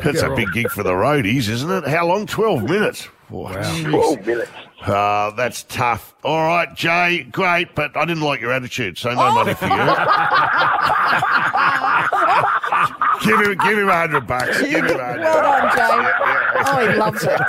That's 0.00 0.22
a 0.22 0.34
big 0.34 0.50
gig 0.52 0.70
for 0.70 0.82
the 0.84 0.92
roadies, 0.92 1.48
isn't 1.48 1.70
it? 1.70 1.86
How 1.88 2.06
long? 2.06 2.26
12 2.26 2.62
minutes. 2.64 3.08
Wow. 3.30 3.50
12 3.82 4.26
minutes. 4.26 4.50
Uh, 4.82 5.30
that's 5.32 5.64
tough. 5.64 6.14
All 6.22 6.46
right, 6.46 6.72
Jay, 6.76 7.24
great, 7.24 7.74
but 7.74 7.96
I 7.96 8.04
didn't 8.04 8.22
like 8.22 8.40
your 8.40 8.52
attitude, 8.52 8.96
so 8.96 9.12
no 9.12 9.20
Oh. 9.22 9.34
money 9.34 9.54
for 9.54 9.66
you. 9.66 9.72
give 13.24 13.40
him, 13.40 13.58
give 13.58 13.78
him 13.78 13.88
a 13.88 13.92
hundred 13.94 14.26
bucks. 14.26 14.60
Give 14.60 14.84
him 14.84 14.98
a 15.00 15.04
hundred. 15.04 15.22
Well 15.24 15.42
done, 15.42 15.64
bucks. 15.64 15.76
Jay. 15.76 15.88
Yeah, 15.88 16.14
yeah. 16.24 16.64
Oh, 16.66 16.90
he 16.90 16.96
loves 16.98 17.24
it. 17.24 17.40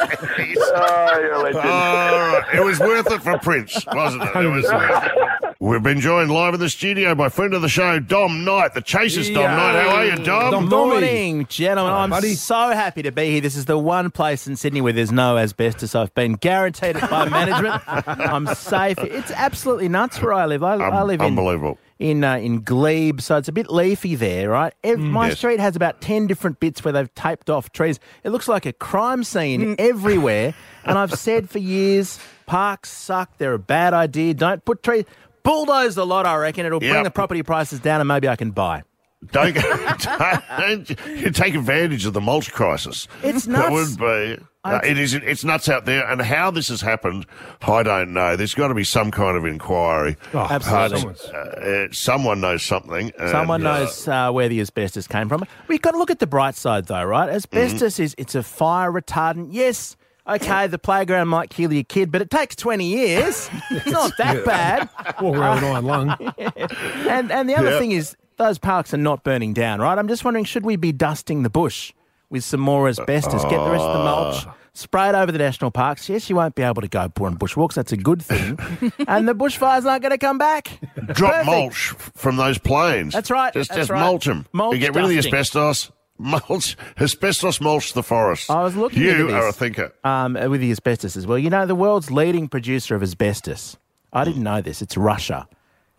Oh, 0.78 1.20
you're 1.20 1.34
a 1.34 1.40
legend. 1.40 1.64
All 1.64 1.72
right. 1.72 2.44
It 2.56 2.64
was 2.64 2.80
worth 2.80 3.10
it 3.12 3.22
for 3.22 3.38
Prince, 3.40 3.86
wasn't 3.94 4.24
it? 4.24 4.36
It 4.36 4.48
was 4.50 4.66
worth 4.66 5.04
it. 5.06 5.45
We've 5.62 5.82
been 5.82 6.02
joined 6.02 6.32
live 6.32 6.54
in 6.54 6.60
the 6.60 6.70
studio 6.70 7.16
by 7.16 7.30
friend 7.30 7.54
of 7.54 7.62
the 7.62 7.70
show, 7.70 7.98
Dom 8.00 8.44
Knight, 8.44 8.74
the 8.74 8.82
Chasers 8.82 9.30
Dom 9.30 9.44
Knight. 9.56 9.82
How 9.84 9.96
are 9.96 10.06
you, 10.06 10.16
Dom? 10.18 10.52
Dom. 10.52 10.68
Morning, 10.70 11.46
gentlemen. 11.48 11.94
Hello, 11.94 12.04
I'm 12.04 12.10
buddy. 12.10 12.34
so 12.34 12.72
happy 12.72 13.04
to 13.04 13.12
be 13.14 13.32
here. 13.32 13.40
This 13.42 13.56
is 13.56 13.64
the 13.64 13.78
one 13.78 14.12
place 14.12 14.48
in 14.48 14.58
Sydney 14.58 14.82
where 14.82 14.92
there's 14.92 15.14
no 15.14 15.38
asbestos. 15.38 15.96
I've 15.96 16.14
been 16.14 16.34
guaranteed 16.34 16.98
it 16.98 17.10
by 17.10 17.30
management. 17.30 17.82
I'm 17.88 18.48
safe. 18.54 18.98
It's 19.00 19.32
absolutely 19.32 19.88
nuts 19.88 20.22
where 20.22 20.34
I 20.34 20.46
live. 20.46 20.62
I, 20.62 20.76
I 20.76 21.00
Um, 21.02 21.08
live 21.08 21.22
in 21.22 21.28
unbelievable. 21.28 21.78
in 22.00 22.26
uh, 22.26 22.36
in 22.36 22.62
Glebe, 22.62 23.22
so 23.22 23.38
it's 23.38 23.48
a 23.48 23.54
bit 23.54 23.72
leafy 23.72 24.16
there, 24.16 24.50
right? 24.50 24.74
Ev- 24.84 25.00
my 25.00 25.30
Yes. 25.30 25.38
street 25.38 25.62
has 25.62 25.78
about 25.78 26.02
ten 26.02 26.28
different 26.28 26.60
bits 26.60 26.84
where 26.84 26.92
they've 26.92 27.16
taped 27.16 27.50
off 27.50 27.72
trees. 27.72 27.98
It 28.26 28.32
looks 28.32 28.50
like 28.50 28.66
a 28.66 28.74
crime 28.74 29.24
scene 29.24 29.78
everywhere. 29.80 30.54
And 30.84 31.00
I've 31.00 31.14
said 31.16 31.50
for 31.50 31.58
years, 31.58 32.20
parks 32.46 32.92
suck. 32.92 33.38
They're 33.40 33.54
a 33.56 33.60
bad 33.60 33.94
idea. 33.96 34.34
Don't 34.36 34.64
put 34.66 34.84
trees. 34.84 35.06
Bulldoze 35.46 35.96
the 35.96 36.06
lot, 36.06 36.26
I 36.26 36.36
reckon. 36.36 36.66
It'll 36.66 36.80
bring 36.80 36.94
Yep. 36.94 37.04
the 37.06 37.12
property 37.12 37.44
prices 37.44 37.80
down, 37.80 38.02
and 38.02 38.08
maybe 38.08 38.28
I 38.28 38.36
can 38.36 38.52
buy. 38.52 38.84
Don't, 39.32 39.56
go, 39.56 39.62
don't 40.60 40.90
you 41.18 41.32
take 41.32 41.56
advantage 41.56 42.06
of 42.06 42.14
the 42.14 42.22
mulch 42.22 42.52
crisis. 42.52 43.08
It's 43.24 43.46
That 43.46 43.72
nuts. 43.72 43.98
would 43.98 43.98
be. 44.38 44.44
No, 44.66 44.78
it 44.84 44.98
is. 44.98 45.14
It's 45.14 45.44
nuts 45.44 45.70
out 45.70 45.86
there, 45.86 46.08
and 46.10 46.22
how 46.22 46.50
this 46.52 46.70
has 46.70 46.82
happened, 46.82 47.26
I 47.62 47.84
don't 47.84 48.14
know. 48.14 48.36
There's 48.36 48.54
got 48.56 48.70
to 48.70 48.74
be 48.74 48.84
some 48.84 49.12
kind 49.12 49.38
of 49.38 49.46
inquiry. 49.46 50.18
Oh, 50.34 50.40
Absolutely. 50.50 51.14
Uh, 51.34 51.38
uh, 51.38 51.88
someone 51.92 52.42
knows 52.42 52.64
something. 52.64 53.12
and, 53.18 53.30
Someone 53.30 53.66
uh, 53.66 53.80
knows 53.80 54.08
uh, 54.08 54.32
where 54.32 54.50
the 54.50 54.60
asbestos 54.62 55.08
came 55.08 55.30
from. 55.30 55.44
We've 55.68 55.82
got 55.82 55.92
to 55.92 55.98
look 56.00 56.10
at 56.12 56.18
the 56.20 56.26
bright 56.28 56.56
side, 56.56 56.86
though, 56.86 57.04
right? 57.04 57.30
Asbestos 57.30 58.00
is 58.00 58.16
it's 58.18 58.34
a 58.36 58.42
fire 58.44 58.92
retardant. 58.92 59.50
Yes, 59.52 59.96
okay, 60.28 60.68
the 60.68 60.78
playground 60.80 61.28
might 61.28 61.50
kill 61.50 61.72
your 61.74 61.84
kid, 61.84 62.12
but 62.12 62.22
it 62.22 62.30
takes 62.30 62.56
twenty 62.56 62.86
years. 62.88 63.50
It's 63.72 63.86
not 63.88 64.12
that 64.18 64.46
bad. 64.46 64.90
Walk 65.22 65.36
around 65.36 65.56
with 65.56 65.64
an 65.64 65.72
iron 65.76 65.86
lung. 65.86 66.34
And 67.10 67.32
and 67.32 67.50
the 67.50 67.56
other 67.56 67.72
Yeah. 67.72 67.80
thing 67.80 67.92
is 67.92 68.16
those 68.38 68.58
parks 68.58 68.94
are 68.94 68.98
not 68.98 69.24
burning 69.24 69.54
down, 69.54 69.80
right? 69.80 69.98
I'm 69.98 70.08
just 70.08 70.24
wondering, 70.26 70.46
should 70.46 70.66
we 70.66 70.76
be 70.76 70.92
dusting 70.92 71.44
the 71.44 71.50
bush 71.50 71.94
with 72.30 72.44
some 72.44 72.60
more 72.60 72.88
asbestos? 72.90 73.44
Get 73.44 73.52
the 73.64 73.70
rest 73.72 73.84
of 73.84 73.94
the 73.94 74.00
uh, 74.02 74.04
mulch. 74.04 74.48
Spray 74.74 75.08
it 75.08 75.16
over 75.16 75.32
the 75.32 75.38
national 75.38 75.72
parks. 75.72 76.10
Yes, 76.10 76.30
you 76.30 76.36
won't 76.36 76.54
be 76.54 76.62
able 76.62 76.82
to 76.82 76.90
go 76.90 77.08
pour 77.08 77.28
on 77.28 77.38
bushwalks. 77.38 77.76
That's 77.76 77.94
a 77.94 77.98
good 77.98 78.22
thing. 78.22 78.60
and 79.08 79.26
the 79.26 79.34
bushfires 79.34 79.86
aren't 79.86 80.02
going 80.02 80.12
to 80.12 80.18
come 80.18 80.38
back. 80.38 80.80
drop 81.14 81.32
Perfect. 81.32 81.46
mulch 81.46 81.94
f- 81.94 82.12
from 82.16 82.36
those 82.36 82.58
planes. 82.58 83.14
That's 83.14 83.32
right, 83.32 83.54
Just, 83.54 83.70
that's 83.70 83.80
just 83.80 83.90
right. 83.90 84.02
mulch 84.02 84.26
them. 84.26 84.46
Mulch 84.52 84.74
you 84.74 84.80
get 84.82 84.94
rid 84.94 85.06
of 85.06 85.10
the 85.10 85.16
dusting. 85.16 85.34
asbestos. 85.34 85.92
Mulch, 86.18 86.78
asbestos 87.00 87.60
mulch 87.60 87.94
the 87.94 88.04
forest. 88.04 88.50
I 88.50 88.64
was 88.64 88.76
looking 88.76 89.02
You 89.02 89.12
into 89.12 89.24
this. 89.26 89.34
are 89.34 89.48
a 89.50 89.52
thinker. 89.54 89.92
um, 90.04 90.34
with 90.50 90.62
the 90.62 90.72
asbestos 90.72 91.18
as 91.18 91.28
well. 91.28 91.38
You 91.38 91.50
know, 91.50 91.66
the 91.66 91.76
world's 91.76 92.10
leading 92.10 92.48
producer 92.48 92.96
of 92.96 93.04
asbestos. 93.04 93.78
I 94.14 94.24
didn't 94.24 94.44
know 94.44 94.62
this. 94.62 94.82
It's 94.82 94.96
Russia. 94.96 95.48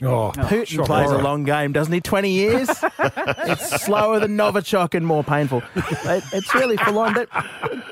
Oh, 0.03 0.31
Putin 0.35 0.67
shock 0.67 0.87
plays 0.87 1.09
horror. 1.09 1.21
a 1.21 1.25
long 1.25 1.45
game, 1.45 1.73
doesn't 1.73 1.93
he? 1.93 2.01
20 2.03 2.31
years? 2.31 2.69
it's 2.99 3.83
slower 3.83 4.21
than 4.21 4.37
Novichok 4.37 4.95
and 4.95 5.07
more 5.07 5.25
painful. 5.25 5.63
It, 5.75 6.23
it's 6.35 6.55
really 6.55 6.77
full 6.77 6.99
on. 6.99 7.15
But 7.15 7.29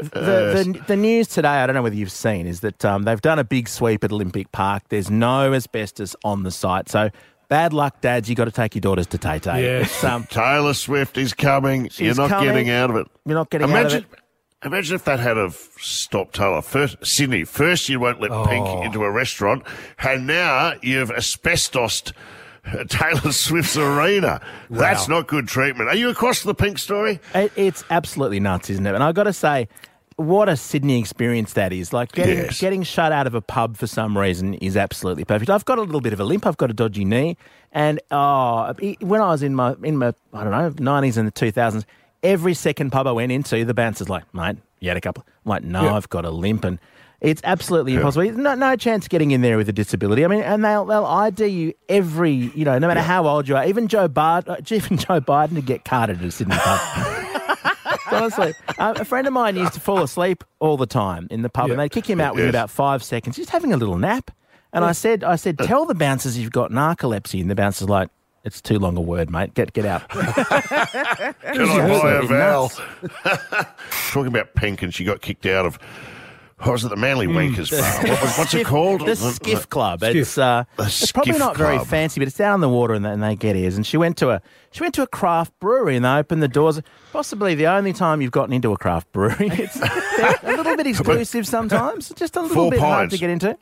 the, 0.01 0.11
the, 0.11 0.83
the 0.87 0.97
news 0.97 1.29
today, 1.29 1.49
I 1.49 1.67
don't 1.67 1.75
know 1.75 1.83
whether 1.83 1.97
you've 1.97 2.13
seen, 2.13 2.47
is 2.47 2.61
that 2.61 2.85
um, 2.85 3.05
they've 3.05 3.21
done 3.23 3.39
a 3.39 3.45
big 3.45 3.69
sweep 3.69 4.05
at 4.05 4.13
Olympic 4.13 4.53
Park. 4.53 4.83
There's 4.91 5.11
no 5.11 5.55
asbestos 5.55 6.15
on 6.25 6.43
the 6.43 6.51
site. 6.51 6.91
So 6.91 7.09
bad 7.55 7.73
luck, 7.73 8.01
dads. 8.01 8.29
you 8.29 8.35
got 8.35 8.47
to 8.47 8.51
take 8.51 8.75
your 8.75 8.81
daughters 8.81 9.07
to 9.07 9.17
Tay 9.17 9.39
Tay. 9.39 9.63
Yeah. 9.63 9.79
It's, 9.83 10.03
um, 10.03 10.25
Taylor 10.25 10.75
Swift 10.75 11.17
is 11.17 11.33
coming. 11.33 11.89
You're 11.95 12.17
not 12.17 12.29
coming. 12.29 12.49
getting 12.49 12.71
out 12.71 12.91
of 12.91 12.97
it. 12.97 13.07
You're 13.25 13.37
not 13.37 13.49
getting 13.49 13.69
imagine, 13.69 13.99
out 13.99 14.05
of 14.07 14.13
it. 14.13 14.67
Imagine 14.67 14.95
if 14.97 15.05
that 15.05 15.21
had 15.21 15.37
have 15.37 15.55
stopped 15.79 16.35
Taylor. 16.35 16.63
First, 16.63 16.97
Sydney. 17.07 17.45
First, 17.45 17.89
you 17.89 18.01
won't 18.01 18.21
let 18.21 18.33
Oh. 18.33 18.45
Pink 18.45 18.67
into 18.85 19.05
a 19.05 19.11
restaurant, 19.11 19.63
and 20.01 20.27
now 20.27 20.73
you've 20.83 21.13
asbestosed 21.13 22.13
Taylor 22.89 23.31
Swift's 23.31 23.77
arena. 23.77 24.41
That's 24.69 25.07
not 25.07 25.29
good 25.29 25.47
treatment. 25.47 25.89
Are 25.91 25.97
you 25.97 26.09
across 26.09 26.43
the 26.43 26.55
pink 26.55 26.81
story? 26.81 27.21
It, 27.37 27.53
it's 27.55 27.85
absolutely 27.89 28.41
nuts, 28.41 28.69
isn't 28.69 28.85
it? 28.85 28.95
And 28.97 29.05
I've 29.05 29.15
got 29.15 29.25
to 29.25 29.33
say, 29.33 29.69
what 30.17 30.49
a 30.49 30.57
Sydney 30.57 30.99
experience 30.99 31.55
that 31.55 31.73
is. 31.73 31.93
Like 31.93 32.13
getting 32.13 32.39
Yes. 32.39 32.61
getting 32.61 32.83
shut 32.83 33.13
out 33.13 33.27
of 33.27 33.35
a 33.35 33.41
pub 33.41 33.77
for 33.77 33.87
some 33.87 34.17
reason 34.17 34.55
is 34.55 34.77
absolutely 34.77 35.25
perfect. 35.25 35.51
I've 35.51 35.65
got 35.65 35.79
a 35.79 35.83
little 35.83 36.01
bit 36.01 36.13
of 36.13 36.21
a 36.21 36.25
limp. 36.25 36.47
I've 36.47 36.57
got 36.57 36.71
a 36.71 36.75
dodgy 36.75 37.05
knee, 37.05 37.37
and 37.73 38.01
oh, 38.11 38.73
when 39.01 39.21
I 39.21 39.29
was 39.29 39.43
in 39.43 39.55
my 39.55 39.75
in 39.83 39.97
my 39.97 40.13
I 40.33 40.45
don't 40.45 40.51
know 40.53 40.73
nineties 40.79 41.17
and 41.17 41.27
the 41.27 41.33
two 41.33 41.51
thousands, 41.51 41.85
every 42.23 42.55
second 42.55 42.91
pub 42.91 43.07
I 43.07 43.13
went 43.13 43.33
into, 43.33 43.65
the 43.65 43.75
bouncer's 43.75 44.09
like, 44.09 44.25
"Mate, 44.35 44.57
you 44.81 44.89
had 44.89 44.97
a 44.97 45.01
couple." 45.01 45.25
I'm 45.45 45.51
like, 45.51 45.65
"No, 45.65 45.83
Yeah. 45.85 45.95
I've 45.95 46.09
got 46.09 46.25
a 46.25 46.31
limp," 46.31 46.65
and 46.65 46.79
it's 47.21 47.41
absolutely 47.45 47.95
impossible. 47.95 48.31
No, 48.33 48.55
no 48.55 48.77
chance 48.77 49.09
getting 49.09 49.31
in 49.31 49.41
there 49.41 49.57
with 49.57 49.69
a 49.69 49.73
disability. 49.73 50.25
I 50.25 50.29
mean, 50.29 50.43
and 50.43 50.65
they'll 50.65 50.85
they'll 50.85 51.07
ID 51.07 51.47
you 51.47 51.73
every 51.89 52.33
you 52.55 52.65
know, 52.65 52.79
no 52.79 52.87
matter 52.87 53.01
how 53.01 53.27
old 53.27 53.49
you 53.49 53.57
are. 53.57 53.67
Even 53.67 53.89
Joe 53.89 54.09
Biden, 54.09 54.49
uh, 54.51 54.57
even 54.75 54.97
Joe 54.99 55.21
Biden 55.21 55.55
to 55.55 55.63
get 55.63 55.85
carded 55.85 56.19
at 56.21 56.25
a 56.25 56.31
Sydney 56.31 56.57
pub. 56.57 57.27
Honestly, 58.15 58.55
uh, 58.79 58.95
a 58.97 59.05
friend 59.05 59.27
of 59.27 59.33
mine 59.33 59.57
used 59.57 59.75
to 59.75 59.81
fall 59.81 60.03
asleep 60.03 60.45
all 60.61 60.77
the 60.77 60.87
time 60.87 61.27
in 61.31 61.43
the 61.43 61.49
pub, 61.49 61.71
and 61.71 61.79
they'd 61.79 61.91
kick 61.91 62.09
him 62.09 62.21
out 62.21 62.35
within 62.35 62.49
about 62.51 62.71
five 62.71 63.03
seconds, 63.03 63.37
just 63.37 63.51
having 63.51 63.73
a 63.73 63.77
little 63.77 63.99
nap. 63.99 64.31
And 64.73 64.85
I 64.85 64.93
said, 64.93 65.23
I 65.23 65.37
said, 65.37 65.59
tell 65.59 65.85
the 65.87 65.95
bouncers 65.95 66.37
you've 66.37 66.51
got 66.53 66.71
narcolepsy, 66.73 67.41
and 67.41 67.49
the 67.51 67.55
bouncer's 67.55 67.89
like, 67.89 68.09
it's 68.45 68.61
too 68.61 68.79
long 68.79 68.97
a 68.97 69.01
word, 69.01 69.31
mate. 69.31 69.55
Get 69.55 69.73
get 69.73 69.87
out. 69.87 70.07
Can 70.11 70.25
I 70.25 71.89
buy 71.89 72.13
a 72.13 72.23
vowel? 72.23 72.71
Talking 74.11 74.27
about 74.27 74.55
pink, 74.55 74.83
and 74.83 74.93
she 74.93 75.05
got 75.05 75.23
kicked 75.23 75.47
out 75.47 75.65
of. 75.65 75.79
What 76.59 76.73
was 76.73 76.85
it? 76.85 76.89
The 76.89 76.97
Manly 76.97 77.27
Wankers 77.27 77.71
bar. 77.71 78.11
What 78.11 78.39
what's 78.39 78.55
it 78.55 78.65
called? 78.67 79.05
The 79.05 79.17
Skiff 79.17 79.69
Club. 79.69 80.03
It's 80.05 80.39
uh, 80.39 80.65
The 80.77 80.85
it's 80.85 81.11
probably 81.13 81.33
Skiff 81.33 81.41
not 81.41 81.57
very 81.57 81.77
Club. 81.77 81.89
fancy, 81.89 82.21
but 82.21 82.29
it's 82.29 82.37
down 82.37 82.53
on 82.55 82.61
the 82.61 82.69
water, 82.69 82.95
and 82.95 83.05
they, 83.05 83.11
and 83.11 83.23
they 83.23 83.35
get 83.35 83.57
ears. 83.57 83.77
And 83.77 83.85
she 83.85 83.97
went 83.97 84.17
to 84.19 84.31
a 84.31 84.41
she 84.71 84.81
went 84.83 84.95
to 84.95 85.03
a 85.03 85.07
craft 85.07 85.53
brewery, 85.59 85.97
and 85.97 86.05
they 86.05 86.11
opened 86.15 86.43
the 86.43 86.49
doors. 86.49 86.81
Possibly 87.13 87.55
the 87.57 87.67
only 87.67 87.93
time 87.93 88.21
you've 88.23 88.31
gotten 88.31 88.53
into 88.53 88.73
a 88.73 88.79
craft 88.79 89.11
brewery. 89.13 89.51
It's 89.53 89.79
they're 89.79 90.39
a 90.43 90.57
little 90.57 90.77
bit 90.77 90.87
exclusive 90.87 91.47
sometimes, 91.47 92.11
just 92.11 92.37
a 92.37 92.41
little 92.43 92.55
Four 92.55 92.71
bit 92.71 92.81
hard 92.81 92.99
pints. 93.11 93.15
to 93.17 93.21
get 93.21 93.31
into. 93.31 93.59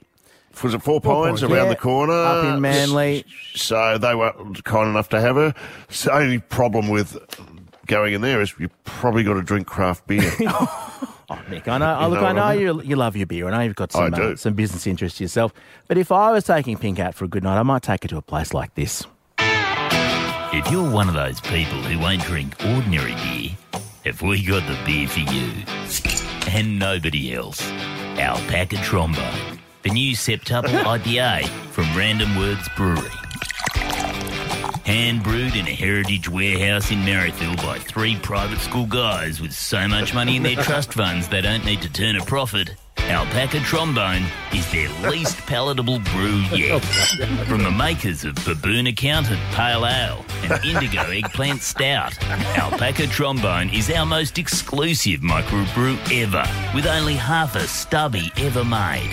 Was 0.62 0.74
it 0.74 0.82
Four 0.82 1.00
Pines 1.00 1.40
Pines, 1.40 1.42
around 1.44 1.64
yeah. 1.64 1.68
the 1.70 1.76
corner? 1.76 2.12
Up 2.12 2.44
in 2.54 2.60
Manly. 2.60 3.24
So 3.54 3.96
they 3.96 4.14
were 4.14 4.32
kind 4.64 4.90
enough 4.90 5.08
to 5.08 5.20
have 5.20 5.36
her. 5.36 5.54
So 5.88 6.10
the 6.10 6.16
only 6.16 6.38
problem 6.40 6.88
with 6.88 7.16
going 7.86 8.12
in 8.12 8.20
there 8.20 8.42
is 8.42 8.52
you 8.58 8.68
probably 8.84 9.24
got 9.24 9.34
to 9.34 9.42
drink 9.42 9.66
craft 9.66 10.06
beer. 10.06 10.30
Oh, 11.32 11.50
Mick, 11.50 11.66
I 11.68 11.78
know. 11.78 12.00
You 12.00 12.06
look, 12.08 12.20
know 12.20 12.26
I 12.26 12.32
know 12.32 12.42
I 12.42 12.52
mean? 12.56 12.62
you 12.62 12.82
you 12.82 12.96
love 12.96 13.16
your 13.16 13.26
beer. 13.26 13.48
I 13.48 13.50
know 13.50 13.60
you've 13.60 13.74
got 13.76 13.92
some 13.92 14.12
uh, 14.14 14.36
some 14.36 14.54
business 14.54 14.86
interests 14.86 15.20
yourself. 15.20 15.52
But 15.88 15.98
if 15.98 16.12
I 16.12 16.30
was 16.32 16.44
taking 16.44 16.76
Pink 16.76 16.98
out 16.98 17.14
for 17.14 17.24
a 17.24 17.28
good 17.28 17.42
night, 17.42 17.58
I 17.58 17.62
might 17.62 17.82
take 17.82 18.02
her 18.04 18.08
to 18.08 18.16
a 18.18 18.22
place 18.22 18.52
like 18.54 18.74
this. 18.74 19.04
If 19.38 20.70
you're 20.70 20.90
one 20.90 21.08
of 21.08 21.14
those 21.14 21.40
people 21.40 21.80
who 21.82 21.98
won't 21.98 22.22
drink 22.22 22.54
ordinary 22.66 23.14
beer, 23.14 23.50
have 24.04 24.20
we 24.20 24.44
got 24.44 24.66
the 24.68 24.78
beer 24.84 25.08
for 25.08 25.20
you? 25.20 25.50
And 26.54 26.78
nobody 26.78 27.34
else. 27.34 27.62
Alpaca 28.18 28.76
Trombone, 28.82 29.58
the 29.82 29.88
new 29.90 30.14
septuple 30.14 30.82
IPA 30.82 31.48
from 31.70 31.84
Random 31.96 32.36
Words 32.36 32.68
Brewery. 32.76 33.08
Hand 34.84 35.22
brewed 35.22 35.54
in 35.54 35.66
a 35.68 35.72
heritage 35.72 36.28
warehouse 36.28 36.90
in 36.90 36.98
Marrickville 36.98 37.56
by 37.58 37.78
three 37.78 38.16
private 38.16 38.58
school 38.58 38.86
guys 38.86 39.40
with 39.40 39.52
so 39.52 39.86
much 39.86 40.12
money 40.12 40.36
in 40.36 40.42
their 40.42 40.56
trust 40.62 40.92
funds 40.92 41.28
they 41.28 41.40
don't 41.40 41.64
need 41.64 41.82
to 41.82 41.92
turn 41.92 42.16
a 42.16 42.24
profit. 42.24 42.74
Alpaca 42.98 43.58
Trombone 43.60 44.24
is 44.54 44.70
their 44.70 44.88
least 45.10 45.36
palatable 45.46 45.98
brew 46.00 46.40
yet. 46.54 46.72
Oh, 46.72 47.44
From 47.46 47.62
the 47.64 47.70
makers 47.70 48.24
of 48.24 48.34
Baboon 48.44 48.86
Accountant 48.86 49.40
Pale 49.52 49.86
Ale 49.86 50.24
and 50.44 50.64
Indigo 50.64 51.02
Eggplant 51.10 51.62
Stout, 51.62 52.16
Alpaca 52.56 53.06
Trombone 53.08 53.70
is 53.70 53.90
our 53.90 54.06
most 54.06 54.38
exclusive 54.38 55.20
microbrew 55.20 55.98
ever, 56.22 56.44
with 56.74 56.86
only 56.86 57.14
half 57.14 57.56
a 57.56 57.66
stubby 57.66 58.30
ever 58.36 58.64
made. 58.64 59.10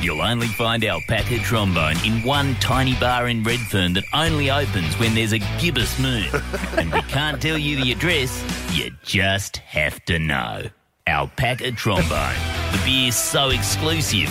You'll 0.00 0.22
only 0.22 0.48
find 0.48 0.84
Alpaca 0.84 1.38
Trombone 1.38 1.96
in 2.04 2.22
one 2.22 2.54
tiny 2.56 2.94
bar 2.96 3.28
in 3.28 3.42
Redfern 3.42 3.92
that 3.94 4.04
only 4.12 4.50
opens 4.50 4.98
when 4.98 5.14
there's 5.14 5.32
a 5.32 5.38
gibbous 5.60 5.98
moon. 5.98 6.28
And 6.76 6.92
we 6.92 7.02
can't 7.02 7.40
tell 7.40 7.58
you 7.58 7.82
the 7.82 7.92
address, 7.92 8.42
you 8.72 8.90
just 9.02 9.58
have 9.58 10.04
to 10.06 10.18
know. 10.18 10.64
Alpaca 11.06 11.70
Trombone. 11.72 12.34
The 12.72 12.82
beer's 12.84 13.14
so 13.16 13.50
exclusive, 13.50 14.28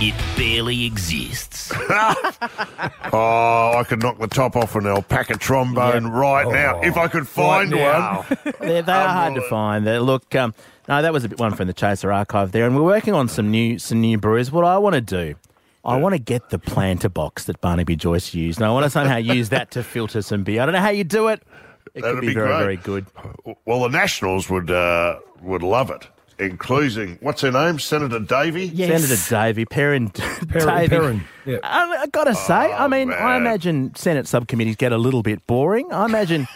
it 0.00 0.14
barely 0.36 0.84
exists. 0.84 1.72
oh, 3.12 3.74
I 3.76 3.84
could 3.88 4.00
knock 4.02 4.18
the 4.18 4.28
top 4.28 4.54
off 4.54 4.76
an 4.76 4.86
alpaca 4.86 5.36
trombone 5.36 6.06
right 6.06 6.46
now 6.46 6.80
if 6.80 6.96
I 6.96 7.08
could 7.08 7.26
find 7.26 7.70
now. 7.70 8.22
one. 8.22 8.54
They're, 8.60 8.82
they 8.82 8.92
are 8.92 9.08
hard 9.08 9.34
to 9.34 9.42
find. 9.42 9.86
They 9.86 9.98
look. 9.98 10.34
Um, 10.34 10.54
no, 10.96 11.02
that 11.02 11.12
was 11.12 11.24
a 11.24 11.28
bit 11.28 11.38
one 11.38 11.54
from 11.54 11.66
the 11.66 11.72
Chaser 11.72 12.12
archive 12.12 12.52
there, 12.52 12.66
and 12.66 12.76
we're 12.76 12.82
working 12.82 13.14
on 13.14 13.28
some 13.28 13.50
new 13.50 13.78
some 13.78 14.00
new 14.00 14.18
brews. 14.18 14.50
What 14.52 14.64
I 14.64 14.78
want 14.78 14.94
to 14.94 15.00
do, 15.00 15.34
I 15.84 15.96
want 15.96 16.14
to 16.14 16.18
get 16.18 16.50
the 16.50 16.58
planter 16.58 17.08
box 17.08 17.44
that 17.44 17.60
Barnaby 17.60 17.96
Joyce 17.96 18.34
used, 18.34 18.58
and 18.58 18.66
I 18.66 18.70
want 18.72 18.84
to 18.84 18.90
somehow 18.90 19.16
use 19.16 19.48
that 19.50 19.70
to 19.72 19.82
filter 19.82 20.22
some 20.22 20.44
beer. 20.44 20.62
I 20.62 20.66
don't 20.66 20.74
know 20.74 20.80
how 20.80 20.90
you 20.90 21.04
do 21.04 21.28
it. 21.28 21.42
It 21.94 22.02
That'd 22.02 22.16
could 22.16 22.20
be, 22.22 22.26
be 22.28 22.34
very 22.34 22.48
great. 22.48 22.58
very 22.58 22.76
good. 22.76 23.06
Well, 23.66 23.80
the 23.82 23.88
Nationals 23.88 24.48
would 24.48 24.70
uh, 24.70 25.18
would 25.42 25.62
love 25.62 25.90
it, 25.90 26.08
including 26.38 27.18
what's 27.20 27.40
her 27.42 27.50
name, 27.50 27.78
Senator 27.78 28.18
Davey. 28.20 28.68
Senator 28.74 29.16
Davey, 29.30 29.64
Perin, 29.66 30.08
Davey. 30.12 30.88
Perin, 30.88 31.22
yeah. 31.44 31.58
I, 31.62 32.02
I 32.02 32.06
gotta 32.06 32.34
say, 32.34 32.54
I 32.54 32.86
mean, 32.88 33.12
I 33.12 33.34
Oh, 33.34 33.36
imagine 33.38 33.94
Senate 33.94 34.26
subcommittees 34.26 34.76
get 34.76 34.92
a 34.92 34.98
little 34.98 35.22
bit 35.22 35.46
boring. 35.46 35.92
I 35.92 36.04
imagine. 36.04 36.46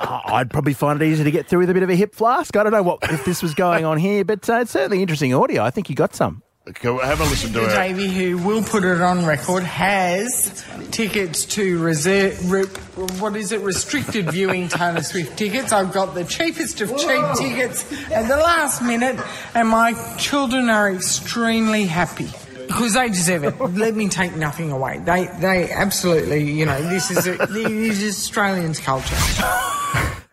Uh, 0.00 0.20
I'd 0.26 0.50
probably 0.50 0.72
find 0.74 1.00
it 1.00 1.04
easier 1.04 1.24
to 1.24 1.30
get 1.30 1.46
through 1.46 1.60
with 1.60 1.70
a 1.70 1.74
bit 1.74 1.82
of 1.82 1.90
a 1.90 1.94
hip 1.94 2.14
flask. 2.14 2.56
I 2.56 2.62
don't 2.62 2.72
know 2.72 2.82
what 2.82 2.98
if 3.04 3.24
this 3.24 3.42
was 3.42 3.54
going 3.54 3.84
on 3.84 3.98
here, 3.98 4.24
but 4.24 4.48
uh, 4.48 4.60
it's 4.60 4.70
certainly 4.70 5.02
interesting 5.02 5.34
audio. 5.34 5.62
I 5.62 5.70
think 5.70 5.90
you 5.90 5.94
got 5.94 6.14
some. 6.14 6.42
Go 6.82 6.98
have 6.98 7.20
a 7.20 7.24
listen 7.24 7.52
to 7.54 7.64
it. 7.64 7.74
Davey, 7.74 8.08
who 8.08 8.38
will 8.38 8.62
put 8.62 8.84
it 8.84 9.00
on 9.00 9.24
record, 9.26 9.62
has 9.64 10.64
tickets 10.90 11.44
to 11.46 11.82
reserve. 11.82 12.50
Re, 12.50 12.64
what 13.18 13.34
is 13.34 13.50
it? 13.52 13.60
Restricted 13.60 14.30
viewing 14.30 14.68
Taylor 14.68 15.02
Swift 15.02 15.36
tickets. 15.36 15.72
I've 15.72 15.92
got 15.92 16.14
the 16.14 16.24
cheapest 16.24 16.80
of 16.82 16.90
cheap 16.96 17.24
tickets 17.36 17.90
at 18.12 18.28
the 18.28 18.36
last 18.36 18.82
minute, 18.82 19.18
and 19.54 19.68
my 19.68 19.94
children 20.16 20.68
are 20.68 20.92
extremely 20.92 21.86
happy. 21.86 22.28
Because 22.70 22.94
they 22.94 23.08
deserve 23.08 23.42
it. 23.42 23.60
Let 23.60 23.96
me 23.96 24.08
take 24.08 24.36
nothing 24.36 24.70
away. 24.70 24.98
They, 24.98 25.26
they 25.40 25.72
absolutely, 25.72 26.44
you 26.44 26.66
know, 26.66 26.80
this 26.88 27.10
is 27.10 27.26
a, 27.26 27.36
this 27.46 28.00
is 28.00 28.16
Australians' 28.16 28.78
culture. 28.78 29.16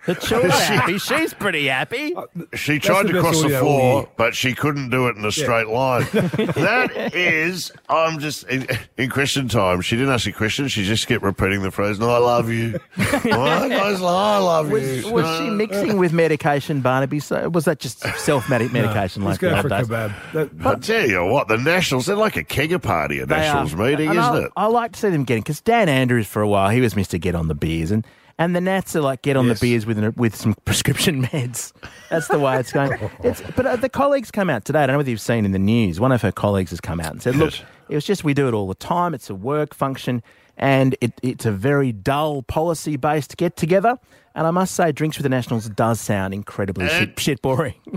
The 0.07 0.15
children 0.21 0.51
are 0.51 0.55
happy. 0.55 0.97
She's 0.97 1.33
pretty 1.33 1.67
happy. 1.67 2.15
Uh, 2.15 2.23
she 2.55 2.79
tried 2.79 3.07
to 3.07 3.19
cross 3.19 3.41
the 3.43 3.49
floor, 3.49 3.99
year. 4.01 4.09
but 4.17 4.33
she 4.33 4.53
couldn't 4.55 4.89
do 4.89 5.07
it 5.07 5.15
in 5.17 5.23
a 5.25 5.31
straight 5.31 5.67
line. 5.67 6.07
that 6.11 7.11
is, 7.13 7.71
I'm 7.89 8.17
just 8.19 8.43
in, 8.47 8.65
in 8.97 9.09
question 9.09 9.47
time. 9.47 9.81
She 9.81 9.95
didn't 9.95 10.13
ask 10.13 10.25
a 10.25 10.31
question. 10.31 10.67
She 10.69 10.83
just 10.85 11.07
kept 11.07 11.23
repeating 11.23 11.61
the 11.61 11.71
phrase, 11.71 11.99
"No, 11.99 12.09
I 12.09 12.17
love 12.17 12.49
you." 12.49 12.79
Well, 13.27 13.69
guys, 13.69 14.01
I 14.01 14.37
love 14.37 14.71
Was, 14.71 15.05
you. 15.05 15.11
was 15.11 15.37
she 15.39 15.49
mixing 15.49 15.97
with 15.97 16.13
medication, 16.13 16.81
Barnaby? 16.81 17.19
So 17.19 17.49
was 17.49 17.65
that 17.65 17.79
just 17.79 17.99
self 18.17 18.49
medication 18.49 19.23
Let's 19.23 19.41
like 19.41 19.41
go 19.41 19.49
for 19.49 19.55
old 19.57 19.65
a 19.65 19.69
days? 19.69 19.87
kebab. 19.87 20.31
That, 20.33 20.65
I 20.65 20.75
tell 20.75 21.07
you 21.09 21.25
what, 21.25 21.47
the 21.47 21.57
Nationals, 21.57 22.05
they're 22.05 22.15
like 22.15 22.37
a 22.37 22.43
kegger 22.43 22.81
party 22.81 23.19
at 23.19 23.27
Nationals 23.29 23.73
are. 23.73 23.77
meeting, 23.77 24.09
And 24.09 24.19
isn't 24.19 24.33
I, 24.35 24.39
it? 24.45 24.51
I 24.55 24.65
like 24.67 24.93
to 24.93 24.99
see 24.99 25.09
them 25.09 25.23
getting 25.25 25.43
because 25.43 25.61
Dan 25.61 25.89
Andrews 25.89 26.27
for 26.27 26.41
a 26.41 26.47
while 26.47 26.69
he 26.69 26.79
was 26.81 26.93
Mr. 26.93 27.19
Get 27.19 27.35
on 27.35 27.47
the 27.47 27.55
beers 27.55 27.91
and 27.91 28.05
and 28.39 28.55
the 28.55 28.61
Nats 28.61 28.95
are 28.95 29.01
like 29.01 29.21
get 29.21 29.35
on 29.37 29.47
Yes. 29.47 29.59
the 29.59 29.67
beers 29.67 29.85
with 29.85 30.17
with 30.17 30.35
some 30.35 30.53
prescription 30.65 31.23
meds. 31.27 31.73
That's 32.09 32.27
the 32.27 32.39
way 32.39 32.59
it's 32.59 32.71
going. 32.71 32.91
It's, 33.23 33.41
but 33.55 33.65
uh, 33.65 33.75
the 33.75 33.89
colleagues 33.89 34.31
come 34.31 34.49
out 34.49 34.65
today. 34.65 34.79
I 34.83 34.85
don't 34.87 34.93
know 34.95 34.97
whether 34.99 35.09
you've 35.09 35.21
seen 35.21 35.45
in 35.45 35.51
the 35.51 35.59
news. 35.59 35.99
One 35.99 36.11
of 36.11 36.21
her 36.21 36.31
colleagues 36.31 36.69
has 36.71 36.79
come 36.81 36.99
out 36.99 37.11
and 37.11 37.21
said, 37.21 37.35
"Look, 37.35 37.51
Yes. 37.53 37.63
it 37.89 37.95
was 37.95 38.05
just 38.05 38.23
we 38.23 38.33
do 38.33 38.47
it 38.47 38.53
all 38.53 38.67
the 38.67 38.75
time. 38.75 39.13
It's 39.13 39.29
a 39.29 39.35
work 39.35 39.73
function." 39.73 40.21
And 40.59 40.95
it, 41.01 41.13
it's 41.21 41.45
a 41.45 41.51
very 41.51 41.91
dull 41.91 42.41
policy 42.41 42.95
based 42.97 43.37
get 43.37 43.55
together. 43.55 43.99
And 44.33 44.47
I 44.47 44.51
must 44.51 44.73
say, 44.73 44.91
Drinks 44.91 45.15
with 45.17 45.23
the 45.23 45.29
Nationals 45.29 45.69
does 45.69 46.01
sound 46.01 46.33
incredibly 46.33 46.87
shit, 46.87 47.19
shit 47.19 47.41
boring. 47.43 47.75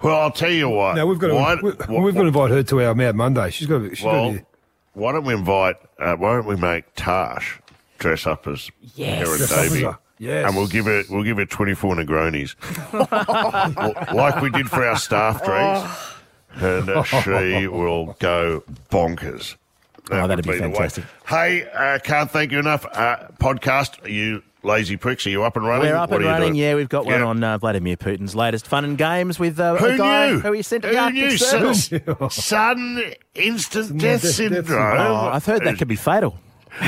Well, 0.00 0.16
I'll 0.20 0.30
tell 0.30 0.50
you 0.50 0.68
what. 0.68 0.94
no, 0.94 1.06
we've 1.06 1.18
got 1.18 1.28
to 1.28 1.34
Why- 1.34 1.56
we, 1.60 1.70
why- 1.72 2.02
we've 2.02 2.14
got 2.14 2.22
to 2.22 2.28
invite 2.28 2.50
her 2.50 2.62
to 2.62 2.82
our 2.82 2.94
Mad 2.94 3.16
Monday. 3.16 3.50
She's 3.50 3.66
got 3.66 3.78
to. 3.80 3.88
She's 3.94 4.04
got 4.04 4.12
Well, 4.12 4.32
to 4.32 4.38
be. 4.38 4.44
why 4.94 5.12
don't 5.12 5.24
we 5.24 5.34
invite? 5.34 5.76
Uh, 5.98 6.14
why 6.14 6.34
don't 6.34 6.46
we 6.46 6.54
make 6.56 6.84
Tash 6.94 7.60
dress 7.98 8.26
up 8.26 8.46
as 8.46 8.70
Yes. 8.94 9.26
Erin 9.26 9.36
Dress 9.38 9.52
up 9.52 9.58
Davey? 9.72 9.88
Yes. 10.20 10.46
And 10.48 10.56
we'll 10.56 10.66
give 10.66 10.86
it 10.88 11.06
we'll 11.10 11.22
give 11.22 11.36
her 11.36 11.46
twenty 11.46 11.74
four 11.74 11.94
Negronis, 11.94 12.56
like 14.14 14.40
we 14.42 14.50
did 14.50 14.68
for 14.70 14.84
our 14.84 14.96
staff 14.96 15.44
drinks, 15.44 16.14
and 16.62 16.88
uh, 16.90 17.02
she 17.04 17.66
will 17.68 18.16
go 18.18 18.62
bonkers. 18.90 19.56
That 20.08 20.24
Oh, 20.24 20.26
that'd 20.26 20.44
would 20.46 20.52
be 20.54 20.58
fantastic. 20.58 21.04
Hey, 21.26 21.68
uh, 21.72 21.98
can't 21.98 22.30
thank 22.30 22.50
you 22.50 22.58
enough. 22.58 22.86
Uh, 22.86 23.28
podcast, 23.38 24.02
are 24.04 24.08
you 24.08 24.42
lazy 24.62 24.96
pricks? 24.96 25.26
Are 25.26 25.30
you 25.30 25.44
up 25.44 25.54
and 25.56 25.66
running? 25.66 25.86
We're 25.90 25.96
up 25.96 26.10
What 26.10 26.22
and 26.22 26.26
running. 26.30 26.54
Yeah, 26.54 26.74
we've 26.76 26.88
got 26.88 27.04
one 27.04 27.22
on 27.22 27.44
uh, 27.44 27.58
Vladimir 27.58 27.96
Putin's 27.98 28.34
latest 28.34 28.66
fun 28.66 28.84
and 28.86 28.96
games 28.96 29.38
with 29.38 29.60
uh, 29.60 29.76
Who 29.76 29.86
a 29.86 29.96
guy 29.98 30.30
knew? 30.30 30.40
who 30.40 30.52
he 30.52 30.62
sent 30.62 30.82
to 30.84 30.88
Who 30.88 31.10
knew? 31.12 31.36
Circle. 31.36 32.30
Sudden, 32.30 33.12
instant 33.34 34.00
Yeah, 34.00 34.12
death 34.12 34.22
syndrome. 34.22 34.64
syndrome. 34.64 34.96
Oh, 34.98 35.28
I've 35.32 35.44
heard 35.44 35.62
that 35.64 35.76
could 35.78 35.88
be 35.88 35.96
fatal. 35.96 36.38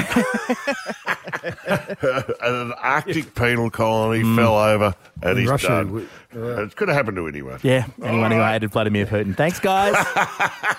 and 2.40 2.54
an 2.54 2.72
Arctic 2.72 3.34
penal 3.34 3.70
colony 3.70 4.22
mm. 4.22 4.36
fell 4.36 4.58
over 4.58 4.94
and 5.22 5.38
he's 5.38 5.48
Russia, 5.48 5.68
done. 5.68 5.92
we- 5.92 6.08
it 6.32 6.76
could 6.76 6.88
have 6.88 6.96
happened 6.96 7.16
to 7.16 7.26
anyone. 7.26 7.58
Yeah, 7.62 7.86
anyone 8.02 8.30
who 8.30 8.40
hated 8.40 8.70
Vladimir 8.70 9.04
Putin. 9.04 9.36
Thanks, 9.36 9.58
guys. 9.58 9.94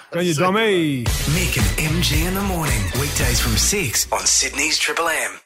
Go 0.12 0.22
you 0.22 0.34
dummy. 0.34 1.04
Mick 1.04 1.58
and 1.58 1.94
MG 1.94 2.26
in 2.26 2.36
the 2.36 2.42
morning. 2.42 2.82
Weekdays 3.00 3.42
from 3.42 3.58
6 3.58 4.12
on 4.14 4.26
Sydney's 4.26 4.78
Triple 4.78 5.10
M. 5.10 5.40